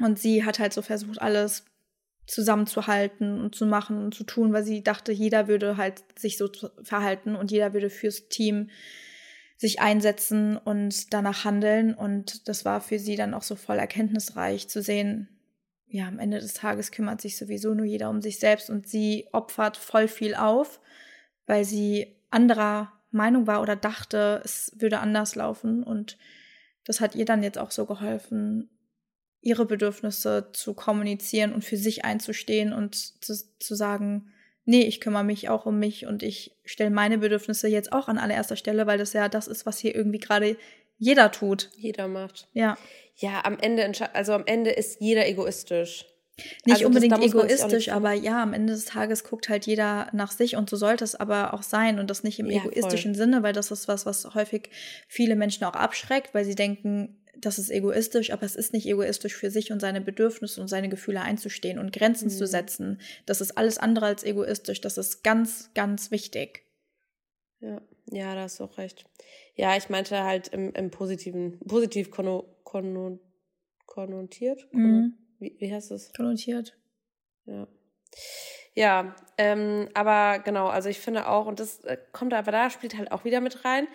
Und 0.00 0.18
sie 0.18 0.44
hat 0.44 0.58
halt 0.58 0.72
so 0.72 0.82
versucht, 0.82 1.20
alles 1.20 1.66
zusammenzuhalten 2.26 3.40
und 3.40 3.54
zu 3.54 3.66
machen 3.66 3.98
und 3.98 4.14
zu 4.14 4.24
tun, 4.24 4.52
weil 4.52 4.64
sie 4.64 4.82
dachte, 4.82 5.12
jeder 5.12 5.48
würde 5.48 5.76
halt 5.76 6.02
sich 6.18 6.38
so 6.38 6.50
verhalten 6.82 7.36
und 7.36 7.50
jeder 7.50 7.72
würde 7.74 7.90
fürs 7.90 8.28
Team 8.28 8.70
sich 9.56 9.80
einsetzen 9.80 10.56
und 10.56 11.12
danach 11.12 11.44
handeln. 11.44 11.94
Und 11.94 12.48
das 12.48 12.64
war 12.64 12.80
für 12.80 12.98
sie 12.98 13.16
dann 13.16 13.34
auch 13.34 13.42
so 13.42 13.56
voll 13.56 13.78
erkenntnisreich 13.78 14.68
zu 14.68 14.82
sehen, 14.82 15.28
ja, 15.86 16.08
am 16.08 16.18
Ende 16.18 16.40
des 16.40 16.54
Tages 16.54 16.90
kümmert 16.90 17.20
sich 17.20 17.36
sowieso 17.36 17.72
nur 17.72 17.86
jeder 17.86 18.10
um 18.10 18.20
sich 18.20 18.40
selbst 18.40 18.68
und 18.68 18.88
sie 18.88 19.28
opfert 19.32 19.76
voll 19.76 20.08
viel 20.08 20.34
auf, 20.34 20.80
weil 21.46 21.64
sie 21.64 22.16
anderer 22.30 22.92
Meinung 23.12 23.46
war 23.46 23.62
oder 23.62 23.76
dachte, 23.76 24.42
es 24.44 24.72
würde 24.74 24.98
anders 24.98 25.36
laufen. 25.36 25.84
Und 25.84 26.18
das 26.84 27.00
hat 27.00 27.14
ihr 27.14 27.24
dann 27.24 27.44
jetzt 27.44 27.58
auch 27.58 27.70
so 27.70 27.86
geholfen, 27.86 28.70
ihre 29.44 29.66
Bedürfnisse 29.66 30.48
zu 30.52 30.74
kommunizieren 30.74 31.52
und 31.52 31.64
für 31.64 31.76
sich 31.76 32.04
einzustehen 32.04 32.72
und 32.72 32.94
zu, 33.22 33.34
zu 33.58 33.74
sagen, 33.74 34.32
nee, 34.64 34.82
ich 34.82 35.00
kümmere 35.00 35.22
mich 35.22 35.50
auch 35.50 35.66
um 35.66 35.78
mich 35.78 36.06
und 36.06 36.22
ich 36.22 36.56
stelle 36.64 36.90
meine 36.90 37.18
Bedürfnisse 37.18 37.68
jetzt 37.68 37.92
auch 37.92 38.08
an 38.08 38.18
allererster 38.18 38.56
Stelle, 38.56 38.86
weil 38.86 38.98
das 38.98 39.12
ja 39.12 39.28
das 39.28 39.46
ist, 39.46 39.66
was 39.66 39.78
hier 39.78 39.94
irgendwie 39.94 40.18
gerade 40.18 40.56
jeder 40.96 41.30
tut. 41.30 41.70
Jeder 41.76 42.08
macht. 42.08 42.48
Ja. 42.54 42.78
Ja, 43.16 43.44
am 43.44 43.58
Ende, 43.60 43.92
also 44.14 44.32
am 44.32 44.44
Ende 44.46 44.70
ist 44.70 45.00
jeder 45.00 45.28
egoistisch. 45.28 46.06
Nicht 46.64 46.76
also 46.76 46.86
unbedingt 46.86 47.12
das, 47.12 47.24
egoistisch, 47.24 47.90
aber 47.90 48.12
ja, 48.12 48.42
am 48.42 48.54
Ende 48.54 48.72
des 48.72 48.86
Tages 48.86 49.22
guckt 49.22 49.48
halt 49.48 49.66
jeder 49.66 50.08
nach 50.12 50.32
sich 50.32 50.56
und 50.56 50.68
so 50.68 50.76
sollte 50.76 51.04
es 51.04 51.14
aber 51.14 51.54
auch 51.54 51.62
sein 51.62 52.00
und 52.00 52.10
das 52.10 52.24
nicht 52.24 52.40
im 52.40 52.50
ja, 52.50 52.64
egoistischen 52.64 53.14
voll. 53.14 53.24
Sinne, 53.24 53.42
weil 53.44 53.52
das 53.52 53.70
ist 53.70 53.86
was, 53.86 54.04
was 54.04 54.34
häufig 54.34 54.70
viele 55.06 55.36
Menschen 55.36 55.62
auch 55.64 55.74
abschreckt, 55.74 56.34
weil 56.34 56.44
sie 56.44 56.56
denken, 56.56 57.20
das 57.46 57.58
ist 57.58 57.70
egoistisch, 57.70 58.30
aber 58.30 58.44
es 58.44 58.56
ist 58.56 58.72
nicht 58.72 58.86
egoistisch 58.86 59.34
für 59.34 59.50
sich 59.50 59.72
und 59.72 59.80
seine 59.80 60.00
Bedürfnisse 60.00 60.60
und 60.60 60.68
seine 60.68 60.88
Gefühle 60.88 61.20
einzustehen 61.20 61.78
und 61.78 61.92
Grenzen 61.92 62.26
mhm. 62.26 62.32
zu 62.32 62.46
setzen. 62.46 63.00
Das 63.26 63.40
ist 63.40 63.56
alles 63.56 63.78
andere 63.78 64.06
als 64.06 64.24
egoistisch. 64.24 64.80
Das 64.80 64.98
ist 64.98 65.22
ganz, 65.22 65.70
ganz 65.74 66.10
wichtig. 66.10 66.64
Ja, 67.60 67.80
ja, 68.10 68.34
da 68.34 68.42
hast 68.42 68.60
du 68.60 68.64
auch 68.64 68.78
recht. 68.78 69.04
Ja, 69.54 69.76
ich 69.76 69.88
meinte 69.88 70.22
halt 70.24 70.48
im, 70.48 70.72
im 70.74 70.90
positiven, 70.90 71.58
positiv 71.60 72.10
konno, 72.10 72.44
konno, 72.64 73.18
konnotiert. 73.86 74.68
Mhm. 74.72 75.14
Wie, 75.38 75.56
wie 75.58 75.72
heißt 75.72 75.90
das? 75.90 76.12
Konnotiert. 76.12 76.76
Ja. 77.46 77.68
Ja, 78.74 79.14
ähm, 79.38 79.88
aber 79.94 80.40
genau, 80.40 80.66
also 80.66 80.88
ich 80.88 80.98
finde 80.98 81.28
auch, 81.28 81.46
und 81.46 81.60
das 81.60 81.84
äh, 81.84 81.96
kommt 82.12 82.34
aber 82.34 82.50
da, 82.50 82.70
spielt 82.70 82.98
halt 82.98 83.12
auch 83.12 83.24
wieder 83.24 83.40
mit 83.40 83.64
rein, 83.64 83.86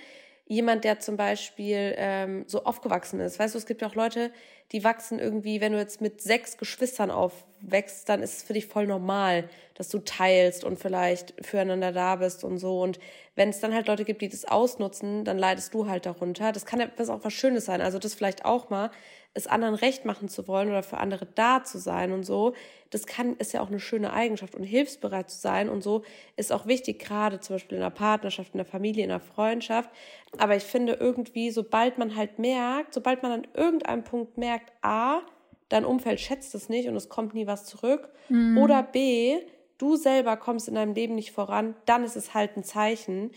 jemand, 0.49 0.83
der 0.83 0.99
zum 0.99 1.15
Beispiel 1.15 1.93
ähm, 1.95 2.43
so 2.47 2.63
aufgewachsen 2.63 3.19
ist. 3.19 3.37
Weißt 3.37 3.53
du, 3.53 3.59
es 3.59 3.67
gibt 3.67 3.83
ja 3.83 3.87
auch 3.87 3.93
Leute, 3.95 4.31
die 4.71 4.83
wachsen 4.83 5.19
irgendwie, 5.19 5.61
wenn 5.61 5.73
du 5.73 5.77
jetzt 5.77 6.01
mit 6.01 6.21
sechs 6.21 6.57
Geschwistern 6.57 7.11
aufwächst, 7.11 8.09
dann 8.09 8.23
ist 8.23 8.37
es 8.37 8.43
für 8.43 8.53
dich 8.53 8.65
voll 8.65 8.87
normal, 8.87 9.47
dass 9.75 9.89
du 9.89 9.99
teilst 9.99 10.63
und 10.63 10.79
vielleicht 10.79 11.35
füreinander 11.45 11.91
da 11.91 12.15
bist 12.15 12.43
und 12.43 12.57
so. 12.57 12.81
Und 12.81 12.99
wenn 13.35 13.49
es 13.49 13.59
dann 13.59 13.75
halt 13.75 13.87
Leute 13.87 14.05
gibt, 14.05 14.23
die 14.23 14.27
das 14.27 14.43
ausnutzen, 14.43 15.23
dann 15.23 15.37
leidest 15.37 15.75
du 15.75 15.87
halt 15.87 16.07
darunter. 16.07 16.51
Das 16.51 16.65
kann 16.65 16.79
etwas 16.79 17.09
auch 17.09 17.23
was 17.23 17.33
Schönes 17.33 17.65
sein. 17.65 17.79
Also 17.79 17.99
das 17.99 18.15
vielleicht 18.15 18.43
auch 18.43 18.71
mal, 18.71 18.89
es 19.33 19.47
anderen 19.47 19.75
recht 19.75 20.05
machen 20.05 20.27
zu 20.27 20.47
wollen 20.47 20.69
oder 20.69 20.83
für 20.83 20.97
andere 20.97 21.25
da 21.25 21.63
zu 21.63 21.77
sein 21.77 22.11
und 22.11 22.23
so, 22.23 22.53
das 22.89 23.05
kann, 23.05 23.35
ist 23.37 23.53
ja 23.53 23.61
auch 23.61 23.67
eine 23.67 23.79
schöne 23.79 24.11
Eigenschaft 24.11 24.55
und 24.55 24.63
hilfsbereit 24.63 25.29
zu 25.29 25.39
sein 25.39 25.69
und 25.69 25.83
so 25.83 26.03
ist 26.35 26.51
auch 26.51 26.65
wichtig, 26.65 26.99
gerade 26.99 27.39
zum 27.39 27.55
Beispiel 27.55 27.77
in 27.77 27.83
der 27.83 27.91
Partnerschaft, 27.91 28.53
in 28.53 28.57
der 28.57 28.65
Familie, 28.65 29.03
in 29.03 29.09
der 29.09 29.19
Freundschaft. 29.19 29.89
Aber 30.37 30.55
ich 30.55 30.63
finde 30.63 30.93
irgendwie, 30.93 31.51
sobald 31.51 31.97
man 31.97 32.15
halt 32.15 32.39
merkt, 32.39 32.93
sobald 32.93 33.21
man 33.21 33.31
an 33.31 33.47
irgendeinem 33.53 34.03
Punkt 34.03 34.37
merkt, 34.37 34.71
A, 34.81 35.21
dein 35.69 35.85
Umfeld 35.85 36.19
schätzt 36.19 36.55
es 36.55 36.67
nicht 36.67 36.89
und 36.89 36.95
es 36.95 37.09
kommt 37.09 37.35
nie 37.35 37.45
was 37.45 37.65
zurück, 37.65 38.09
mhm. 38.29 38.57
oder 38.57 38.81
B, 38.81 39.37
du 39.77 39.95
selber 39.95 40.35
kommst 40.35 40.67
in 40.67 40.75
deinem 40.75 40.93
Leben 40.93 41.15
nicht 41.15 41.31
voran, 41.31 41.75
dann 41.85 42.03
ist 42.03 42.15
es 42.15 42.33
halt 42.33 42.57
ein 42.57 42.63
Zeichen, 42.63 43.31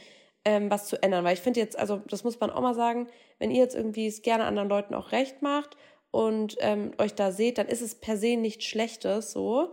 ähm, 0.44 0.70
was 0.70 0.86
zu 0.86 1.02
ändern. 1.02 1.24
Weil 1.24 1.34
ich 1.34 1.40
finde 1.40 1.60
jetzt, 1.60 1.78
also 1.78 2.02
das 2.08 2.24
muss 2.24 2.40
man 2.40 2.50
auch 2.50 2.60
mal 2.60 2.74
sagen, 2.74 3.08
wenn 3.38 3.50
ihr 3.50 3.62
jetzt 3.62 3.74
irgendwie 3.74 4.06
es 4.06 4.22
gerne 4.22 4.44
anderen 4.44 4.68
Leuten 4.68 4.94
auch 4.94 5.12
recht 5.12 5.42
macht 5.42 5.76
und 6.10 6.56
ähm, 6.60 6.92
euch 6.98 7.14
da 7.14 7.32
seht, 7.32 7.58
dann 7.58 7.68
ist 7.68 7.82
es 7.82 7.94
per 7.94 8.16
se 8.16 8.36
nichts 8.36 8.64
Schlechtes 8.64 9.32
so. 9.32 9.72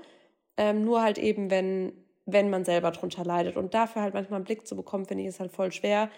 Ähm, 0.58 0.84
nur 0.84 1.02
halt 1.02 1.18
eben, 1.18 1.50
wenn, 1.50 1.94
wenn 2.26 2.50
man 2.50 2.66
selber 2.66 2.92
drunter 2.92 3.24
leidet. 3.24 3.58
Und 3.58 3.74
dafür 3.74 4.02
halt 4.02 4.14
manchmal 4.14 4.38
einen 4.38 4.46
Blick 4.46 4.68
zu 4.68 4.76
bekommen, 4.76 5.06
finde 5.06 5.24
ich, 5.24 5.30
ist 5.30 5.40
halt 5.40 5.52
voll 5.52 5.72
schwer. 5.72 6.10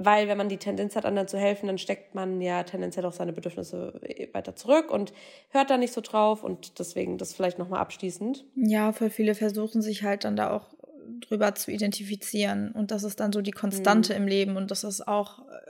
Weil 0.00 0.28
wenn 0.28 0.38
man 0.38 0.48
die 0.48 0.58
Tendenz 0.58 0.94
hat, 0.94 1.04
anderen 1.04 1.26
zu 1.26 1.38
helfen, 1.38 1.66
dann 1.66 1.76
steckt 1.76 2.14
man 2.14 2.40
ja 2.40 2.62
tendenziell 2.62 3.04
auch 3.04 3.12
seine 3.12 3.32
Bedürfnisse 3.32 4.00
weiter 4.32 4.54
zurück 4.54 4.92
und 4.92 5.12
hört 5.50 5.70
da 5.70 5.76
nicht 5.76 5.92
so 5.92 6.00
drauf. 6.00 6.44
Und 6.44 6.78
deswegen 6.78 7.18
das 7.18 7.34
vielleicht 7.34 7.58
nochmal 7.58 7.80
abschließend. 7.80 8.44
Ja, 8.54 8.92
voll 8.92 9.10
viele 9.10 9.34
versuchen 9.34 9.82
sich 9.82 10.04
halt 10.04 10.22
dann 10.22 10.36
da 10.36 10.52
auch 10.54 10.77
drüber 11.20 11.54
zu 11.54 11.70
identifizieren. 11.70 12.72
Und 12.72 12.90
das 12.90 13.02
ist 13.02 13.20
dann 13.20 13.32
so 13.32 13.40
die 13.40 13.52
Konstante 13.52 14.14
mhm. 14.14 14.22
im 14.22 14.28
Leben. 14.28 14.56
Und 14.56 14.70
das 14.70 14.84
ist 14.84 15.06
auch 15.06 15.40
äh, 15.48 15.68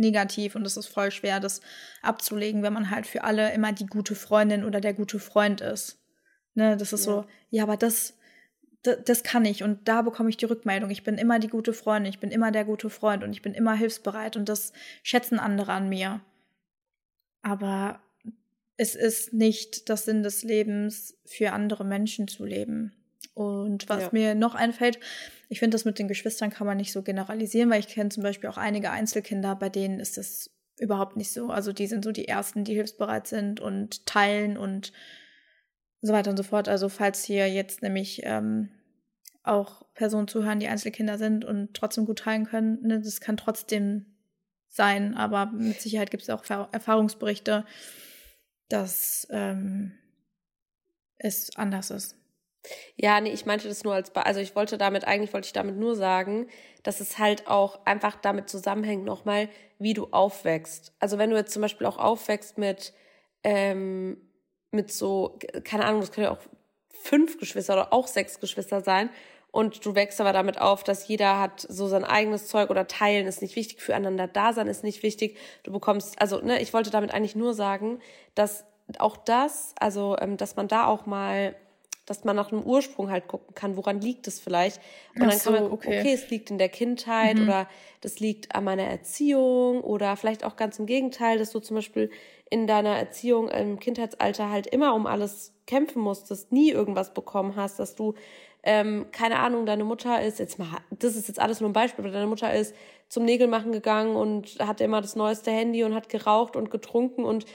negativ 0.00 0.56
und 0.56 0.66
es 0.66 0.76
ist 0.76 0.88
voll 0.88 1.12
schwer, 1.12 1.38
das 1.38 1.60
abzulegen, 2.02 2.62
wenn 2.62 2.72
man 2.72 2.90
halt 2.90 3.06
für 3.06 3.22
alle 3.22 3.52
immer 3.52 3.72
die 3.72 3.86
gute 3.86 4.14
Freundin 4.16 4.64
oder 4.64 4.80
der 4.80 4.94
gute 4.94 5.20
Freund 5.20 5.60
ist. 5.60 5.98
Ne, 6.54 6.76
das 6.76 6.92
ist 6.92 7.06
ja. 7.06 7.12
so, 7.12 7.24
ja, 7.50 7.62
aber 7.62 7.76
das, 7.76 8.14
das, 8.82 8.96
das 9.04 9.22
kann 9.22 9.44
ich 9.44 9.62
und 9.62 9.86
da 9.86 10.02
bekomme 10.02 10.30
ich 10.30 10.36
die 10.36 10.46
Rückmeldung. 10.46 10.90
Ich 10.90 11.04
bin 11.04 11.16
immer 11.16 11.38
die 11.38 11.48
gute 11.48 11.72
Freundin, 11.72 12.10
ich 12.10 12.18
bin 12.18 12.30
immer 12.30 12.50
der 12.50 12.64
gute 12.64 12.90
Freund 12.90 13.22
und 13.22 13.30
ich 13.32 13.42
bin 13.42 13.54
immer 13.54 13.74
hilfsbereit 13.74 14.36
und 14.36 14.48
das 14.48 14.72
schätzen 15.02 15.38
andere 15.38 15.72
an 15.72 15.88
mir. 15.88 16.20
Aber 17.42 18.00
es 18.76 18.94
ist 18.94 19.32
nicht 19.32 19.88
das 19.90 20.06
Sinn 20.06 20.22
des 20.22 20.42
Lebens, 20.42 21.14
für 21.26 21.52
andere 21.52 21.84
Menschen 21.84 22.26
zu 22.26 22.44
leben. 22.44 22.92
Und 23.34 23.88
was 23.88 24.04
ja. 24.04 24.08
mir 24.12 24.34
noch 24.34 24.54
einfällt, 24.54 24.98
ich 25.48 25.58
finde, 25.58 25.74
das 25.74 25.84
mit 25.84 25.98
den 25.98 26.08
Geschwistern 26.08 26.50
kann 26.50 26.66
man 26.66 26.76
nicht 26.76 26.92
so 26.92 27.02
generalisieren, 27.02 27.70
weil 27.70 27.80
ich 27.80 27.88
kenne 27.88 28.10
zum 28.10 28.22
Beispiel 28.22 28.48
auch 28.50 28.56
einige 28.56 28.90
Einzelkinder, 28.90 29.56
bei 29.56 29.68
denen 29.68 30.00
ist 30.00 30.16
das 30.16 30.50
überhaupt 30.78 31.16
nicht 31.16 31.32
so. 31.32 31.50
Also 31.50 31.72
die 31.72 31.86
sind 31.86 32.04
so 32.04 32.12
die 32.12 32.28
Ersten, 32.28 32.64
die 32.64 32.74
hilfsbereit 32.74 33.26
sind 33.26 33.60
und 33.60 34.06
teilen 34.06 34.56
und 34.56 34.92
so 36.00 36.12
weiter 36.12 36.30
und 36.30 36.36
so 36.36 36.42
fort. 36.42 36.68
Also 36.68 36.88
falls 36.88 37.24
hier 37.24 37.48
jetzt 37.48 37.82
nämlich 37.82 38.22
ähm, 38.24 38.70
auch 39.42 39.84
Personen 39.94 40.28
zuhören, 40.28 40.60
die 40.60 40.68
Einzelkinder 40.68 41.18
sind 41.18 41.44
und 41.44 41.74
trotzdem 41.74 42.06
gut 42.06 42.20
teilen 42.20 42.46
können, 42.46 42.80
ne, 42.82 43.00
das 43.00 43.20
kann 43.20 43.36
trotzdem 43.36 44.06
sein, 44.68 45.16
aber 45.16 45.46
mit 45.46 45.80
Sicherheit 45.80 46.10
gibt 46.10 46.22
es 46.22 46.30
auch 46.30 46.44
Erfahrungsberichte, 46.48 47.64
dass 48.68 49.26
ähm, 49.30 49.92
es 51.18 51.56
anders 51.56 51.90
ist. 51.90 52.19
Ja, 52.96 53.20
nee, 53.20 53.30
ich 53.30 53.46
meinte 53.46 53.68
das 53.68 53.84
nur 53.84 53.94
als, 53.94 54.14
also 54.14 54.40
ich 54.40 54.54
wollte 54.54 54.76
damit, 54.78 55.06
eigentlich 55.06 55.32
wollte 55.32 55.46
ich 55.46 55.52
damit 55.52 55.76
nur 55.76 55.96
sagen, 55.96 56.48
dass 56.82 57.00
es 57.00 57.18
halt 57.18 57.46
auch 57.46 57.84
einfach 57.86 58.16
damit 58.16 58.48
zusammenhängt 58.48 59.04
nochmal, 59.04 59.48
wie 59.78 59.94
du 59.94 60.08
aufwächst. 60.10 60.92
Also 60.98 61.18
wenn 61.18 61.30
du 61.30 61.36
jetzt 61.36 61.52
zum 61.52 61.62
Beispiel 61.62 61.86
auch 61.86 61.98
aufwächst 61.98 62.58
mit, 62.58 62.92
ähm, 63.44 64.18
mit 64.70 64.92
so, 64.92 65.38
keine 65.64 65.84
Ahnung, 65.86 66.00
das 66.00 66.12
können 66.12 66.26
ja 66.26 66.32
auch 66.32 66.42
fünf 66.90 67.38
Geschwister 67.38 67.72
oder 67.74 67.92
auch 67.92 68.06
sechs 68.06 68.40
Geschwister 68.40 68.82
sein 68.82 69.10
und 69.52 69.84
du 69.84 69.94
wächst 69.94 70.20
aber 70.20 70.32
damit 70.32 70.60
auf, 70.60 70.84
dass 70.84 71.08
jeder 71.08 71.40
hat 71.40 71.66
so 71.68 71.88
sein 71.88 72.04
eigenes 72.04 72.46
Zeug 72.46 72.70
oder 72.70 72.86
teilen 72.86 73.26
ist 73.26 73.42
nicht 73.42 73.56
wichtig, 73.56 73.80
füreinander 73.80 74.28
da 74.28 74.52
sein 74.52 74.68
ist 74.68 74.84
nicht 74.84 75.02
wichtig. 75.02 75.38
Du 75.62 75.72
bekommst, 75.72 76.20
also 76.20 76.40
ne, 76.40 76.60
ich 76.60 76.72
wollte 76.72 76.90
damit 76.90 77.12
eigentlich 77.12 77.36
nur 77.36 77.54
sagen, 77.54 78.00
dass 78.34 78.64
auch 78.98 79.16
das, 79.16 79.74
also 79.80 80.16
ähm, 80.20 80.36
dass 80.36 80.56
man 80.56 80.68
da 80.68 80.86
auch 80.86 81.06
mal 81.06 81.54
dass 82.10 82.24
man 82.24 82.34
nach 82.34 82.50
einem 82.50 82.64
Ursprung 82.64 83.08
halt 83.08 83.28
gucken 83.28 83.54
kann, 83.54 83.76
woran 83.76 84.00
liegt 84.00 84.26
es 84.26 84.40
vielleicht. 84.40 84.80
Und 85.14 85.20
dann 85.22 85.38
kann 85.38 85.52
man 85.52 85.70
gucken, 85.70 85.90
okay. 85.90 86.00
okay, 86.00 86.12
es 86.12 86.28
liegt 86.28 86.50
in 86.50 86.58
der 86.58 86.68
Kindheit 86.68 87.36
mhm. 87.36 87.44
oder 87.44 87.68
das 88.00 88.18
liegt 88.18 88.52
an 88.52 88.64
meiner 88.64 88.82
Erziehung 88.82 89.80
oder 89.80 90.16
vielleicht 90.16 90.42
auch 90.42 90.56
ganz 90.56 90.80
im 90.80 90.86
Gegenteil, 90.86 91.38
dass 91.38 91.52
du 91.52 91.60
zum 91.60 91.76
Beispiel 91.76 92.10
in 92.50 92.66
deiner 92.66 92.96
Erziehung 92.98 93.48
im 93.48 93.78
Kindheitsalter 93.78 94.50
halt 94.50 94.66
immer 94.66 94.96
um 94.96 95.06
alles 95.06 95.54
kämpfen 95.68 96.02
musstest, 96.02 96.50
nie 96.50 96.72
irgendwas 96.72 97.14
bekommen 97.14 97.54
hast, 97.54 97.78
dass 97.78 97.94
du 97.94 98.14
ähm, 98.64 99.06
keine 99.12 99.38
Ahnung, 99.38 99.64
deine 99.64 99.84
Mutter 99.84 100.20
ist, 100.20 100.40
jetzt 100.40 100.58
mal, 100.58 100.66
das 100.90 101.14
ist 101.14 101.28
jetzt 101.28 101.38
alles 101.38 101.60
nur 101.60 101.70
ein 101.70 101.74
Beispiel, 101.74 102.04
aber 102.04 102.12
deine 102.12 102.26
Mutter 102.26 102.52
ist 102.52 102.74
zum 103.08 103.24
Nägelmachen 103.24 103.70
gegangen 103.70 104.16
und 104.16 104.58
hatte 104.58 104.82
immer 104.82 105.00
das 105.00 105.14
neueste 105.14 105.52
Handy 105.52 105.84
und 105.84 105.94
hat 105.94 106.08
geraucht 106.08 106.56
und 106.56 106.72
getrunken 106.72 107.24
und 107.24 107.46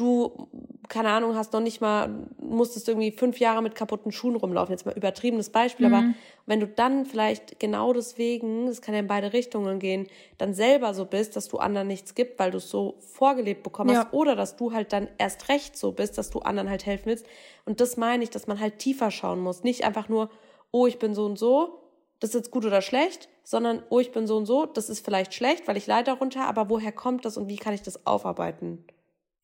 du, 0.00 0.48
keine 0.88 1.10
Ahnung, 1.10 1.36
hast 1.36 1.52
noch 1.52 1.60
nicht 1.60 1.80
mal, 1.80 2.26
musstest 2.40 2.88
irgendwie 2.88 3.12
fünf 3.12 3.38
Jahre 3.38 3.62
mit 3.62 3.74
kaputten 3.74 4.10
Schuhen 4.10 4.36
rumlaufen. 4.36 4.72
Jetzt 4.72 4.86
mal 4.86 4.96
übertriebenes 4.96 5.50
Beispiel, 5.50 5.88
mhm. 5.88 5.94
aber 5.94 6.04
wenn 6.46 6.60
du 6.60 6.66
dann 6.66 7.04
vielleicht 7.04 7.60
genau 7.60 7.92
deswegen, 7.92 8.66
das 8.66 8.80
kann 8.80 8.94
ja 8.94 9.00
in 9.00 9.06
beide 9.06 9.32
Richtungen 9.32 9.78
gehen, 9.78 10.08
dann 10.38 10.54
selber 10.54 10.94
so 10.94 11.04
bist, 11.04 11.36
dass 11.36 11.48
du 11.48 11.58
anderen 11.58 11.86
nichts 11.86 12.14
gibt, 12.14 12.38
weil 12.38 12.50
du 12.50 12.56
es 12.56 12.70
so 12.70 12.96
vorgelebt 12.98 13.62
bekommen 13.62 13.90
ja. 13.90 14.04
hast, 14.04 14.12
oder 14.12 14.34
dass 14.34 14.56
du 14.56 14.72
halt 14.72 14.92
dann 14.92 15.08
erst 15.18 15.48
recht 15.48 15.76
so 15.76 15.92
bist, 15.92 16.18
dass 16.18 16.30
du 16.30 16.40
anderen 16.40 16.70
halt 16.70 16.86
helfen 16.86 17.06
willst. 17.06 17.26
Und 17.66 17.80
das 17.80 17.96
meine 17.96 18.24
ich, 18.24 18.30
dass 18.30 18.46
man 18.46 18.58
halt 18.58 18.78
tiefer 18.78 19.10
schauen 19.10 19.40
muss. 19.40 19.62
Nicht 19.62 19.84
einfach 19.84 20.08
nur, 20.08 20.30
oh, 20.72 20.86
ich 20.86 20.98
bin 20.98 21.14
so 21.14 21.26
und 21.26 21.38
so, 21.38 21.82
das 22.20 22.30
ist 22.30 22.34
jetzt 22.34 22.50
gut 22.50 22.66
oder 22.66 22.82
schlecht, 22.82 23.28
sondern, 23.44 23.82
oh, 23.90 23.98
ich 23.98 24.12
bin 24.12 24.26
so 24.26 24.36
und 24.36 24.46
so, 24.46 24.66
das 24.66 24.90
ist 24.90 25.04
vielleicht 25.04 25.34
schlecht, 25.34 25.66
weil 25.68 25.76
ich 25.76 25.86
leide 25.86 26.12
darunter, 26.12 26.46
aber 26.46 26.68
woher 26.70 26.92
kommt 26.92 27.24
das 27.24 27.36
und 27.36 27.48
wie 27.48 27.56
kann 27.56 27.74
ich 27.74 27.82
das 27.82 28.06
aufarbeiten? 28.06 28.84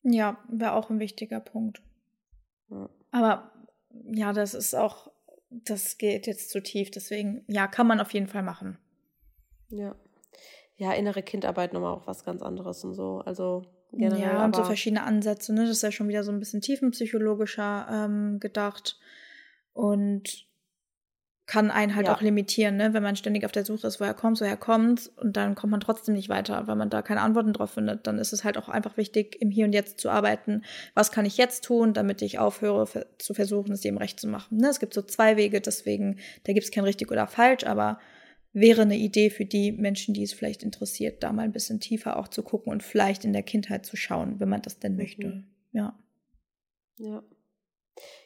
Ja, 0.09 0.39
wäre 0.49 0.75
auch 0.75 0.89
ein 0.89 1.01
wichtiger 1.01 1.41
Punkt. 1.41 1.83
Ja. 2.71 2.89
Aber 3.11 3.51
ja, 4.13 4.33
das 4.33 4.55
ist 4.55 4.75
auch, 4.75 5.11
das 5.51 5.99
geht 5.99 6.29
jetzt 6.29 6.51
zu 6.51 6.63
tief, 6.63 6.93
deswegen, 6.93 7.45
ja, 7.49 7.67
kann 7.67 7.89
man 7.89 8.01
auf 8.01 8.13
jeden 8.13 8.29
Fall 8.29 8.45
machen. 8.45 8.79
Ja. 9.69 9.97
Ja, 10.77 10.93
innere 10.93 11.23
Kindarbeit 11.23 11.73
nochmal 11.73 11.93
auch 11.93 12.07
was 12.07 12.25
ganz 12.25 12.41
anderes 12.43 12.85
und 12.85 12.95
so. 12.95 13.19
Also 13.25 13.65
generell. 13.93 14.21
Ja, 14.21 14.45
und 14.45 14.55
so 14.55 14.63
verschiedene 14.63 15.03
Ansätze, 15.03 15.53
ne? 15.53 15.63
Das 15.63 15.71
ist 15.71 15.83
ja 15.83 15.91
schon 15.91 16.09
wieder 16.09 16.23
so 16.23 16.31
ein 16.31 16.39
bisschen 16.39 16.61
tiefenpsychologischer 16.61 17.89
ähm, 17.91 18.39
gedacht. 18.39 19.01
Und 19.73 20.47
kann 21.47 21.71
einen 21.71 21.95
halt 21.95 22.09
ja. 22.09 22.15
auch 22.15 22.21
limitieren, 22.21 22.77
ne? 22.77 22.93
wenn 22.93 23.05
man 23.05 23.15
ständig 23.15 23.45
auf 23.45 23.53
der 23.53 23.65
Suche 23.65 23.87
ist, 23.87 24.01
woher 24.01 24.15
kommt, 24.15 24.41
woher 24.41 24.57
kommt 24.57 25.13
und 25.17 25.37
dann 25.37 25.55
kommt 25.55 25.71
man 25.71 25.81
trotzdem 25.81 26.15
nicht 26.15 26.29
weiter, 26.29 26.67
weil 26.67 26.75
man 26.75 26.91
da 26.91 27.03
keine 27.03 27.21
Antworten 27.21 27.53
drauf 27.53 27.71
findet. 27.71 28.07
Dann 28.09 28.19
ist 28.19 28.33
es 28.33 28.43
halt 28.43 28.59
auch 28.59 28.69
einfach 28.69 28.97
wichtig, 28.97 29.41
im 29.41 29.51
Hier 29.51 29.65
und 29.65 29.73
Jetzt 29.73 30.01
zu 30.01 30.11
arbeiten. 30.11 30.63
Was 30.95 31.13
kann 31.13 31.25
ich 31.25 31.37
jetzt 31.37 31.63
tun, 31.65 31.95
damit 31.95 32.21
ich 32.21 32.41
aufhöre 32.41 33.07
zu 33.19 33.33
versuchen, 33.33 33.73
es 33.73 33.85
jedem 33.85 33.99
recht 33.99 34.19
zu 34.19 34.27
machen? 34.27 34.59
Ne? 34.59 34.69
Es 34.69 34.81
gibt 34.81 34.93
so 34.93 35.03
zwei 35.03 35.37
Wege, 35.37 35.61
deswegen, 35.61 36.19
da 36.45 36.53
gibt 36.53 36.65
es 36.65 36.73
kein 36.73 36.85
richtig 36.85 37.13
oder 37.13 37.29
falsch, 37.29 37.65
aber 37.65 38.01
wäre 38.53 38.83
eine 38.83 38.97
Idee 38.97 39.31
für 39.31 39.45
die 39.45 39.71
Menschen, 39.71 40.15
die 40.15 40.25
es 40.25 40.33
vielleicht 40.33 40.65
interessiert, 40.65 41.23
da 41.23 41.33
mal 41.33 41.43
ein 41.43 41.53
bisschen 41.53 41.79
tiefer 41.79 42.17
auch 42.17 42.27
zu 42.27 42.43
gucken 42.43 42.73
und 42.73 42.83
vielleicht 42.83 43.25
in 43.25 43.33
der 43.33 43.45
Kindheit 43.45 43.87
zu 43.87 43.97
schauen, 43.97 44.41
wenn 44.41 44.49
man 44.49 44.63
das 44.63 44.81
denn 44.81 44.97
möchte. 44.97 45.29
Mhm. 45.29 45.45
Ja. 45.73 45.97
Ja. 46.99 47.23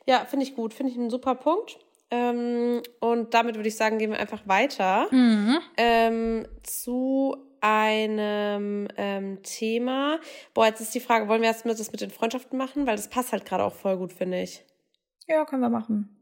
Ja, 0.07 0.25
finde 0.25 0.47
ich 0.47 0.55
gut, 0.55 0.73
finde 0.73 0.93
ich 0.93 0.99
einen 0.99 1.11
super 1.11 1.35
Punkt. 1.35 1.79
Ähm, 2.11 2.83
und 2.99 3.35
damit 3.35 3.57
würde 3.57 3.69
ich 3.69 3.77
sagen, 3.77 3.99
gehen 3.99 4.11
wir 4.11 4.19
einfach 4.19 4.47
weiter 4.47 5.07
mhm. 5.13 5.59
ähm, 5.77 6.47
zu 6.63 7.37
einem 7.61 8.89
ähm, 8.97 9.43
Thema. 9.43 10.19
Boah, 10.55 10.67
jetzt 10.67 10.81
ist 10.81 10.95
die 10.95 11.01
Frage, 11.01 11.29
wollen 11.29 11.43
wir 11.43 11.49
erst 11.49 11.67
mal 11.67 11.75
das 11.75 11.93
mit 11.93 12.01
den 12.01 12.11
Freundschaften 12.11 12.59
machen? 12.59 12.87
Weil 12.87 12.97
das 12.97 13.09
passt 13.09 13.33
halt 13.33 13.45
gerade 13.45 13.65
auch 13.65 13.75
voll 13.75 13.97
gut, 13.97 14.13
finde 14.13 14.43
ich. 14.43 14.65
Ja, 15.29 15.45
können 15.45 15.63
wir 15.63 15.69
machen. 15.69 16.17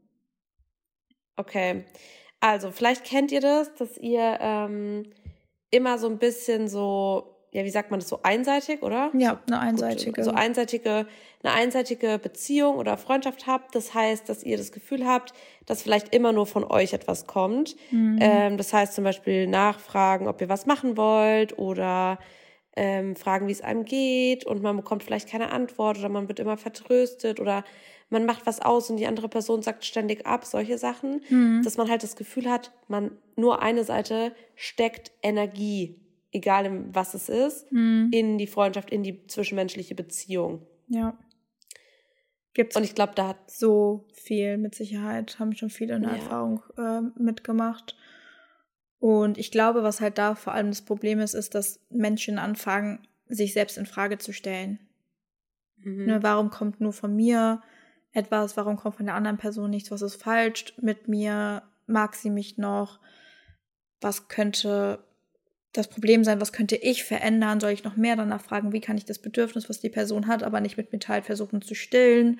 Okay. 1.37 1.85
Also, 2.41 2.71
vielleicht 2.71 3.03
kennt 3.03 3.31
ihr 3.31 3.41
das, 3.41 3.73
dass 3.75 3.97
ihr 3.97 4.37
ähm, 4.39 5.11
immer 5.71 5.97
so 5.97 6.07
ein 6.07 6.19
bisschen 6.19 6.67
so 6.67 7.38
ja, 7.51 7.63
wie 7.63 7.69
sagt 7.69 7.89
man 7.89 7.99
das 7.99 8.09
so 8.09 8.19
einseitig, 8.21 8.83
oder? 8.83 9.09
Ja, 9.17 9.39
eine 9.47 9.59
einseitige. 9.59 10.23
So 10.23 10.31
einseitige, 10.31 11.07
eine 11.41 11.53
einseitige 11.53 12.19
Beziehung 12.19 12.75
oder 12.75 12.95
Freundschaft 12.97 13.47
habt. 13.47 13.73
Das 13.73 13.93
heißt, 13.93 14.29
dass 14.29 14.43
ihr 14.43 14.57
das 14.57 14.71
Gefühl 14.71 15.07
habt, 15.07 15.33
dass 15.65 15.81
vielleicht 15.81 16.13
immer 16.13 16.31
nur 16.31 16.45
von 16.45 16.63
euch 16.63 16.93
etwas 16.93 17.25
kommt. 17.25 17.75
Mhm. 17.89 18.19
Ähm, 18.21 18.57
das 18.57 18.71
heißt 18.71 18.93
zum 18.93 19.03
Beispiel 19.03 19.47
nachfragen, 19.47 20.27
ob 20.27 20.41
ihr 20.41 20.49
was 20.49 20.67
machen 20.67 20.95
wollt 20.95 21.57
oder 21.57 22.19
ähm, 22.75 23.15
fragen, 23.15 23.47
wie 23.47 23.51
es 23.51 23.61
einem 23.61 23.83
geht 23.83 24.45
und 24.45 24.61
man 24.61 24.77
bekommt 24.77 25.03
vielleicht 25.03 25.27
keine 25.27 25.51
Antwort 25.51 25.97
oder 25.97 26.09
man 26.09 26.27
wird 26.27 26.39
immer 26.39 26.55
vertröstet 26.57 27.39
oder 27.39 27.63
man 28.11 28.25
macht 28.25 28.45
was 28.45 28.61
aus 28.61 28.89
und 28.89 28.97
die 28.97 29.07
andere 29.07 29.27
Person 29.27 29.63
sagt 29.63 29.85
ständig 29.85 30.25
ab, 30.25 30.45
solche 30.45 30.77
Sachen, 30.77 31.21
mhm. 31.29 31.61
dass 31.63 31.77
man 31.77 31.89
halt 31.89 32.03
das 32.03 32.15
Gefühl 32.15 32.49
hat, 32.49 32.71
man 32.87 33.11
nur 33.35 33.61
eine 33.61 33.83
Seite 33.83 34.33
steckt 34.55 35.11
Energie 35.23 35.95
egal 36.31 36.85
was 36.93 37.13
es 37.13 37.29
ist, 37.29 37.71
mhm. 37.71 38.09
in 38.11 38.37
die 38.37 38.47
Freundschaft, 38.47 38.89
in 38.89 39.03
die 39.03 39.25
zwischenmenschliche 39.27 39.95
Beziehung. 39.95 40.65
Ja. 40.87 41.17
Gibt's 42.53 42.75
und 42.75 42.83
ich 42.83 42.95
glaube, 42.95 43.13
da 43.15 43.29
hat 43.29 43.51
so 43.51 44.07
viel 44.13 44.57
mit 44.57 44.75
Sicherheit, 44.75 45.39
haben 45.39 45.55
schon 45.55 45.69
viele 45.69 45.95
in 45.95 46.03
der 46.03 46.11
ja. 46.11 46.17
Erfahrung 46.17 46.63
äh, 46.77 47.01
mitgemacht. 47.21 47.95
Und 48.99 49.37
ich 49.37 49.51
glaube, 49.51 49.83
was 49.83 50.01
halt 50.01 50.17
da 50.17 50.35
vor 50.35 50.53
allem 50.53 50.67
das 50.67 50.81
Problem 50.81 51.19
ist, 51.19 51.33
ist, 51.33 51.55
dass 51.55 51.79
Menschen 51.89 52.37
anfangen, 52.37 53.07
sich 53.27 53.53
selbst 53.53 53.77
in 53.77 53.85
Frage 53.85 54.17
zu 54.17 54.33
stellen. 54.33 54.79
Mhm. 55.77 56.05
Ne, 56.05 56.23
warum 56.23 56.49
kommt 56.49 56.81
nur 56.81 56.91
von 56.91 57.15
mir 57.15 57.61
etwas? 58.11 58.57
Warum 58.57 58.75
kommt 58.75 58.95
von 58.95 59.05
der 59.05 59.15
anderen 59.15 59.37
Person 59.37 59.69
nichts? 59.69 59.91
Was 59.91 60.01
ist 60.01 60.21
falsch 60.21 60.73
mit 60.81 61.07
mir? 61.07 61.63
Mag 61.85 62.15
sie 62.15 62.29
mich 62.29 62.57
noch? 62.57 62.99
Was 64.01 64.27
könnte 64.27 65.03
das 65.73 65.87
Problem 65.87 66.23
sein, 66.23 66.41
was 66.41 66.53
könnte 66.53 66.75
ich 66.75 67.03
verändern? 67.03 67.59
Soll 67.59 67.71
ich 67.71 67.83
noch 67.83 67.95
mehr 67.95 68.15
danach 68.15 68.41
fragen, 68.41 68.73
wie 68.73 68.81
kann 68.81 68.97
ich 68.97 69.05
das 69.05 69.19
Bedürfnis, 69.19 69.69
was 69.69 69.79
die 69.79 69.89
Person 69.89 70.27
hat, 70.27 70.43
aber 70.43 70.61
nicht 70.61 70.77
mit 70.77 70.91
Metall 70.91 71.21
versuchen 71.21 71.61
zu 71.61 71.75
stillen? 71.75 72.39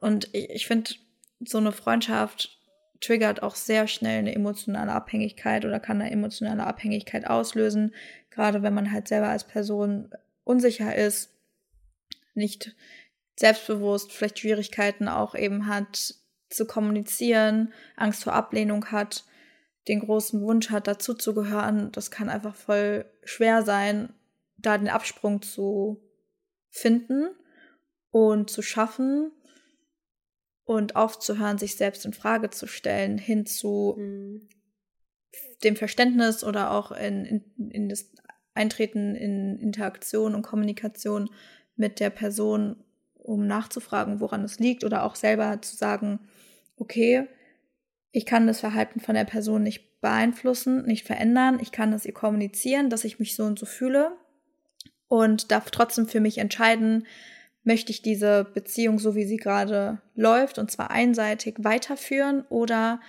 Und 0.00 0.28
ich, 0.32 0.50
ich 0.50 0.66
finde, 0.66 0.92
so 1.40 1.58
eine 1.58 1.72
Freundschaft 1.72 2.58
triggert 3.00 3.42
auch 3.42 3.56
sehr 3.56 3.88
schnell 3.88 4.20
eine 4.20 4.34
emotionale 4.34 4.92
Abhängigkeit 4.92 5.64
oder 5.64 5.80
kann 5.80 6.00
eine 6.00 6.10
emotionale 6.10 6.64
Abhängigkeit 6.64 7.26
auslösen, 7.26 7.94
gerade 8.30 8.62
wenn 8.62 8.74
man 8.74 8.92
halt 8.92 9.08
selber 9.08 9.28
als 9.28 9.44
Person 9.44 10.10
unsicher 10.44 10.94
ist, 10.94 11.30
nicht 12.34 12.74
selbstbewusst, 13.38 14.12
vielleicht 14.12 14.38
Schwierigkeiten 14.38 15.08
auch 15.08 15.34
eben 15.34 15.66
hat 15.66 16.14
zu 16.48 16.66
kommunizieren, 16.66 17.72
Angst 17.96 18.24
vor 18.24 18.34
Ablehnung 18.34 18.86
hat 18.92 19.24
den 19.88 20.00
großen 20.00 20.40
Wunsch 20.42 20.70
hat, 20.70 20.86
dazuzugehören, 20.86 21.90
das 21.92 22.10
kann 22.10 22.28
einfach 22.28 22.54
voll 22.54 23.04
schwer 23.24 23.62
sein, 23.62 24.12
da 24.56 24.78
den 24.78 24.88
Absprung 24.88 25.42
zu 25.42 26.00
finden 26.70 27.30
und 28.10 28.50
zu 28.50 28.62
schaffen 28.62 29.32
und 30.64 30.96
aufzuhören, 30.96 31.58
sich 31.58 31.76
selbst 31.76 32.04
in 32.04 32.12
Frage 32.12 32.50
zu 32.50 32.66
stellen, 32.66 33.18
hin 33.18 33.46
zu 33.46 33.96
mhm. 33.98 34.48
dem 35.64 35.76
Verständnis 35.76 36.44
oder 36.44 36.70
auch 36.70 36.92
in, 36.92 37.24
in, 37.24 37.70
in 37.70 37.88
das 37.88 38.10
Eintreten 38.54 39.14
in 39.14 39.58
Interaktion 39.58 40.34
und 40.34 40.42
Kommunikation 40.42 41.30
mit 41.74 42.00
der 42.00 42.10
Person, 42.10 42.84
um 43.14 43.46
nachzufragen, 43.46 44.20
woran 44.20 44.44
es 44.44 44.58
liegt 44.58 44.84
oder 44.84 45.04
auch 45.04 45.16
selber 45.16 45.60
zu 45.62 45.74
sagen, 45.74 46.20
okay, 46.76 47.26
ich 48.12 48.26
kann 48.26 48.46
das 48.46 48.60
Verhalten 48.60 49.00
von 49.00 49.14
der 49.14 49.24
Person 49.24 49.62
nicht 49.62 50.00
beeinflussen, 50.00 50.84
nicht 50.84 51.06
verändern, 51.06 51.58
ich 51.60 51.72
kann 51.72 51.92
es 51.92 52.04
ihr 52.04 52.12
kommunizieren, 52.12 52.90
dass 52.90 53.04
ich 53.04 53.18
mich 53.18 53.34
so 53.34 53.44
und 53.44 53.58
so 53.58 53.66
fühle 53.66 54.12
und 55.08 55.50
darf 55.50 55.70
trotzdem 55.70 56.06
für 56.06 56.20
mich 56.20 56.38
entscheiden, 56.38 57.06
möchte 57.64 57.90
ich 57.90 58.02
diese 58.02 58.44
Beziehung 58.44 58.98
so 58.98 59.14
wie 59.14 59.24
sie 59.24 59.36
gerade 59.36 60.00
läuft 60.14 60.58
und 60.58 60.70
zwar 60.70 60.90
einseitig 60.90 61.56
weiterführen 61.58 62.44
oder 62.48 63.00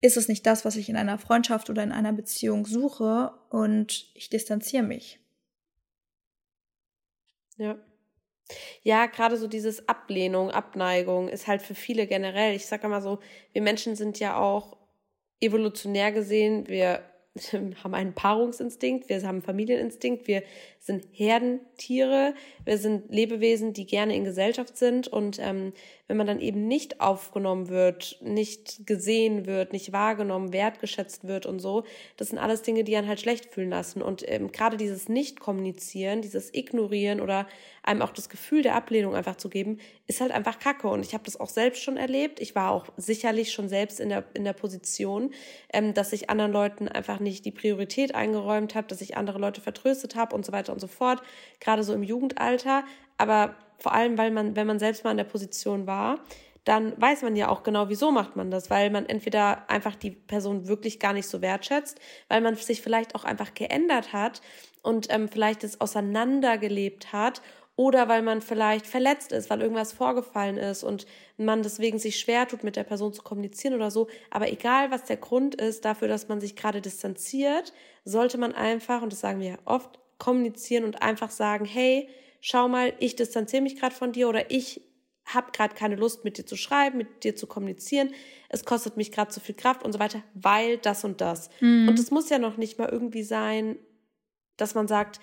ist 0.00 0.16
es 0.16 0.28
nicht 0.28 0.46
das, 0.46 0.64
was 0.64 0.76
ich 0.76 0.88
in 0.88 0.96
einer 0.96 1.18
Freundschaft 1.18 1.70
oder 1.70 1.82
in 1.82 1.92
einer 1.92 2.12
Beziehung 2.12 2.66
suche 2.66 3.32
und 3.50 4.10
ich 4.14 4.30
distanziere 4.30 4.82
mich. 4.82 5.20
Ja. 7.56 7.76
Ja, 8.82 9.06
gerade 9.06 9.36
so 9.36 9.46
dieses 9.46 9.88
Ablehnung, 9.88 10.50
Abneigung 10.50 11.28
ist 11.28 11.46
halt 11.46 11.62
für 11.62 11.74
viele 11.74 12.06
generell. 12.06 12.54
Ich 12.54 12.66
sage 12.66 12.86
immer 12.86 13.00
so, 13.00 13.18
wir 13.52 13.62
Menschen 13.62 13.96
sind 13.96 14.18
ja 14.18 14.36
auch 14.36 14.76
evolutionär 15.40 16.12
gesehen, 16.12 16.68
wir 16.68 17.02
haben 17.82 17.94
einen 17.94 18.12
Paarungsinstinkt, 18.12 19.08
wir 19.08 19.22
haben 19.22 19.42
Familieninstinkt, 19.42 20.26
wir 20.26 20.42
sind 20.78 21.06
Herdentiere, 21.12 22.34
wir 22.64 22.78
sind 22.78 23.10
Lebewesen, 23.10 23.72
die 23.72 23.86
gerne 23.86 24.14
in 24.14 24.24
Gesellschaft 24.24 24.76
sind 24.76 25.08
und 25.08 25.38
ähm, 25.40 25.72
wenn 26.12 26.18
man 26.18 26.26
dann 26.26 26.40
eben 26.40 26.68
nicht 26.68 27.00
aufgenommen 27.00 27.70
wird, 27.70 28.18
nicht 28.20 28.86
gesehen 28.86 29.46
wird, 29.46 29.72
nicht 29.72 29.92
wahrgenommen, 29.92 30.52
wertgeschätzt 30.52 31.26
wird 31.26 31.46
und 31.46 31.58
so, 31.58 31.84
das 32.18 32.28
sind 32.28 32.36
alles 32.36 32.60
Dinge, 32.60 32.84
die 32.84 32.94
einen 32.98 33.08
halt 33.08 33.18
schlecht 33.18 33.46
fühlen 33.46 33.70
lassen. 33.70 34.02
Und 34.02 34.22
ähm, 34.26 34.52
gerade 34.52 34.76
dieses 34.76 35.08
Nicht-Kommunizieren, 35.08 36.20
dieses 36.20 36.52
Ignorieren 36.52 37.22
oder 37.22 37.46
einem 37.82 38.02
auch 38.02 38.10
das 38.10 38.28
Gefühl 38.28 38.60
der 38.60 38.74
Ablehnung 38.74 39.14
einfach 39.14 39.36
zu 39.36 39.48
geben, 39.48 39.78
ist 40.06 40.20
halt 40.20 40.32
einfach 40.32 40.58
Kacke. 40.58 40.86
Und 40.88 41.00
ich 41.00 41.14
habe 41.14 41.24
das 41.24 41.40
auch 41.40 41.48
selbst 41.48 41.82
schon 41.82 41.96
erlebt, 41.96 42.40
ich 42.40 42.54
war 42.54 42.72
auch 42.72 42.84
sicherlich 42.98 43.50
schon 43.50 43.70
selbst 43.70 43.98
in 43.98 44.10
der, 44.10 44.24
in 44.34 44.44
der 44.44 44.52
Position, 44.52 45.30
ähm, 45.72 45.94
dass 45.94 46.12
ich 46.12 46.28
anderen 46.28 46.52
Leuten 46.52 46.88
einfach 46.88 47.20
nicht 47.20 47.46
die 47.46 47.52
Priorität 47.52 48.14
eingeräumt 48.14 48.74
habe, 48.74 48.86
dass 48.86 49.00
ich 49.00 49.16
andere 49.16 49.38
Leute 49.38 49.62
vertröstet 49.62 50.14
habe 50.14 50.36
und 50.36 50.44
so 50.44 50.52
weiter 50.52 50.74
und 50.74 50.78
so 50.78 50.88
fort, 50.88 51.22
gerade 51.58 51.82
so 51.84 51.94
im 51.94 52.02
Jugendalter. 52.02 52.84
Aber 53.16 53.56
vor 53.82 53.92
allem, 53.92 54.16
weil 54.16 54.30
man, 54.30 54.56
wenn 54.56 54.66
man 54.66 54.78
selbst 54.78 55.04
mal 55.04 55.10
in 55.10 55.16
der 55.16 55.24
Position 55.24 55.86
war, 55.86 56.20
dann 56.64 57.00
weiß 57.00 57.22
man 57.22 57.34
ja 57.34 57.48
auch 57.48 57.64
genau, 57.64 57.88
wieso 57.88 58.12
macht 58.12 58.36
man 58.36 58.50
das, 58.50 58.70
weil 58.70 58.90
man 58.90 59.06
entweder 59.06 59.68
einfach 59.68 59.96
die 59.96 60.12
Person 60.12 60.68
wirklich 60.68 61.00
gar 61.00 61.12
nicht 61.12 61.26
so 61.26 61.42
wertschätzt, 61.42 62.00
weil 62.28 62.40
man 62.40 62.54
sich 62.54 62.82
vielleicht 62.82 63.14
auch 63.16 63.24
einfach 63.24 63.54
geändert 63.54 64.12
hat 64.12 64.42
und 64.82 65.12
ähm, 65.12 65.28
vielleicht 65.28 65.64
es 65.64 65.80
auseinandergelebt 65.80 67.12
hat 67.12 67.42
oder 67.74 68.08
weil 68.08 68.22
man 68.22 68.42
vielleicht 68.42 68.86
verletzt 68.86 69.32
ist, 69.32 69.50
weil 69.50 69.62
irgendwas 69.62 69.92
vorgefallen 69.92 70.56
ist 70.56 70.84
und 70.84 71.06
man 71.36 71.62
deswegen 71.62 71.98
sich 71.98 72.20
schwer 72.20 72.46
tut, 72.46 72.62
mit 72.62 72.76
der 72.76 72.84
Person 72.84 73.12
zu 73.12 73.22
kommunizieren 73.22 73.74
oder 73.74 73.90
so. 73.90 74.08
Aber 74.30 74.52
egal, 74.52 74.90
was 74.90 75.04
der 75.04 75.16
Grund 75.16 75.54
ist 75.54 75.84
dafür, 75.84 76.06
dass 76.06 76.28
man 76.28 76.40
sich 76.40 76.54
gerade 76.54 76.80
distanziert, 76.80 77.72
sollte 78.04 78.38
man 78.38 78.54
einfach, 78.54 79.02
und 79.02 79.12
das 79.12 79.20
sagen 79.20 79.40
wir 79.40 79.48
ja 79.48 79.58
oft, 79.64 79.98
kommunizieren 80.18 80.84
und 80.84 81.02
einfach 81.02 81.30
sagen, 81.30 81.64
hey, 81.64 82.08
schau 82.42 82.68
mal, 82.68 82.92
ich 82.98 83.16
distanziere 83.16 83.62
mich 83.62 83.80
gerade 83.80 83.94
von 83.94 84.12
dir 84.12 84.28
oder 84.28 84.50
ich 84.50 84.82
habe 85.24 85.52
gerade 85.52 85.74
keine 85.74 85.94
Lust, 85.94 86.24
mit 86.24 86.36
dir 86.36 86.44
zu 86.44 86.56
schreiben, 86.56 86.98
mit 86.98 87.24
dir 87.24 87.36
zu 87.36 87.46
kommunizieren. 87.46 88.12
Es 88.48 88.64
kostet 88.64 88.96
mich 88.96 89.12
gerade 89.12 89.30
zu 89.30 89.40
viel 89.40 89.54
Kraft 89.54 89.84
und 89.84 89.92
so 89.92 90.00
weiter, 90.00 90.22
weil 90.34 90.76
das 90.78 91.04
und 91.04 91.20
das. 91.20 91.48
Mhm. 91.60 91.88
Und 91.88 91.98
es 91.98 92.10
muss 92.10 92.28
ja 92.28 92.38
noch 92.38 92.56
nicht 92.56 92.78
mal 92.78 92.88
irgendwie 92.88 93.22
sein, 93.22 93.78
dass 94.56 94.74
man 94.74 94.88
sagt, 94.88 95.20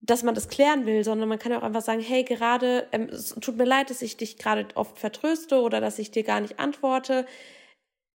dass 0.00 0.22
man 0.22 0.34
das 0.34 0.48
klären 0.48 0.86
will, 0.86 1.04
sondern 1.04 1.28
man 1.28 1.38
kann 1.38 1.52
ja 1.52 1.58
auch 1.58 1.62
einfach 1.62 1.82
sagen, 1.82 2.00
hey, 2.00 2.24
gerade, 2.24 2.88
ähm, 2.92 3.08
es 3.10 3.34
tut 3.40 3.56
mir 3.56 3.64
leid, 3.64 3.90
dass 3.90 4.02
ich 4.02 4.16
dich 4.16 4.38
gerade 4.38 4.66
oft 4.74 4.98
vertröste 4.98 5.60
oder 5.60 5.80
dass 5.80 5.98
ich 5.98 6.10
dir 6.10 6.24
gar 6.24 6.40
nicht 6.40 6.58
antworte. 6.58 7.26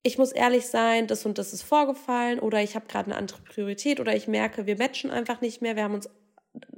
Ich 0.02 0.16
muss 0.16 0.32
ehrlich 0.32 0.66
sein, 0.66 1.06
das 1.06 1.26
und 1.26 1.36
das 1.36 1.52
ist 1.52 1.62
vorgefallen 1.62 2.38
oder 2.38 2.62
ich 2.62 2.74
habe 2.74 2.86
gerade 2.86 3.10
eine 3.10 3.16
andere 3.16 3.42
Priorität 3.42 4.00
oder 4.00 4.16
ich 4.16 4.26
merke, 4.26 4.66
wir 4.66 4.78
matchen 4.78 5.10
einfach 5.10 5.42
nicht 5.42 5.60
mehr, 5.60 5.76
wir 5.76 5.84
haben 5.84 5.94
uns 5.94 6.08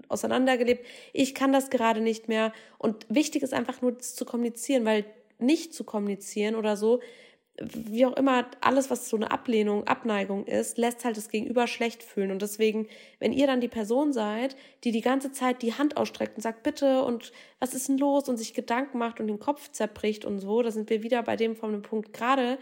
auseinandergelebt. 0.09 0.87
Ich 1.13 1.35
kann 1.35 1.53
das 1.53 1.71
gerade 1.71 2.01
nicht 2.01 2.29
mehr. 2.29 2.53
Und 2.79 3.07
wichtig 3.09 3.43
ist 3.43 3.55
einfach 3.55 3.83
nur 3.83 3.93
das 3.93 4.15
zu 4.15 4.25
kommunizieren, 4.25 4.85
weil 4.85 5.05
nicht 5.39 5.75
zu 5.75 5.85
kommunizieren 5.85 6.55
oder 6.55 6.77
so 6.77 7.01
wie 7.61 8.07
auch 8.07 8.17
immer, 8.17 8.47
alles, 8.63 8.91
was 8.91 9.09
so 9.09 9.17
eine 9.17 9.31
Ablehnung, 9.31 9.87
Abneigung 9.87 10.47
ist, 10.47 10.79
lässt 10.79 11.05
halt 11.05 11.17
das 11.17 11.29
Gegenüber 11.29 11.67
schlecht 11.67 12.03
fühlen. 12.03 12.31
Und 12.31 12.41
deswegen, 12.41 12.89
wenn 13.19 13.33
ihr 13.33 13.47
dann 13.47 13.61
die 13.61 13.69
Person 13.69 14.13
seid, 14.13 14.57
die 14.85 14.93
die 14.93 15.03
ganze 15.03 15.31
Zeit 15.31 15.61
die 15.61 15.75
Hand 15.75 15.97
ausstreckt 15.97 16.37
und 16.37 16.43
sagt, 16.43 16.63
bitte, 16.63 17.03
und 17.05 17.33
was 17.59 17.75
ist 17.75 17.89
denn 17.89 17.99
los, 17.99 18.29
und 18.29 18.39
sich 18.39 18.55
Gedanken 18.55 18.99
macht 18.99 19.21
und 19.21 19.27
den 19.27 19.39
Kopf 19.39 19.71
zerbricht 19.73 20.25
und 20.25 20.39
so, 20.39 20.63
da 20.63 20.71
sind 20.71 20.89
wir 20.89 21.03
wieder 21.03 21.23
bei 21.23 21.37
dem 21.37 21.55
von 21.55 21.73
dem 21.73 21.83
Punkt 21.83 22.15
gerade, 22.15 22.59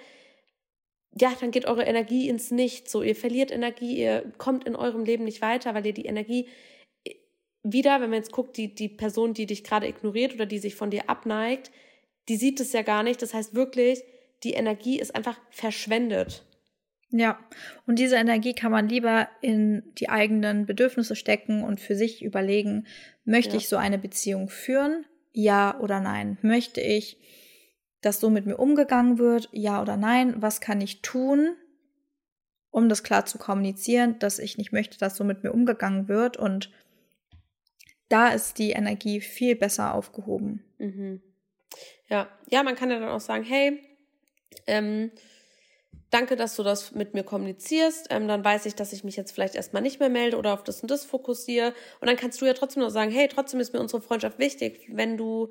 ja, 1.18 1.32
dann 1.40 1.52
geht 1.52 1.66
eure 1.66 1.84
Energie 1.84 2.28
ins 2.28 2.50
Nichts. 2.50 2.90
So, 2.90 3.02
ihr 3.02 3.16
verliert 3.16 3.50
Energie, 3.50 3.98
ihr 3.98 4.32
kommt 4.36 4.64
in 4.64 4.74
eurem 4.74 5.04
Leben 5.04 5.24
nicht 5.24 5.42
weiter, 5.42 5.74
weil 5.74 5.86
ihr 5.86 5.94
die 5.94 6.06
Energie 6.06 6.48
wieder, 7.62 8.00
wenn 8.00 8.10
man 8.10 8.18
jetzt 8.18 8.32
guckt, 8.32 8.56
die, 8.56 8.74
die 8.74 8.88
Person, 8.88 9.34
die 9.34 9.46
dich 9.46 9.64
gerade 9.64 9.88
ignoriert 9.88 10.34
oder 10.34 10.46
die 10.46 10.58
sich 10.58 10.74
von 10.74 10.90
dir 10.90 11.08
abneigt, 11.08 11.70
die 12.28 12.36
sieht 12.36 12.60
es 12.60 12.72
ja 12.72 12.82
gar 12.82 13.02
nicht. 13.02 13.20
Das 13.22 13.34
heißt 13.34 13.54
wirklich, 13.54 14.02
die 14.44 14.52
Energie 14.52 14.98
ist 14.98 15.14
einfach 15.14 15.38
verschwendet. 15.50 16.44
Ja, 17.10 17.38
und 17.86 17.98
diese 17.98 18.16
Energie 18.16 18.52
kann 18.52 18.70
man 18.70 18.88
lieber 18.88 19.28
in 19.40 19.82
die 19.98 20.10
eigenen 20.10 20.66
Bedürfnisse 20.66 21.16
stecken 21.16 21.64
und 21.64 21.80
für 21.80 21.94
sich 21.94 22.22
überlegen, 22.22 22.86
möchte 23.24 23.52
ja. 23.52 23.58
ich 23.58 23.68
so 23.68 23.76
eine 23.76 23.98
Beziehung 23.98 24.50
führen? 24.50 25.06
Ja 25.32 25.78
oder 25.80 26.00
nein? 26.00 26.36
Möchte 26.42 26.82
ich, 26.82 27.18
dass 28.02 28.20
so 28.20 28.28
mit 28.28 28.44
mir 28.44 28.58
umgegangen 28.58 29.18
wird? 29.18 29.48
Ja 29.52 29.80
oder 29.80 29.96
nein? 29.96 30.34
Was 30.42 30.60
kann 30.60 30.82
ich 30.82 31.00
tun, 31.00 31.56
um 32.70 32.90
das 32.90 33.02
klar 33.02 33.24
zu 33.24 33.38
kommunizieren, 33.38 34.18
dass 34.18 34.38
ich 34.38 34.58
nicht 34.58 34.72
möchte, 34.72 34.98
dass 34.98 35.16
so 35.16 35.24
mit 35.24 35.42
mir 35.42 35.52
umgegangen 35.52 36.08
wird? 36.08 36.36
Und 36.36 36.70
da 38.08 38.28
ist 38.28 38.58
die 38.58 38.70
Energie 38.70 39.20
viel 39.20 39.56
besser 39.56 39.94
aufgehoben. 39.94 40.64
Mhm. 40.78 41.22
Ja, 42.08 42.28
ja, 42.48 42.62
man 42.62 42.74
kann 42.74 42.90
ja 42.90 42.98
dann 42.98 43.10
auch 43.10 43.20
sagen, 43.20 43.44
hey, 43.44 43.80
ähm, 44.66 45.10
danke, 46.10 46.36
dass 46.36 46.56
du 46.56 46.62
das 46.62 46.92
mit 46.92 47.14
mir 47.14 47.22
kommunizierst. 47.22 48.06
Ähm, 48.10 48.28
dann 48.28 48.44
weiß 48.44 48.66
ich, 48.66 48.74
dass 48.74 48.92
ich 48.92 49.04
mich 49.04 49.16
jetzt 49.16 49.32
vielleicht 49.32 49.54
erstmal 49.54 49.82
nicht 49.82 50.00
mehr 50.00 50.08
melde 50.08 50.38
oder 50.38 50.54
auf 50.54 50.64
das 50.64 50.80
und 50.80 50.90
das 50.90 51.04
fokussiere. 51.04 51.74
Und 52.00 52.08
dann 52.08 52.16
kannst 52.16 52.40
du 52.40 52.46
ja 52.46 52.54
trotzdem 52.54 52.82
noch 52.82 52.90
sagen, 52.90 53.10
hey, 53.10 53.28
trotzdem 53.28 53.60
ist 53.60 53.72
mir 53.72 53.80
unsere 53.80 54.02
Freundschaft 54.02 54.38
wichtig, 54.38 54.88
wenn 54.90 55.16
du 55.16 55.50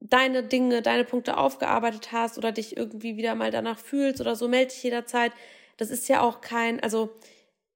deine 0.00 0.42
Dinge, 0.42 0.82
deine 0.82 1.04
Punkte 1.04 1.36
aufgearbeitet 1.36 2.10
hast 2.10 2.38
oder 2.38 2.50
dich 2.50 2.76
irgendwie 2.76 3.16
wieder 3.16 3.36
mal 3.36 3.52
danach 3.52 3.78
fühlst 3.78 4.20
oder 4.20 4.34
so, 4.34 4.48
melde 4.48 4.72
dich 4.72 4.82
jederzeit. 4.82 5.32
Das 5.76 5.90
ist 5.90 6.08
ja 6.08 6.22
auch 6.22 6.40
kein, 6.40 6.80
also 6.80 7.10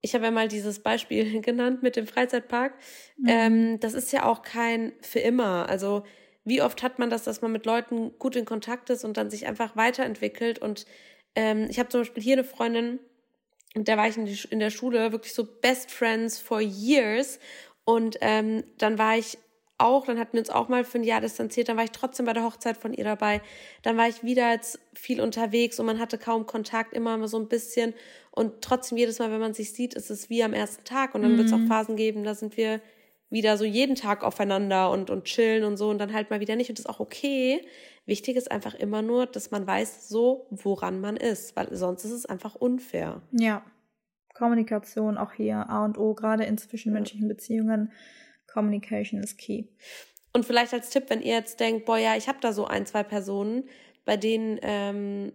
ich 0.06 0.14
habe 0.14 0.24
ja 0.24 0.30
mal 0.30 0.46
dieses 0.46 0.78
Beispiel 0.78 1.40
genannt 1.42 1.82
mit 1.82 1.96
dem 1.96 2.06
Freizeitpark. 2.06 2.74
Mhm. 3.18 3.28
Ähm, 3.28 3.80
das 3.80 3.92
ist 3.92 4.12
ja 4.12 4.24
auch 4.24 4.42
kein 4.42 4.92
für 5.02 5.18
immer. 5.18 5.68
Also 5.68 6.04
wie 6.44 6.62
oft 6.62 6.84
hat 6.84 7.00
man 7.00 7.10
das, 7.10 7.24
dass 7.24 7.42
man 7.42 7.50
mit 7.50 7.66
Leuten 7.66 8.16
gut 8.18 8.36
in 8.36 8.44
Kontakt 8.44 8.88
ist 8.88 9.04
und 9.04 9.16
dann 9.16 9.30
sich 9.30 9.46
einfach 9.46 9.74
weiterentwickelt. 9.74 10.60
Und 10.60 10.86
ähm, 11.34 11.66
ich 11.68 11.80
habe 11.80 11.88
zum 11.88 12.02
Beispiel 12.02 12.22
hier 12.22 12.34
eine 12.34 12.44
Freundin, 12.44 13.00
und 13.74 13.88
der 13.88 13.98
war 13.98 14.08
ich 14.08 14.16
in, 14.16 14.24
die, 14.24 14.38
in 14.50 14.60
der 14.60 14.70
Schule 14.70 15.12
wirklich 15.12 15.34
so 15.34 15.44
Best 15.44 15.90
Friends 15.90 16.38
for 16.38 16.60
Years. 16.60 17.40
Und 17.84 18.16
ähm, 18.20 18.62
dann 18.78 18.96
war 18.96 19.18
ich 19.18 19.38
auch, 19.78 20.06
dann 20.06 20.18
hatten 20.18 20.34
wir 20.34 20.40
uns 20.40 20.50
auch 20.50 20.68
mal 20.68 20.84
für 20.84 20.98
ein 20.98 21.04
Jahr 21.04 21.20
distanziert, 21.20 21.68
dann 21.68 21.76
war 21.76 21.84
ich 21.84 21.90
trotzdem 21.90 22.26
bei 22.26 22.32
der 22.32 22.44
Hochzeit 22.44 22.76
von 22.76 22.94
ihr 22.94 23.04
dabei. 23.04 23.42
Dann 23.82 23.96
war 23.96 24.08
ich 24.08 24.22
wieder 24.22 24.50
jetzt 24.50 24.78
viel 24.94 25.20
unterwegs 25.20 25.78
und 25.78 25.86
man 25.86 25.98
hatte 25.98 26.18
kaum 26.18 26.46
Kontakt, 26.46 26.94
immer 26.94 27.16
mal 27.16 27.28
so 27.28 27.38
ein 27.38 27.48
bisschen. 27.48 27.94
Und 28.30 28.62
trotzdem 28.62 28.98
jedes 28.98 29.18
Mal, 29.18 29.30
wenn 29.30 29.40
man 29.40 29.54
sich 29.54 29.72
sieht, 29.72 29.94
ist 29.94 30.10
es 30.10 30.30
wie 30.30 30.42
am 30.42 30.52
ersten 30.52 30.84
Tag. 30.84 31.14
Und 31.14 31.22
dann 31.22 31.32
mhm. 31.32 31.38
wird 31.38 31.46
es 31.48 31.52
auch 31.52 31.66
Phasen 31.68 31.96
geben, 31.96 32.24
da 32.24 32.34
sind 32.34 32.56
wir 32.56 32.80
wieder 33.28 33.56
so 33.56 33.64
jeden 33.64 33.96
Tag 33.96 34.22
aufeinander 34.22 34.90
und, 34.90 35.10
und 35.10 35.24
chillen 35.24 35.64
und 35.64 35.76
so 35.76 35.90
und 35.90 35.98
dann 35.98 36.12
halt 36.12 36.30
mal 36.30 36.40
wieder 36.40 36.56
nicht 36.56 36.70
und 36.70 36.78
das 36.78 36.84
ist 36.84 36.90
auch 36.90 37.00
okay. 37.00 37.60
Wichtig 38.04 38.36
ist 38.36 38.52
einfach 38.52 38.74
immer 38.74 39.02
nur, 39.02 39.26
dass 39.26 39.50
man 39.50 39.66
weiß 39.66 40.08
so, 40.08 40.46
woran 40.50 41.00
man 41.00 41.16
ist, 41.16 41.56
weil 41.56 41.74
sonst 41.74 42.04
ist 42.04 42.12
es 42.12 42.26
einfach 42.26 42.54
unfair. 42.54 43.22
Ja. 43.32 43.64
Kommunikation 44.32 45.18
auch 45.18 45.32
hier 45.32 45.68
A 45.68 45.84
und 45.84 45.98
O, 45.98 46.14
gerade 46.14 46.44
in 46.44 46.56
zwischenmenschlichen 46.56 47.26
ja. 47.26 47.34
Beziehungen. 47.34 47.90
Communication 48.56 49.20
ist 49.20 49.36
key. 49.36 49.64
Und 50.32 50.46
vielleicht 50.46 50.72
als 50.72 50.88
Tipp, 50.88 51.04
wenn 51.08 51.20
ihr 51.20 51.34
jetzt 51.34 51.60
denkt, 51.60 51.84
boah, 51.84 51.98
ja, 51.98 52.16
ich 52.16 52.26
habe 52.26 52.38
da 52.40 52.52
so 52.52 52.64
ein, 52.66 52.86
zwei 52.86 53.02
Personen, 53.02 53.68
bei 54.06 54.16
denen, 54.16 54.58
ähm, 54.62 55.32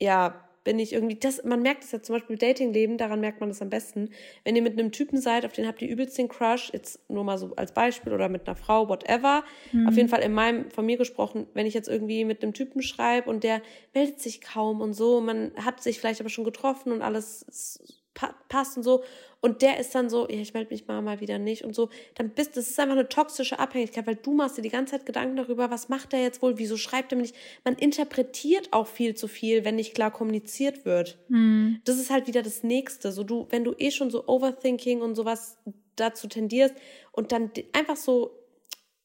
ja, 0.00 0.40
bin 0.64 0.78
ich 0.78 0.94
irgendwie, 0.94 1.16
das, 1.16 1.44
man 1.44 1.60
merkt 1.60 1.84
es 1.84 1.92
ja 1.92 2.00
zum 2.00 2.14
Beispiel 2.14 2.38
Datingleben, 2.38 2.96
daran 2.96 3.20
merkt 3.20 3.40
man 3.40 3.50
das 3.50 3.60
am 3.60 3.68
besten. 3.68 4.08
Wenn 4.44 4.56
ihr 4.56 4.62
mit 4.62 4.78
einem 4.78 4.92
Typen 4.92 5.20
seid, 5.20 5.44
auf 5.44 5.52
den 5.52 5.66
habt 5.66 5.82
ihr 5.82 5.88
übelst 5.88 6.16
den 6.16 6.28
Crush, 6.28 6.70
jetzt 6.72 7.10
nur 7.10 7.22
mal 7.24 7.36
so 7.36 7.54
als 7.56 7.72
Beispiel 7.72 8.14
oder 8.14 8.30
mit 8.30 8.48
einer 8.48 8.56
Frau, 8.56 8.88
whatever. 8.88 9.44
Mhm. 9.72 9.88
Auf 9.88 9.96
jeden 9.96 10.08
Fall 10.08 10.22
in 10.22 10.32
meinem, 10.32 10.70
von 10.70 10.86
mir 10.86 10.96
gesprochen, 10.96 11.46
wenn 11.52 11.66
ich 11.66 11.74
jetzt 11.74 11.88
irgendwie 11.88 12.24
mit 12.24 12.42
einem 12.42 12.54
Typen 12.54 12.80
schreibe 12.80 13.28
und 13.28 13.44
der 13.44 13.60
meldet 13.92 14.20
sich 14.20 14.40
kaum 14.40 14.80
und 14.80 14.94
so, 14.94 15.20
man 15.20 15.52
hat 15.56 15.82
sich 15.82 15.98
vielleicht 15.98 16.20
aber 16.20 16.30
schon 16.30 16.44
getroffen 16.44 16.92
und 16.92 17.02
alles 17.02 18.02
passt 18.14 18.76
und 18.76 18.82
so. 18.82 19.04
Und 19.40 19.60
der 19.60 19.78
ist 19.78 19.94
dann 19.94 20.08
so, 20.08 20.26
ja, 20.28 20.40
ich 20.40 20.54
melde 20.54 20.72
mich 20.72 20.86
mal, 20.86 21.02
mal 21.02 21.20
wieder 21.20 21.38
nicht 21.38 21.64
und 21.64 21.74
so. 21.74 21.90
Dann 22.14 22.30
bist, 22.30 22.56
das 22.56 22.70
ist 22.70 22.80
einfach 22.80 22.94
eine 22.94 23.08
toxische 23.08 23.58
Abhängigkeit, 23.58 24.06
weil 24.06 24.16
du 24.16 24.32
machst 24.32 24.56
dir 24.56 24.62
die 24.62 24.70
ganze 24.70 24.92
Zeit 24.92 25.04
Gedanken 25.04 25.36
darüber, 25.36 25.70
was 25.70 25.90
macht 25.90 26.12
der 26.12 26.22
jetzt 26.22 26.40
wohl, 26.40 26.56
wieso 26.56 26.76
schreibt 26.76 27.12
er 27.12 27.16
mir 27.16 27.22
nicht. 27.22 27.36
Man 27.64 27.74
interpretiert 27.74 28.72
auch 28.72 28.86
viel 28.86 29.14
zu 29.14 29.28
viel, 29.28 29.64
wenn 29.64 29.74
nicht 29.74 29.94
klar 29.94 30.10
kommuniziert 30.10 30.86
wird. 30.86 31.18
Mhm. 31.28 31.80
Das 31.84 31.98
ist 31.98 32.10
halt 32.10 32.26
wieder 32.26 32.42
das 32.42 32.62
Nächste. 32.62 33.12
So 33.12 33.22
du, 33.22 33.46
wenn 33.50 33.64
du 33.64 33.74
eh 33.76 33.90
schon 33.90 34.10
so 34.10 34.26
Overthinking 34.26 35.02
und 35.02 35.14
sowas 35.14 35.58
dazu 35.96 36.26
tendierst 36.26 36.74
und 37.12 37.32
dann 37.32 37.50
einfach 37.72 37.96
so 37.96 38.38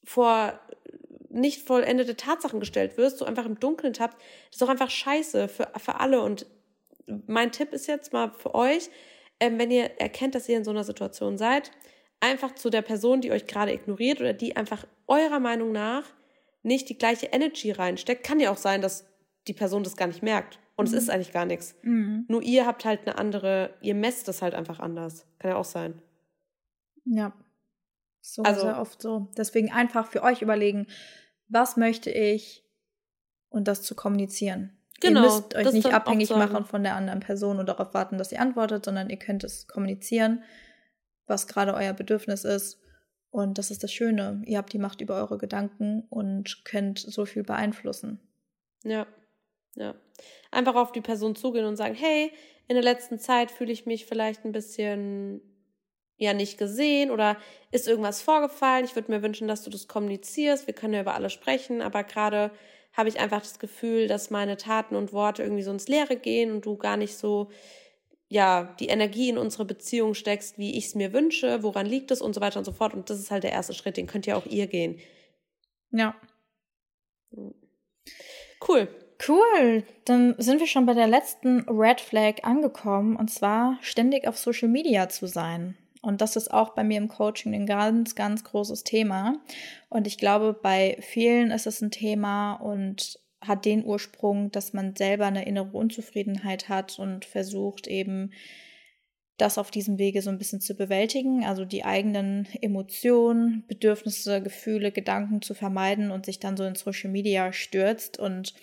vor 0.06 0.60
nicht 1.30 1.62
vollendete 1.62 2.16
Tatsachen 2.16 2.60
gestellt 2.60 2.98
wirst, 2.98 3.18
so 3.20 3.26
einfach 3.26 3.46
im 3.46 3.60
Dunkeln 3.60 3.94
tappst, 3.94 4.18
das 4.18 4.56
ist 4.56 4.62
doch 4.62 4.70
einfach 4.70 4.90
scheiße 4.90 5.48
für, 5.48 5.72
für 5.78 6.00
alle 6.00 6.22
und 6.22 6.46
mein 7.28 7.52
Tipp 7.52 7.74
ist 7.74 7.88
jetzt 7.88 8.14
mal 8.14 8.32
für 8.32 8.56
euch, 8.56 8.90
ähm, 9.40 9.58
wenn 9.58 9.72
ihr 9.72 10.00
erkennt, 10.00 10.36
dass 10.36 10.50
ihr 10.50 10.58
in 10.58 10.64
so 10.64 10.72
einer 10.72 10.84
Situation 10.84 11.38
seid, 11.38 11.72
einfach 12.20 12.56
zu 12.56 12.70
der 12.70 12.82
Person, 12.82 13.22
die 13.22 13.32
euch 13.32 13.48
gerade 13.48 13.74
ignoriert 13.74 14.20
oder 14.20 14.34
die 14.34 14.56
einfach 14.56 14.86
eurer 15.08 15.40
Meinung 15.40 15.72
nach 15.72 16.04
nicht 16.62 16.90
die 16.90 16.98
gleiche 16.98 17.28
Energy 17.28 17.72
reinsteckt. 17.72 18.26
Kann 18.26 18.40
ja 18.40 18.52
auch 18.52 18.58
sein, 18.58 18.82
dass 18.82 19.06
die 19.48 19.54
Person 19.54 19.84
das 19.84 19.96
gar 19.96 20.08
nicht 20.08 20.24
merkt. 20.24 20.60
Und 20.76 20.90
mhm. 20.90 20.96
es 20.96 21.04
ist 21.04 21.10
eigentlich 21.10 21.34
gar 21.34 21.46
nichts. 21.46 21.76
Mhm. 21.82 22.26
Nur 22.28 22.42
ihr 22.42 22.66
habt 22.66 22.86
halt 22.86 23.02
eine 23.06 23.18
andere, 23.18 23.74
ihr 23.82 23.96
messt 23.96 24.28
das 24.28 24.42
halt 24.42 24.54
einfach 24.54 24.80
anders. 24.80 25.26
Kann 25.40 25.52
ja 25.52 25.58
auch 25.58 25.66
sein. 25.66 26.02
Ja. 27.06 27.34
So 28.22 28.44
also, 28.44 28.62
sehr 28.62 28.80
oft 28.80 29.02
so. 29.02 29.28
Deswegen 29.38 29.72
einfach 29.72 30.08
für 30.08 30.24
euch 30.24 30.42
überlegen, 30.42 30.88
was 31.48 31.78
möchte 31.78 32.12
ich 32.12 32.64
und 33.50 33.68
das 33.68 33.82
zu 33.82 33.96
kommunizieren. 33.96 34.79
Genau, 35.02 35.22
ihr 35.22 35.26
müsst 35.26 35.56
euch 35.56 35.72
nicht 35.72 35.94
abhängig 35.94 36.30
machen 36.32 36.66
von 36.66 36.84
der 36.84 36.96
anderen 36.96 37.20
Person 37.20 37.60
und 37.60 37.68
darauf 37.68 37.94
warten, 37.94 38.18
dass 38.18 38.30
sie 38.30 38.38
antwortet, 38.38 38.86
sondern 38.86 39.10
ihr 39.10 39.18
könnt 39.18 39.44
es 39.44 39.68
kommunizieren, 39.68 40.44
was 41.28 41.48
gerade 41.48 41.74
euer 41.74 41.94
Bedürfnis 41.94 42.44
ist. 42.44 42.80
Und 43.32 43.58
das 43.58 43.70
ist 43.70 43.84
das 43.84 43.94
Schöne. 43.94 44.42
Ihr 44.46 44.58
habt 44.58 44.74
die 44.74 44.80
Macht 44.80 45.02
über 45.02 45.16
eure 45.16 45.38
Gedanken 45.38 46.04
und 46.10 46.66
könnt 46.66 47.00
so 47.00 47.26
viel 47.26 47.44
beeinflussen. 47.44 48.20
Ja, 48.84 49.06
ja. 49.76 49.96
Einfach 50.52 50.76
auf 50.76 50.92
die 50.92 51.02
Person 51.02 51.36
zugehen 51.36 51.66
und 51.66 51.76
sagen, 51.76 51.94
hey, 51.94 52.32
in 52.68 52.76
der 52.76 52.84
letzten 52.84 53.20
Zeit 53.20 53.52
fühle 53.52 53.72
ich 53.72 53.86
mich 53.86 54.06
vielleicht 54.06 54.46
ein 54.46 54.52
bisschen 54.52 55.42
ja 56.18 56.34
nicht 56.34 56.58
gesehen 56.58 57.12
oder 57.12 57.38
ist 57.72 57.88
irgendwas 57.88 58.22
vorgefallen. 58.22 58.86
Ich 58.86 58.96
würde 58.96 59.12
mir 59.12 59.24
wünschen, 59.24 59.48
dass 59.48 59.64
du 59.64 59.70
das 59.70 59.88
kommunizierst. 59.88 60.68
Wir 60.68 60.74
können 60.74 60.94
ja 60.94 61.02
über 61.02 61.16
alles 61.16 61.34
sprechen, 61.34 61.82
aber 61.82 62.04
gerade 62.04 62.52
habe 62.94 63.10
ich 63.10 63.20
einfach 63.20 63.42
das 63.42 63.60
Gefühl, 63.60 64.08
dass 64.08 64.30
meine 64.30 64.58
Taten 64.58 64.96
und 64.96 65.14
Worte 65.14 65.44
irgendwie 65.44 65.64
so 65.64 65.72
ins 65.72 65.88
Leere 65.88 66.16
gehen 66.16 66.52
und 66.52 66.66
du 66.66 66.76
gar 66.78 66.98
nicht 66.98 67.18
so 67.18 67.50
ja, 68.30 68.76
die 68.80 68.88
Energie 68.88 69.30
in 69.30 69.40
unsere 69.40 69.66
Beziehung 69.66 70.14
steckst, 70.14 70.60
wie 70.60 70.78
ich 70.78 70.86
es 70.86 70.96
mir 70.96 71.14
wünsche, 71.14 71.64
woran 71.64 71.88
liegt 71.88 72.12
es 72.12 72.22
und 72.22 72.36
so 72.36 72.42
weiter 72.42 72.60
und 72.60 72.66
so 72.66 72.72
fort. 72.72 72.94
Und 72.94 73.10
das 73.10 73.20
ist 73.20 73.32
halt 73.32 73.44
der 73.44 73.52
erste 73.52 73.74
Schritt, 73.74 73.98
den 73.98 74.06
könnt 74.06 74.28
ihr 74.28 74.38
auch 74.38 74.46
ihr 74.46 74.68
gehen. 74.68 75.00
Ja. 75.92 76.16
Cool. 78.68 78.88
Cool. 79.28 79.84
Dann 80.06 80.36
sind 80.38 80.60
wir 80.60 80.68
schon 80.68 80.86
bei 80.86 80.94
der 80.94 81.08
letzten 81.08 81.62
Red 81.68 82.00
Flag 82.00 82.44
angekommen 82.44 83.16
und 83.16 83.30
zwar 83.30 83.78
ständig 83.82 84.28
auf 84.28 84.38
Social 84.38 84.70
Media 84.70 85.10
zu 85.10 85.28
sein. 85.28 85.76
Und 86.02 86.22
das 86.22 86.36
ist 86.36 86.52
auch 86.52 86.70
bei 86.70 86.84
mir 86.84 86.98
im 86.98 87.10
Coaching 87.10 87.54
ein 87.54 87.66
ganz, 87.66 88.16
ganz 88.16 88.44
großes 88.44 88.84
Thema. 88.84 89.42
Und 89.90 90.08
ich 90.08 90.18
glaube, 90.18 90.54
bei 90.54 90.98
vielen 91.02 91.52
ist 91.52 91.68
es 91.68 91.82
ein 91.82 91.92
Thema 91.92 92.54
und 92.54 93.20
hat 93.42 93.66
den 93.66 93.86
Ursprung, 93.86 94.52
dass 94.52 94.74
man 94.74 94.96
selber 94.96 95.26
eine 95.26 95.46
innere 95.46 95.78
Unzufriedenheit 95.78 96.70
hat 96.70 97.00
und 97.00 97.26
versucht 97.26 97.88
eben 97.88 98.32
das 99.38 99.58
auf 99.58 99.72
diesem 99.72 99.98
Wege 99.98 100.22
so 100.22 100.30
ein 100.30 100.38
bisschen 100.38 100.60
zu 100.60 100.76
bewältigen, 100.76 101.46
also 101.46 101.64
die 101.64 101.86
eigenen 101.86 102.48
Emotionen, 102.62 103.64
Bedürfnisse, 103.68 104.42
Gefühle, 104.42 104.92
Gedanken 104.92 105.42
zu 105.42 105.54
vermeiden 105.54 106.12
und 106.12 106.26
sich 106.26 106.40
dann 106.40 106.58
so 106.58 106.66
in 106.66 106.76
Social 106.76 107.10
Media 107.10 107.54
stürzt 107.54 108.20
und 108.20 108.54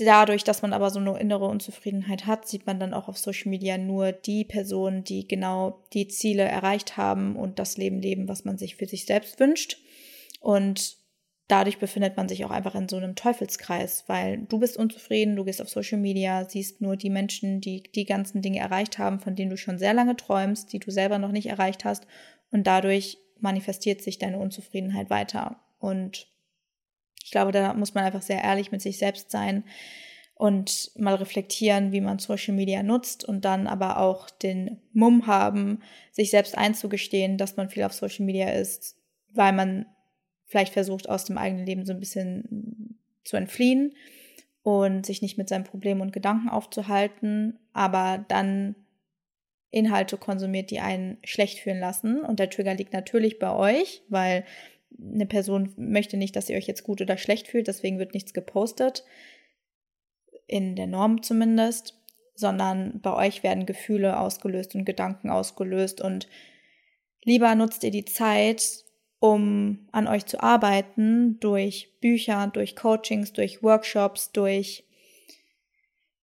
dadurch, 0.00 0.44
dass 0.44 0.62
man 0.62 0.72
aber 0.72 0.90
so 0.90 0.98
eine 0.98 1.18
innere 1.18 1.46
Unzufriedenheit 1.46 2.26
hat, 2.26 2.46
sieht 2.48 2.66
man 2.66 2.80
dann 2.80 2.94
auch 2.94 3.08
auf 3.08 3.18
Social 3.18 3.50
Media 3.50 3.78
nur 3.78 4.12
die 4.12 4.44
Personen, 4.44 5.04
die 5.04 5.26
genau 5.26 5.84
die 5.92 6.08
Ziele 6.08 6.42
erreicht 6.42 6.96
haben 6.96 7.36
und 7.36 7.58
das 7.58 7.76
Leben 7.76 8.00
leben, 8.00 8.28
was 8.28 8.44
man 8.44 8.58
sich 8.58 8.76
für 8.76 8.86
sich 8.86 9.06
selbst 9.06 9.40
wünscht. 9.40 9.78
Und 10.40 10.96
dadurch 11.48 11.78
befindet 11.78 12.16
man 12.16 12.28
sich 12.28 12.44
auch 12.44 12.50
einfach 12.50 12.74
in 12.74 12.88
so 12.88 12.96
einem 12.96 13.14
Teufelskreis, 13.14 14.04
weil 14.06 14.38
du 14.48 14.58
bist 14.58 14.76
unzufrieden, 14.76 15.36
du 15.36 15.44
gehst 15.44 15.62
auf 15.62 15.68
Social 15.68 15.98
Media, 15.98 16.48
siehst 16.48 16.80
nur 16.80 16.96
die 16.96 17.10
Menschen, 17.10 17.60
die 17.60 17.82
die 17.82 18.04
ganzen 18.04 18.42
Dinge 18.42 18.60
erreicht 18.60 18.98
haben, 18.98 19.20
von 19.20 19.34
denen 19.34 19.50
du 19.50 19.56
schon 19.56 19.78
sehr 19.78 19.94
lange 19.94 20.16
träumst, 20.16 20.72
die 20.72 20.78
du 20.78 20.90
selber 20.90 21.18
noch 21.18 21.32
nicht 21.32 21.46
erreicht 21.46 21.84
hast. 21.84 22.06
Und 22.50 22.66
dadurch 22.66 23.18
manifestiert 23.40 24.02
sich 24.02 24.18
deine 24.18 24.38
Unzufriedenheit 24.38 25.10
weiter. 25.10 25.60
Und 25.78 26.28
ich 27.28 27.32
glaube, 27.32 27.52
da 27.52 27.74
muss 27.74 27.92
man 27.92 28.04
einfach 28.04 28.22
sehr 28.22 28.42
ehrlich 28.42 28.72
mit 28.72 28.80
sich 28.80 28.96
selbst 28.96 29.30
sein 29.30 29.64
und 30.34 30.90
mal 30.96 31.14
reflektieren, 31.14 31.92
wie 31.92 32.00
man 32.00 32.18
Social 32.18 32.54
Media 32.54 32.82
nutzt 32.82 33.22
und 33.22 33.44
dann 33.44 33.66
aber 33.66 33.98
auch 33.98 34.30
den 34.30 34.80
Mumm 34.94 35.26
haben, 35.26 35.82
sich 36.10 36.30
selbst 36.30 36.56
einzugestehen, 36.56 37.36
dass 37.36 37.58
man 37.58 37.68
viel 37.68 37.82
auf 37.82 37.92
Social 37.92 38.24
Media 38.24 38.48
ist, 38.48 38.96
weil 39.34 39.52
man 39.52 39.84
vielleicht 40.46 40.72
versucht, 40.72 41.06
aus 41.06 41.26
dem 41.26 41.36
eigenen 41.36 41.66
Leben 41.66 41.84
so 41.84 41.92
ein 41.92 42.00
bisschen 42.00 42.98
zu 43.24 43.36
entfliehen 43.36 43.92
und 44.62 45.04
sich 45.04 45.20
nicht 45.20 45.36
mit 45.36 45.50
seinen 45.50 45.64
Problemen 45.64 46.00
und 46.00 46.14
Gedanken 46.14 46.48
aufzuhalten, 46.48 47.58
aber 47.74 48.24
dann 48.28 48.74
Inhalte 49.70 50.16
konsumiert, 50.16 50.70
die 50.70 50.80
einen 50.80 51.18
schlecht 51.24 51.58
fühlen 51.58 51.78
lassen. 51.78 52.22
Und 52.22 52.38
der 52.38 52.48
Trigger 52.48 52.72
liegt 52.72 52.94
natürlich 52.94 53.38
bei 53.38 53.54
euch, 53.54 54.00
weil 54.08 54.46
eine 54.96 55.26
Person 55.26 55.72
möchte 55.76 56.16
nicht, 56.16 56.36
dass 56.36 56.48
ihr 56.48 56.56
euch 56.56 56.66
jetzt 56.66 56.82
gut 56.82 57.00
oder 57.00 57.18
schlecht 57.18 57.48
fühlt, 57.48 57.68
deswegen 57.68 57.98
wird 57.98 58.14
nichts 58.14 58.32
gepostet, 58.32 59.04
in 60.46 60.76
der 60.76 60.86
Norm 60.86 61.22
zumindest, 61.22 61.94
sondern 62.34 63.00
bei 63.00 63.12
euch 63.14 63.42
werden 63.42 63.66
Gefühle 63.66 64.18
ausgelöst 64.18 64.74
und 64.74 64.84
Gedanken 64.84 65.30
ausgelöst 65.30 66.00
und 66.00 66.28
lieber 67.24 67.54
nutzt 67.54 67.84
ihr 67.84 67.90
die 67.90 68.04
Zeit, 68.04 68.84
um 69.20 69.88
an 69.92 70.06
euch 70.06 70.26
zu 70.26 70.40
arbeiten, 70.42 71.38
durch 71.40 71.98
Bücher, 72.00 72.48
durch 72.52 72.76
Coachings, 72.76 73.32
durch 73.32 73.62
Workshops, 73.62 74.32
durch 74.32 74.84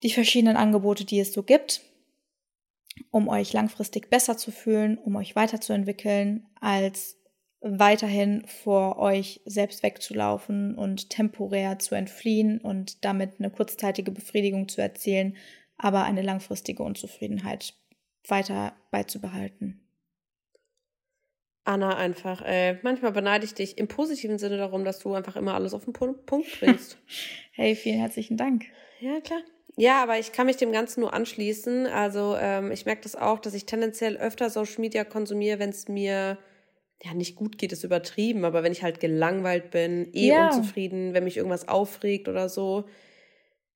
die 0.03 0.11
verschiedenen 0.11 0.55
Angebote, 0.55 1.03
die 1.03 1.19
es 1.19 1.33
so 1.33 1.43
gibt, 1.43 1.81
um 3.11 3.27
euch 3.27 3.53
langfristig 3.53 4.09
besser 4.09 4.37
zu 4.37 4.51
fühlen, 4.51 4.97
um 4.97 5.15
euch 5.15 5.35
weiterzuentwickeln, 5.35 6.45
als 6.59 7.17
weiterhin 7.67 8.45
vor 8.45 8.99
euch 8.99 9.41
selbst 9.45 9.81
wegzulaufen 9.81 10.75
und 10.75 11.09
temporär 11.09 11.79
zu 11.79 11.95
entfliehen 11.95 12.59
und 12.59 13.03
damit 13.03 13.39
eine 13.39 13.49
kurzzeitige 13.49 14.11
Befriedigung 14.11 14.69
zu 14.69 14.81
erzielen, 14.81 15.35
aber 15.77 16.03
eine 16.03 16.21
langfristige 16.21 16.83
Unzufriedenheit 16.83 17.73
weiter 18.27 18.73
beizubehalten. 18.91 19.81
Anna, 21.63 21.97
einfach, 21.97 22.43
ey. 22.43 22.77
Manchmal 22.83 23.11
beneide 23.11 23.45
ich 23.45 23.55
dich 23.55 23.79
im 23.79 23.87
positiven 23.87 24.37
Sinne 24.37 24.57
darum, 24.57 24.85
dass 24.85 24.99
du 24.99 25.15
einfach 25.15 25.35
immer 25.35 25.55
alles 25.55 25.73
auf 25.73 25.85
den 25.85 25.93
Punkt 25.93 26.27
bringst. 26.59 26.99
hey, 27.53 27.75
vielen 27.75 27.97
herzlichen 27.97 28.37
Dank. 28.37 28.65
Ja, 28.99 29.19
klar. 29.21 29.41
Ja, 29.75 30.03
aber 30.03 30.19
ich 30.19 30.31
kann 30.31 30.45
mich 30.45 30.57
dem 30.57 30.71
Ganzen 30.71 30.99
nur 30.99 31.13
anschließen. 31.15 31.87
Also 31.87 32.37
ähm, 32.39 32.71
ich 32.71 32.85
merke 32.85 33.01
das 33.01 33.15
auch, 33.15 33.39
dass 33.39 33.55
ich 33.55 33.65
tendenziell 33.65 34.17
öfter 34.17 34.51
Social 34.51 34.79
Media 34.79 35.03
konsumiere, 35.03 35.57
wenn 35.57 35.71
es 35.71 35.87
mir 35.87 36.37
ja, 37.03 37.13
nicht 37.13 37.35
gut 37.35 37.57
geht, 37.57 37.71
ist 37.71 37.83
übertrieben, 37.83 38.45
aber 38.45 38.63
wenn 38.63 38.71
ich 38.71 38.83
halt 38.83 38.99
gelangweilt 38.99 39.71
bin, 39.71 40.09
eh 40.13 40.29
ja. 40.29 40.47
unzufrieden, 40.47 41.13
wenn 41.13 41.23
mich 41.23 41.37
irgendwas 41.37 41.67
aufregt 41.67 42.27
oder 42.27 42.49
so. 42.49 42.85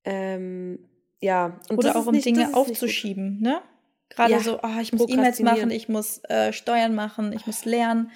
Ähm, 0.06 0.80
ja. 1.20 1.60
Und 1.70 1.78
oder 1.78 1.96
auch 1.96 2.08
um 2.08 2.14
nicht, 2.14 2.26
Dinge 2.26 2.54
aufzuschieben, 2.54 3.40
ne? 3.42 3.62
Gerade 4.10 4.32
ja, 4.32 4.40
so, 4.40 4.60
oh, 4.64 4.80
ich 4.82 4.92
muss 4.92 5.08
E-Mails 5.08 5.40
machen, 5.42 5.70
ich 5.70 5.88
muss 5.88 6.24
äh, 6.30 6.52
Steuern 6.52 6.96
machen, 6.96 7.32
ich 7.32 7.46
muss 7.46 7.66
lernen 7.66 8.10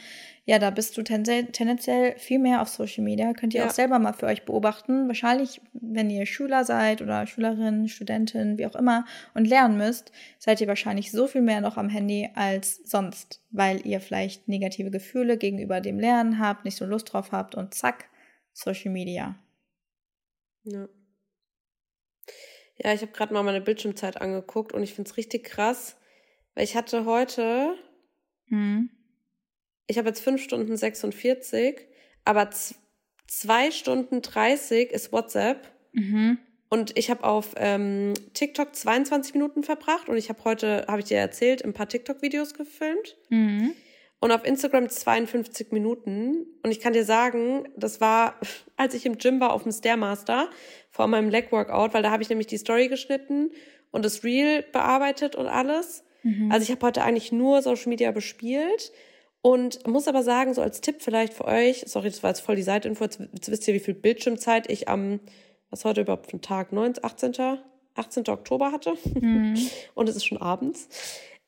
ja, 0.46 0.60
da 0.60 0.72
bist 0.72 0.98
du 0.98 1.04
tendenziell 1.04 2.18
viel 2.18 2.38
mehr 2.38 2.62
auf 2.62 2.68
Social 2.68 3.04
Media. 3.04 3.34
Könnt 3.34 3.54
ihr 3.54 3.62
ja. 3.62 3.68
auch 3.68 3.72
selber 3.72 3.98
mal 3.98 4.12
für 4.14 4.26
euch 4.26 4.44
beobachten. 4.44 5.08
Wahrscheinlich, 5.08 5.62
wenn 5.72 6.10
ihr 6.10 6.26
Schüler 6.26 6.66
seid 6.66 7.02
oder 7.02 7.26
Schülerin, 7.28 7.88
Studentin, 7.88 8.58
wie 8.58 8.66
auch 8.66 8.76
immer 8.76 9.06
und 9.34 9.46
lernen 9.46 9.78
müsst, 9.78 10.12
seid 10.40 10.60
ihr 10.60 10.68
wahrscheinlich 10.68 11.12
so 11.12 11.28
viel 11.28 11.42
mehr 11.42 11.62
noch 11.62 11.78
am 11.78 11.88
Handy 11.88 12.30
als 12.36 12.82
sonst, 12.84 13.42
weil 13.52 13.86
ihr 13.88 14.02
vielleicht 14.02 14.50
negative 14.50 14.92
Gefühle 14.92 15.38
gegenüber 15.38 15.80
dem 15.80 15.98
Lernen 15.98 16.40
habt, 16.40 16.66
nicht 16.66 16.76
so 16.76 16.86
Lust 16.86 17.14
drauf 17.14 17.32
habt 17.32 17.56
und 17.56 17.74
zack, 17.74 18.10
Social 18.52 18.92
Media. 18.92 19.36
Ja. 20.64 20.90
Ja, 22.78 22.94
ich 22.94 23.02
habe 23.02 23.12
gerade 23.12 23.34
mal 23.34 23.44
meine 23.44 23.62
Bildschirmzeit 23.62 24.20
angeguckt 24.20 24.74
und 24.74 24.84
ich 24.84 24.94
finde 24.94 25.10
es 25.10 25.16
richtig 25.16 25.46
krass, 25.46 25.96
weil 26.54 26.66
ich 26.66 26.76
hatte 26.76 27.06
heute, 27.06 27.76
Hm. 28.50 28.90
Ich 29.88 29.98
habe 29.98 30.08
jetzt 30.10 30.22
5 30.22 30.42
Stunden 30.42 30.76
46, 30.78 31.88
aber 32.26 32.52
z- 32.52 32.78
2 33.28 33.72
Stunden 33.72 34.22
30 34.22 34.92
ist 34.92 35.12
WhatsApp 35.12 35.68
Mhm. 35.92 36.38
und 36.70 36.98
ich 36.98 37.10
habe 37.12 37.24
auf 37.24 37.50
ähm, 37.58 38.14
TikTok 38.34 38.76
22 38.76 39.34
Minuten 39.36 39.64
verbracht 39.64 40.10
und 40.10 40.18
ich 40.18 40.30
habe 40.30 40.44
heute, 40.44 40.86
habe 40.88 41.00
ich 41.00 41.06
dir 41.06 41.18
erzählt, 41.18 41.64
ein 41.64 41.74
paar 41.74 41.88
TikTok-Videos 41.88 42.54
gefilmt. 42.54 43.18
Mhm. 43.30 43.74
Und 44.20 44.32
auf 44.32 44.46
Instagram 44.46 44.88
52 44.88 45.72
Minuten. 45.74 46.46
Und 46.64 46.72
ich 46.72 46.80
kann 46.80 46.94
dir 46.94 47.04
sagen, 47.04 47.68
das 47.76 48.00
war, 48.00 48.40
als 48.78 48.94
ich 48.94 49.06
im 49.06 49.18
Gym 49.18 49.42
war 49.42 49.52
auf 49.52 49.64
dem 49.64 49.72
Stairmaster 49.74 50.50
vor 50.92 51.08
meinem 51.08 51.30
Leg 51.30 51.52
Workout, 51.52 51.94
weil 51.94 52.04
da 52.04 52.10
habe 52.12 52.24
ich 52.24 52.30
nämlich 52.30 52.48
die 52.48 52.58
Story 52.58 52.88
geschnitten 52.88 53.52
und 53.92 54.06
das 54.06 54.24
Reel 54.24 54.64
bearbeitet 54.72 55.36
und 55.36 55.48
alles. 55.48 56.06
Mhm. 56.24 56.50
Also 56.54 56.64
ich 56.64 56.72
habe 56.72 56.86
heute 56.86 57.04
eigentlich 57.04 57.34
nur 57.34 57.62
Social 57.62 57.90
Media 57.90 58.12
bespielt 58.12 58.94
und 59.44 59.86
muss 59.86 60.08
aber 60.08 60.24
sagen, 60.24 60.54
so 60.54 60.62
als 60.62 60.80
Tipp 60.80 61.02
vielleicht 61.02 61.34
für 61.34 61.44
euch, 61.44 61.84
sorry, 61.86 62.10
das 62.10 62.24
war 62.24 62.30
jetzt 62.30 62.40
voll 62.40 62.56
die 62.56 62.64
Seitinfo, 62.64 63.04
jetzt, 63.04 63.20
jetzt 63.20 63.52
wisst 63.52 63.68
ihr, 63.68 63.74
wie 63.74 63.82
viel 63.82 63.94
Bildschirmzeit 63.94 64.70
ich 64.72 64.88
am, 64.88 65.20
was 65.70 65.84
heute 65.84 66.02
überhaupt 66.02 66.32
für 66.32 66.38
ein 66.38 66.42
Tag, 66.42 66.72
9, 66.72 66.94
18. 67.02 67.60
18. 67.94 68.30
Oktober 68.30 68.72
hatte. 68.72 68.94
Mhm. 69.20 69.60
und 69.96 70.08
es 70.08 70.16
ist 70.16 70.24
schon 70.24 70.38
abends. 70.38 70.88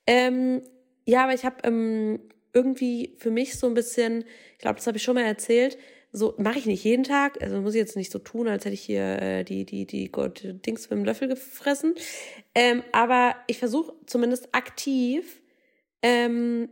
Ähm, 0.05 0.61
ja, 1.05 1.23
aber 1.23 1.33
ich 1.33 1.45
habe 1.45 1.55
ähm, 1.63 2.19
irgendwie 2.51 3.15
für 3.17 3.31
mich 3.31 3.57
so 3.57 3.65
ein 3.65 3.73
bisschen, 3.73 4.25
ich 4.51 4.59
glaube, 4.59 4.75
das 4.75 4.87
habe 4.87 4.97
ich 4.97 5.03
schon 5.03 5.15
mal 5.15 5.23
erzählt, 5.23 5.77
so 6.11 6.33
mache 6.37 6.59
ich 6.59 6.65
nicht 6.65 6.83
jeden 6.83 7.05
Tag, 7.05 7.41
also 7.41 7.61
muss 7.61 7.75
ich 7.75 7.79
jetzt 7.79 7.95
nicht 7.95 8.11
so 8.11 8.19
tun, 8.19 8.49
als 8.49 8.65
hätte 8.65 8.73
ich 8.73 8.81
hier 8.81 9.21
äh, 9.21 9.43
die, 9.45 9.65
die, 9.65 9.85
die, 9.85 10.11
Gott, 10.11 10.43
Dings 10.43 10.89
mit 10.89 10.99
dem 10.99 11.05
Löffel 11.05 11.29
gefressen. 11.29 11.95
Ähm, 12.53 12.83
aber 12.91 13.37
ich 13.47 13.57
versuche 13.57 13.93
zumindest 14.05 14.53
aktiv 14.53 15.41
ähm, 16.01 16.67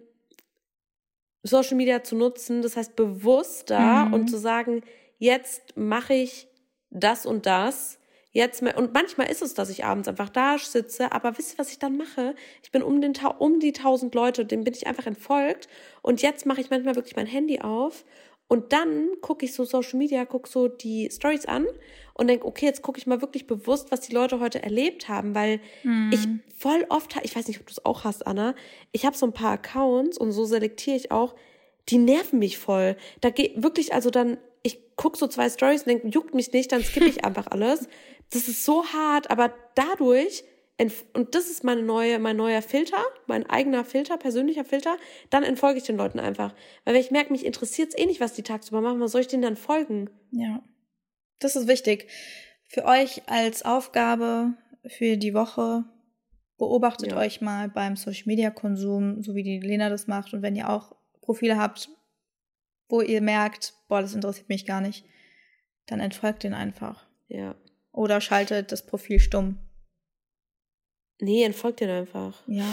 Social 1.44 1.76
Media 1.76 2.04
zu 2.04 2.16
nutzen, 2.16 2.62
das 2.62 2.76
heißt 2.78 2.96
bewusster 2.96 4.06
Mhm. 4.06 4.14
und 4.14 4.28
zu 4.30 4.38
sagen, 4.38 4.82
jetzt 5.18 5.76
mache 5.78 6.14
ich 6.14 6.48
das 6.90 7.26
und 7.26 7.46
das. 7.46 8.00
Jetzt 8.32 8.64
mehr, 8.64 8.78
und 8.80 8.94
manchmal 8.94 9.30
ist 9.30 9.44
es, 9.44 9.54
dass 9.54 9.70
ich 9.70 9.86
abends 9.86 10.08
einfach 10.08 10.30
da 10.30 10.58
sitze, 10.58 11.12
aber 11.12 11.38
wisst 11.38 11.54
ihr, 11.54 11.60
was 11.60 11.70
ich 11.72 11.78
dann 11.78 11.98
mache? 11.98 12.34
Ich 12.64 12.72
bin 12.72 12.82
um, 12.82 13.00
den, 13.00 13.14
um 13.38 13.60
die 13.60 13.74
tausend 13.74 14.16
Leute, 14.16 14.44
dem 14.44 14.64
bin 14.64 14.74
ich 14.74 14.88
einfach 14.88 15.06
entfolgt. 15.06 15.68
Und 16.02 16.24
jetzt 16.24 16.48
mache 16.48 16.60
ich 16.62 16.72
manchmal 16.72 16.96
wirklich 16.96 17.16
mein 17.16 17.28
Handy 17.28 17.60
auf 17.60 18.04
und 18.48 18.72
dann 18.74 19.10
gucke 19.22 19.46
ich 19.46 19.54
so 19.54 19.64
Social 19.66 19.98
Media, 19.98 20.26
gucke 20.26 20.50
so 20.50 20.68
die 20.68 21.10
Stories 21.12 21.46
an 21.46 21.66
und 22.14 22.28
denke, 22.28 22.46
okay, 22.46 22.66
jetzt 22.66 22.82
gucke 22.82 23.00
ich 23.00 23.08
mal 23.08 23.22
wirklich 23.22 23.48
bewusst, 23.48 23.92
was 23.92 24.02
die 24.02 24.14
Leute 24.14 24.40
heute 24.40 24.62
erlebt 24.62 25.08
haben, 25.10 25.34
weil 25.34 25.60
Mhm. 25.84 26.12
ich 26.14 26.28
voll 26.58 26.86
oft, 26.90 27.16
ich 27.24 27.36
weiß 27.36 27.48
nicht, 27.48 27.60
ob 27.60 27.66
du 27.68 27.72
es 27.72 27.84
auch 27.86 28.04
hast, 28.04 28.28
Anna, 28.28 28.54
ich 28.92 29.06
habe 29.06 29.18
so 29.18 29.26
ein 29.26 29.34
paar 29.34 29.54
Accounts 29.54 30.18
und 30.18 30.32
so 30.32 30.46
selektiere 30.46 30.96
ich 30.98 31.12
auch, 31.12 31.36
die 31.90 31.98
nerven 31.98 32.40
mich 32.40 32.58
voll. 32.58 32.96
Da 33.22 33.30
geht 33.30 33.62
wirklich, 33.64 33.94
also 33.94 34.10
dann, 34.10 34.38
ich 34.62 34.80
guck 34.96 35.18
so 35.18 35.28
zwei 35.28 35.50
Stories 35.50 35.82
und 35.82 35.88
denke, 35.90 36.08
juckt 36.10 36.34
mich 36.36 36.52
nicht, 36.54 36.72
dann 36.72 36.84
skippe 36.84 37.08
ich 37.10 37.26
einfach 37.26 37.48
alles. 37.48 37.88
Das 38.32 38.48
ist 38.48 38.64
so 38.64 38.86
hart, 38.86 39.30
aber 39.32 39.54
dadurch, 39.76 40.44
und 41.14 41.36
das 41.36 41.50
ist 41.50 41.64
meine 41.64 41.84
neue, 41.84 42.20
mein 42.20 42.36
neuer 42.36 42.62
Filter, 42.62 42.98
mein 43.28 43.48
eigener 43.50 43.86
Filter, 43.86 44.18
persönlicher 44.18 44.66
Filter, 44.66 44.98
dann 45.30 45.44
entfolge 45.44 45.78
ich 45.78 45.86
den 45.86 45.98
Leuten 45.98 46.20
einfach. 46.20 46.54
Weil 46.84 46.96
wenn 46.96 47.02
ich 47.02 47.12
merke, 47.12 47.32
mich 47.32 47.46
interessiert 47.46 47.90
es 47.90 47.98
eh 47.98 48.06
nicht, 48.06 48.20
was 48.20 48.34
die 48.34 48.44
tagsüber 48.44 48.82
machen, 48.82 49.00
was 49.00 49.12
soll 49.12 49.22
ich 49.22 49.28
denen 49.28 49.44
dann 49.44 49.56
folgen? 49.56 50.10
Ja. 50.32 50.64
Das 51.40 51.56
ist 51.56 51.68
wichtig. 51.68 52.08
Für 52.68 52.86
euch 52.86 53.22
als 53.30 53.64
Aufgabe 53.64 54.54
für 54.88 55.18
die 55.18 55.34
Woche, 55.34 55.86
beobachtet 56.58 57.12
Ja. 57.12 57.18
euch 57.18 57.42
mal 57.42 57.70
beim 57.70 57.96
Social 57.96 58.24
Media 58.26 58.50
Konsum, 58.50 59.22
so 59.24 59.36
wie 59.36 59.44
die 59.44 59.60
Lena 59.60 59.90
das 59.90 60.08
macht. 60.08 60.34
Und 60.34 60.42
wenn 60.42 60.56
ihr 60.56 60.70
auch 60.70 60.96
Profile 61.22 61.58
habt, 61.58 61.90
wo 62.90 63.02
ihr 63.02 63.22
merkt, 63.22 63.74
boah, 63.88 64.02
das 64.02 64.14
interessiert 64.14 64.50
mich 64.50 64.66
gar 64.66 64.82
nicht, 64.82 65.06
dann 65.86 66.00
entfolgt 66.00 66.44
den 66.44 66.54
einfach. 66.54 67.08
Ja. 67.28 67.56
Oder 67.92 68.22
schaltet 68.22 68.72
das 68.72 68.86
Profil 68.86 69.20
stumm. 69.20 69.60
Nee, 71.20 71.44
entfolgt 71.44 71.80
den 71.80 71.90
einfach. 71.90 72.42
Ja. 72.48 72.66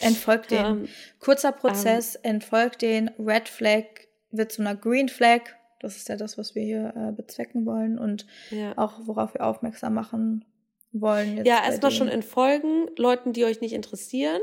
Entfolgt 0.00 0.50
den. 0.50 0.64
Ähm, 0.64 0.88
Kurzer 1.20 1.52
Prozess, 1.52 2.14
entfolgt 2.16 2.82
den. 2.82 3.10
Red 3.18 3.48
Flag 3.48 3.84
wird 4.30 4.52
zu 4.52 4.62
einer 4.62 4.76
Green 4.76 5.08
Flag. 5.08 5.42
Das 5.80 5.96
ist 5.96 6.08
ja 6.08 6.16
das, 6.16 6.38
was 6.38 6.54
wir 6.54 6.62
hier 6.62 6.92
äh, 6.96 7.12
bezwecken 7.12 7.66
wollen 7.66 7.98
und 7.98 8.26
ja. 8.50 8.72
auch 8.76 8.94
worauf 9.06 9.34
wir 9.34 9.44
aufmerksam 9.44 9.94
machen 9.94 10.44
wollen. 10.92 11.36
jetzt 11.36 11.46
Ja, 11.46 11.64
erstmal 11.64 11.92
schon 11.92 12.08
entfolgen, 12.08 12.88
Leuten, 12.96 13.32
die 13.32 13.44
euch 13.44 13.60
nicht 13.60 13.72
interessieren, 13.74 14.40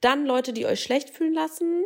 dann 0.00 0.26
Leute, 0.26 0.52
die 0.52 0.66
euch 0.66 0.80
schlecht 0.82 1.10
fühlen 1.10 1.34
lassen, 1.34 1.84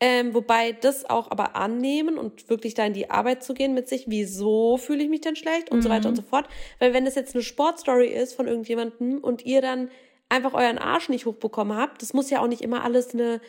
ähm, 0.00 0.32
wobei 0.32 0.72
das 0.72 1.04
auch 1.10 1.30
aber 1.30 1.56
annehmen 1.56 2.16
und 2.18 2.48
wirklich 2.48 2.72
da 2.74 2.84
in 2.86 2.92
die 2.94 3.10
Arbeit 3.10 3.42
zu 3.42 3.52
gehen 3.52 3.74
mit 3.74 3.88
sich, 3.88 4.04
wieso 4.08 4.76
fühle 4.76 5.02
ich 5.02 5.10
mich 5.10 5.20
denn 5.22 5.36
schlecht 5.36 5.70
und 5.70 5.82
so 5.82 5.88
weiter 5.90 6.08
Mhm. 6.08 6.10
und 6.12 6.16
so 6.16 6.22
fort. 6.22 6.48
Weil 6.78 6.94
wenn 6.94 7.04
das 7.04 7.16
jetzt 7.16 7.34
eine 7.34 7.42
Sportstory 7.42 8.06
ist 8.08 8.34
von 8.34 8.46
irgendjemandem 8.46 9.18
und 9.18 9.44
ihr 9.44 9.60
dann 9.60 9.90
einfach 10.28 10.54
euren 10.54 10.78
Arsch 10.78 11.08
nicht 11.08 11.26
hochbekommen 11.26 11.76
habt, 11.76 12.02
das 12.02 12.12
muss 12.12 12.30
ja 12.30 12.40
auch 12.40 12.48
nicht 12.48 12.62
immer 12.62 12.84
alles 12.84 13.14
eine 13.14 13.40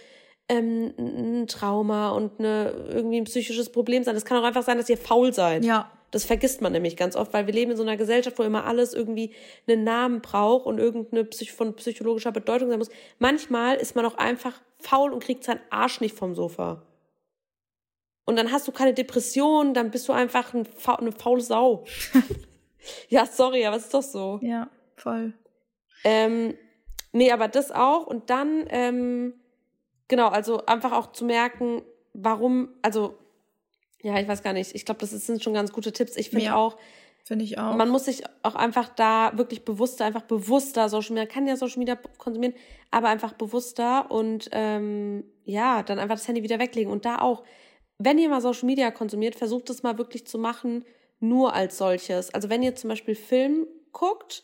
ähm, 0.49 0.93
ein 0.97 1.47
Trauma 1.47 2.09
und 2.09 2.39
eine, 2.39 2.71
irgendwie 2.89 3.17
ein 3.17 3.25
psychisches 3.25 3.71
Problem 3.71 4.03
sein. 4.03 4.15
Das 4.15 4.25
kann 4.25 4.37
auch 4.37 4.43
einfach 4.43 4.63
sein, 4.63 4.77
dass 4.77 4.89
ihr 4.89 4.97
faul 4.97 5.31
seid. 5.31 5.63
Ja, 5.63 5.91
Das 6.11 6.25
vergisst 6.25 6.61
man 6.61 6.71
nämlich 6.71 6.97
ganz 6.97 7.15
oft, 7.15 7.33
weil 7.33 7.45
wir 7.45 7.53
leben 7.53 7.71
in 7.71 7.77
so 7.77 7.83
einer 7.83 7.97
Gesellschaft, 7.97 8.39
wo 8.39 8.43
immer 8.43 8.65
alles 8.65 8.95
irgendwie 8.95 9.31
einen 9.67 9.83
Namen 9.83 10.21
braucht 10.21 10.65
und 10.65 10.79
irgendeine 10.79 11.23
Psych 11.25 11.53
von 11.53 11.75
psychologischer 11.75 12.31
Bedeutung 12.31 12.69
sein 12.69 12.79
muss. 12.79 12.89
Manchmal 13.19 13.75
ist 13.75 13.95
man 13.95 14.05
auch 14.05 14.17
einfach 14.17 14.59
faul 14.79 15.13
und 15.13 15.23
kriegt 15.23 15.43
seinen 15.43 15.61
Arsch 15.69 16.01
nicht 16.01 16.15
vom 16.15 16.33
Sofa. 16.33 16.81
Und 18.25 18.35
dann 18.35 18.51
hast 18.51 18.67
du 18.67 18.71
keine 18.71 18.93
Depression, 18.93 19.73
dann 19.73 19.91
bist 19.91 20.07
du 20.07 20.13
einfach 20.13 20.53
ein 20.53 20.65
fa 20.65 20.95
eine 20.95 21.11
faule 21.11 21.41
Sau. 21.41 21.85
ja, 23.09 23.25
sorry, 23.25 23.65
aber 23.65 23.77
es 23.77 23.85
ist 23.85 23.93
doch 23.93 24.03
so. 24.03 24.39
ja, 24.41 24.69
voll. 24.95 25.33
Ähm, 26.03 26.55
nee, 27.11 27.31
aber 27.31 27.47
das 27.47 27.71
auch. 27.71 28.07
Und 28.07 28.29
dann, 28.29 28.65
ähm, 28.69 29.33
genau, 30.07 30.27
also 30.29 30.65
einfach 30.65 30.91
auch 30.91 31.11
zu 31.11 31.25
merken, 31.25 31.81
warum, 32.13 32.69
also, 32.81 33.17
ja, 34.01 34.17
ich 34.19 34.27
weiß 34.27 34.43
gar 34.43 34.53
nicht. 34.53 34.75
Ich 34.75 34.85
glaube, 34.85 35.01
das 35.01 35.11
sind 35.11 35.43
schon 35.43 35.53
ganz 35.53 35.71
gute 35.71 35.91
Tipps. 35.91 36.15
Ich 36.15 36.29
finde 36.29 36.45
Ja. 36.45 36.55
auch, 36.55 36.77
Finde 37.25 37.45
ich 37.45 37.57
auch. 37.59 37.75
man 37.75 37.89
muss 37.89 38.05
sich 38.05 38.23
auch 38.43 38.55
einfach 38.55 38.89
da 38.89 39.31
wirklich 39.37 39.63
bewusster, 39.65 40.05
einfach 40.05 40.23
bewusster 40.23 40.89
Social 40.89 41.09
Media, 41.13 41.25
man 41.25 41.33
kann 41.33 41.47
ja 41.47 41.55
Social 41.57 41.79
Media 41.79 41.95
konsumieren, 42.17 42.55
aber 42.91 43.09
einfach 43.09 43.33
bewusster 43.33 44.09
und 44.09 44.49
ähm, 44.51 45.23
ja, 45.45 45.83
dann 45.83 45.99
einfach 45.99 46.15
das 46.15 46.27
Handy 46.27 46.41
wieder 46.43 46.59
weglegen. 46.59 46.91
Und 46.91 47.05
da 47.05 47.19
auch, 47.19 47.43
wenn 47.99 48.17
ihr 48.17 48.29
mal 48.29 48.41
Social 48.41 48.65
Media 48.65 48.89
konsumiert, 48.89 49.35
versucht 49.35 49.69
es 49.69 49.83
mal 49.83 49.97
wirklich 49.97 50.25
zu 50.25 50.39
machen, 50.39 50.85
nur 51.19 51.53
als 51.53 51.77
solches. 51.77 52.33
Also 52.33 52.49
wenn 52.49 52.63
ihr 52.63 52.75
zum 52.75 52.89
Beispiel 52.89 53.15
Film 53.15 53.67
guckt, 53.91 54.41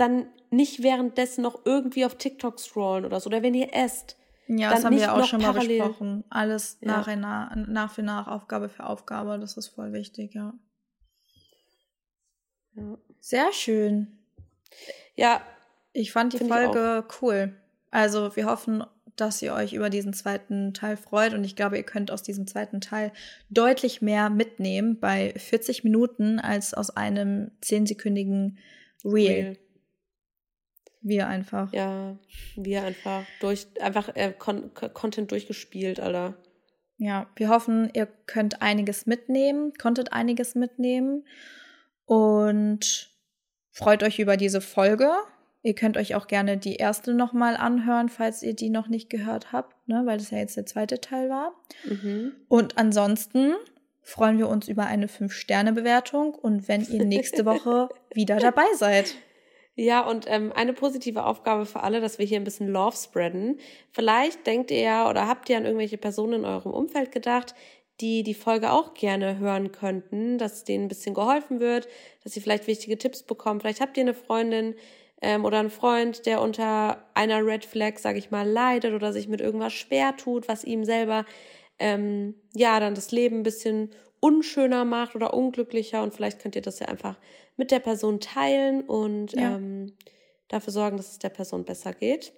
dann 0.00 0.26
nicht 0.50 0.82
währenddessen 0.82 1.42
noch 1.42 1.64
irgendwie 1.64 2.04
auf 2.04 2.16
TikTok 2.16 2.58
scrollen 2.58 3.04
oder 3.04 3.20
so. 3.20 3.28
Oder 3.28 3.42
wenn 3.42 3.54
ihr 3.54 3.74
esst. 3.74 4.16
ja, 4.48 4.68
dann 4.68 4.76
das 4.76 4.84
haben 4.84 4.94
nicht 4.94 5.02
wir 5.02 5.14
auch 5.14 5.24
schon 5.24 5.40
mal 5.42 5.52
parallel. 5.52 5.78
besprochen. 5.78 6.24
Alles 6.30 6.78
Ja. 6.80 6.88
nach, 6.98 7.06
und 7.08 7.20
nach, 7.20 7.54
nach 7.56 7.92
für 7.92 8.02
nach, 8.02 8.26
Aufgabe 8.26 8.68
für 8.68 8.84
Aufgabe. 8.84 9.38
Das 9.38 9.56
ist 9.56 9.68
voll 9.68 9.92
wichtig, 9.92 10.34
ja. 10.34 10.54
Ja, 12.74 12.98
Sehr 13.20 13.52
schön. 13.52 14.18
ja 15.14 15.40
Ich 15.92 16.12
fand 16.12 16.32
die 16.32 16.38
Folge 16.38 17.04
cool. 17.20 17.54
Also 17.90 18.34
wir 18.36 18.46
hoffen, 18.46 18.84
dass 19.16 19.42
ihr 19.42 19.52
euch 19.52 19.72
über 19.72 19.90
diesen 19.90 20.12
zweiten 20.14 20.72
Teil 20.72 20.96
freut 20.96 21.34
und 21.34 21.44
ich 21.44 21.56
glaube, 21.56 21.76
ihr 21.76 21.82
könnt 21.82 22.10
aus 22.10 22.22
diesem 22.22 22.46
zweiten 22.46 22.80
Teil 22.80 23.12
deutlich 23.50 24.00
mehr 24.00 24.30
mitnehmen 24.30 24.98
bei 25.00 25.34
40 25.36 25.84
Minuten 25.84 26.38
als 26.38 26.72
aus 26.74 26.90
einem 26.90 27.50
10-sekündigen 27.62 28.56
Reel. 29.04 29.12
real. 29.44 29.56
Wir 31.02 31.28
einfach. 31.28 31.72
Ja, 31.72 32.16
wir 32.56 32.82
einfach 32.82 33.24
durch, 33.40 33.66
einfach 33.80 34.14
äh, 34.14 34.32
Con 34.38 34.70
Content 34.92 35.30
durchgespielt, 35.30 36.00
Alter. 36.00 36.34
Ja, 36.98 37.26
wir 37.36 37.48
hoffen, 37.48 37.90
ihr 37.94 38.06
könnt 38.26 38.60
einiges 38.60 39.06
mitnehmen, 39.06 39.72
konntet 39.80 40.12
einiges 40.12 40.54
mitnehmen 40.54 41.24
und 42.04 43.10
freut 43.70 44.02
euch 44.02 44.18
über 44.18 44.36
diese 44.36 44.60
Folge. 44.60 45.10
Ihr 45.62 45.74
könnt 45.74 45.96
euch 45.96 46.14
auch 46.14 46.26
gerne 46.26 46.58
die 46.58 46.76
erste 46.76 47.14
nochmal 47.14 47.56
anhören, 47.56 48.10
falls 48.10 48.42
ihr 48.42 48.54
die 48.54 48.68
noch 48.68 48.88
nicht 48.88 49.08
gehört 49.08 49.52
habt, 49.52 49.88
ne, 49.88 50.02
weil 50.04 50.18
das 50.18 50.30
ja 50.30 50.38
jetzt 50.38 50.56
der 50.56 50.66
zweite 50.66 51.00
Teil 51.00 51.30
war. 51.30 51.52
Mhm. 51.84 52.32
Und 52.48 52.76
ansonsten 52.76 53.54
freuen 54.02 54.38
wir 54.38 54.48
uns 54.48 54.68
über 54.68 54.86
eine 54.86 55.06
5-Sterne-Bewertung 55.06 56.34
und 56.34 56.68
wenn 56.68 56.84
ihr 56.86 57.04
nächste 57.04 57.46
Woche 57.46 57.88
wieder 58.14 58.36
dabei 58.36 58.66
seid. 58.76 59.14
Ja, 59.76 60.06
und 60.06 60.26
ähm, 60.28 60.52
eine 60.54 60.72
positive 60.72 61.24
Aufgabe 61.24 61.64
für 61.64 61.82
alle, 61.82 62.00
dass 62.00 62.18
wir 62.18 62.26
hier 62.26 62.38
ein 62.38 62.44
bisschen 62.44 62.68
Love 62.68 62.96
spreaden. 62.96 63.58
Vielleicht 63.92 64.46
denkt 64.46 64.70
ihr 64.70 64.80
ja 64.80 65.08
oder 65.08 65.26
habt 65.26 65.48
ihr 65.48 65.56
an 65.56 65.64
irgendwelche 65.64 65.96
Personen 65.96 66.40
in 66.40 66.44
eurem 66.44 66.72
Umfeld 66.72 67.12
gedacht, 67.12 67.54
die 68.00 68.22
die 68.22 68.34
Folge 68.34 68.72
auch 68.72 68.94
gerne 68.94 69.38
hören 69.38 69.72
könnten, 69.72 70.38
dass 70.38 70.64
denen 70.64 70.84
ein 70.84 70.88
bisschen 70.88 71.14
geholfen 71.14 71.60
wird, 71.60 71.88
dass 72.24 72.32
sie 72.32 72.40
vielleicht 72.40 72.66
wichtige 72.66 72.98
Tipps 72.98 73.22
bekommen. 73.22 73.60
Vielleicht 73.60 73.80
habt 73.80 73.96
ihr 73.96 74.02
eine 74.02 74.14
Freundin, 74.14 74.74
ähm, 75.22 75.44
oder 75.44 75.58
ein 75.58 75.70
Freund, 75.70 76.26
der 76.26 76.40
unter 76.40 77.04
einer 77.14 77.44
Red 77.44 77.64
Flag, 77.64 77.98
sag 77.98 78.16
ich 78.16 78.30
mal, 78.30 78.48
leidet 78.48 78.94
oder 78.94 79.12
sich 79.12 79.28
mit 79.28 79.40
irgendwas 79.40 79.72
schwer 79.72 80.16
tut, 80.16 80.48
was 80.48 80.64
ihm 80.64 80.84
selber 80.84 81.24
ähm, 81.78 82.34
ja 82.54 82.80
dann 82.80 82.94
das 82.94 83.10
Leben 83.12 83.40
ein 83.40 83.42
bisschen 83.42 83.90
unschöner 84.20 84.84
macht 84.84 85.14
oder 85.14 85.34
unglücklicher 85.34 86.02
und 86.02 86.14
vielleicht 86.14 86.40
könnt 86.40 86.56
ihr 86.56 86.62
das 86.62 86.78
ja 86.78 86.88
einfach 86.88 87.16
mit 87.60 87.70
der 87.70 87.78
Person 87.78 88.20
teilen 88.20 88.80
und 88.80 89.32
ja. 89.32 89.54
ähm, 89.54 89.92
dafür 90.48 90.72
sorgen, 90.72 90.96
dass 90.96 91.12
es 91.12 91.18
der 91.18 91.28
Person 91.28 91.66
besser 91.66 91.92
geht. 91.92 92.32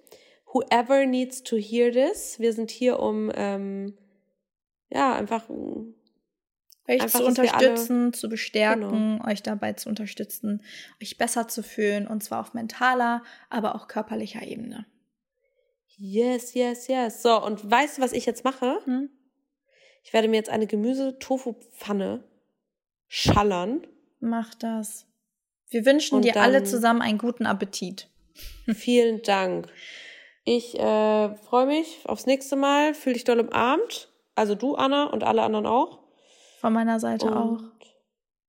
Whoever 0.51 1.05
needs 1.05 1.43
to 1.43 1.55
hear 1.55 1.93
this, 1.93 2.39
wir 2.39 2.51
sind 2.51 2.69
hier, 2.69 2.99
um 2.99 3.31
ähm, 3.33 3.97
ja 4.89 5.15
einfach 5.15 5.49
euch 5.49 7.01
einfach, 7.01 7.21
zu 7.21 7.25
unterstützen, 7.25 8.01
alle, 8.01 8.11
zu 8.11 8.27
bestärken, 8.27 9.17
genau. 9.17 9.25
euch 9.25 9.41
dabei 9.41 9.71
zu 9.71 9.87
unterstützen, 9.87 10.61
euch 11.01 11.17
besser 11.17 11.47
zu 11.47 11.63
fühlen 11.63 12.05
und 12.05 12.21
zwar 12.21 12.41
auf 12.41 12.53
mentaler, 12.53 13.23
aber 13.49 13.75
auch 13.75 13.87
körperlicher 13.87 14.45
Ebene. 14.45 14.85
Yes, 15.95 16.53
yes, 16.53 16.89
yes. 16.89 17.21
So, 17.21 17.41
und 17.41 17.71
weißt 17.71 17.97
du, 17.97 18.01
was 18.01 18.11
ich 18.11 18.25
jetzt 18.25 18.43
mache? 18.43 18.79
Hm? 18.83 19.09
Ich 20.03 20.11
werde 20.11 20.27
mir 20.27 20.35
jetzt 20.35 20.49
eine 20.49 20.67
Gemüse-Tofu-Pfanne 20.67 22.25
schallern. 23.07 23.87
Mach 24.19 24.53
das. 24.55 25.05
Wir 25.69 25.85
wünschen 25.85 26.15
und 26.15 26.25
dir 26.25 26.37
alle 26.37 26.63
zusammen 26.63 27.01
einen 27.01 27.17
guten 27.17 27.45
Appetit. 27.45 28.09
Vielen 28.73 29.21
Dank. 29.21 29.67
Ich 30.45 30.77
äh, 30.77 31.35
freue 31.35 31.67
mich 31.67 31.99
aufs 32.05 32.25
nächste 32.25 32.55
Mal. 32.55 32.93
Fühl 32.93 33.13
dich 33.13 33.23
doll 33.23 33.39
umarmt. 33.39 34.09
Also 34.35 34.55
du, 34.55 34.75
Anna, 34.75 35.05
und 35.05 35.23
alle 35.23 35.41
anderen 35.41 35.65
auch. 35.65 35.99
Von 36.59 36.73
meiner 36.73 36.99
Seite 36.99 37.27
und 37.27 37.33
auch. 37.33 37.59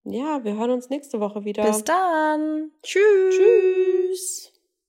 Ja, 0.05 0.45
wir 0.45 0.57
hören 0.57 0.71
uns 0.71 0.91
nächste 0.91 1.21
Woche 1.21 1.45
wieder. 1.45 1.65
Bis 1.65 1.85
dann. 1.85 2.73
Tschüss. 2.83 3.35
Tschüss. 3.35 4.54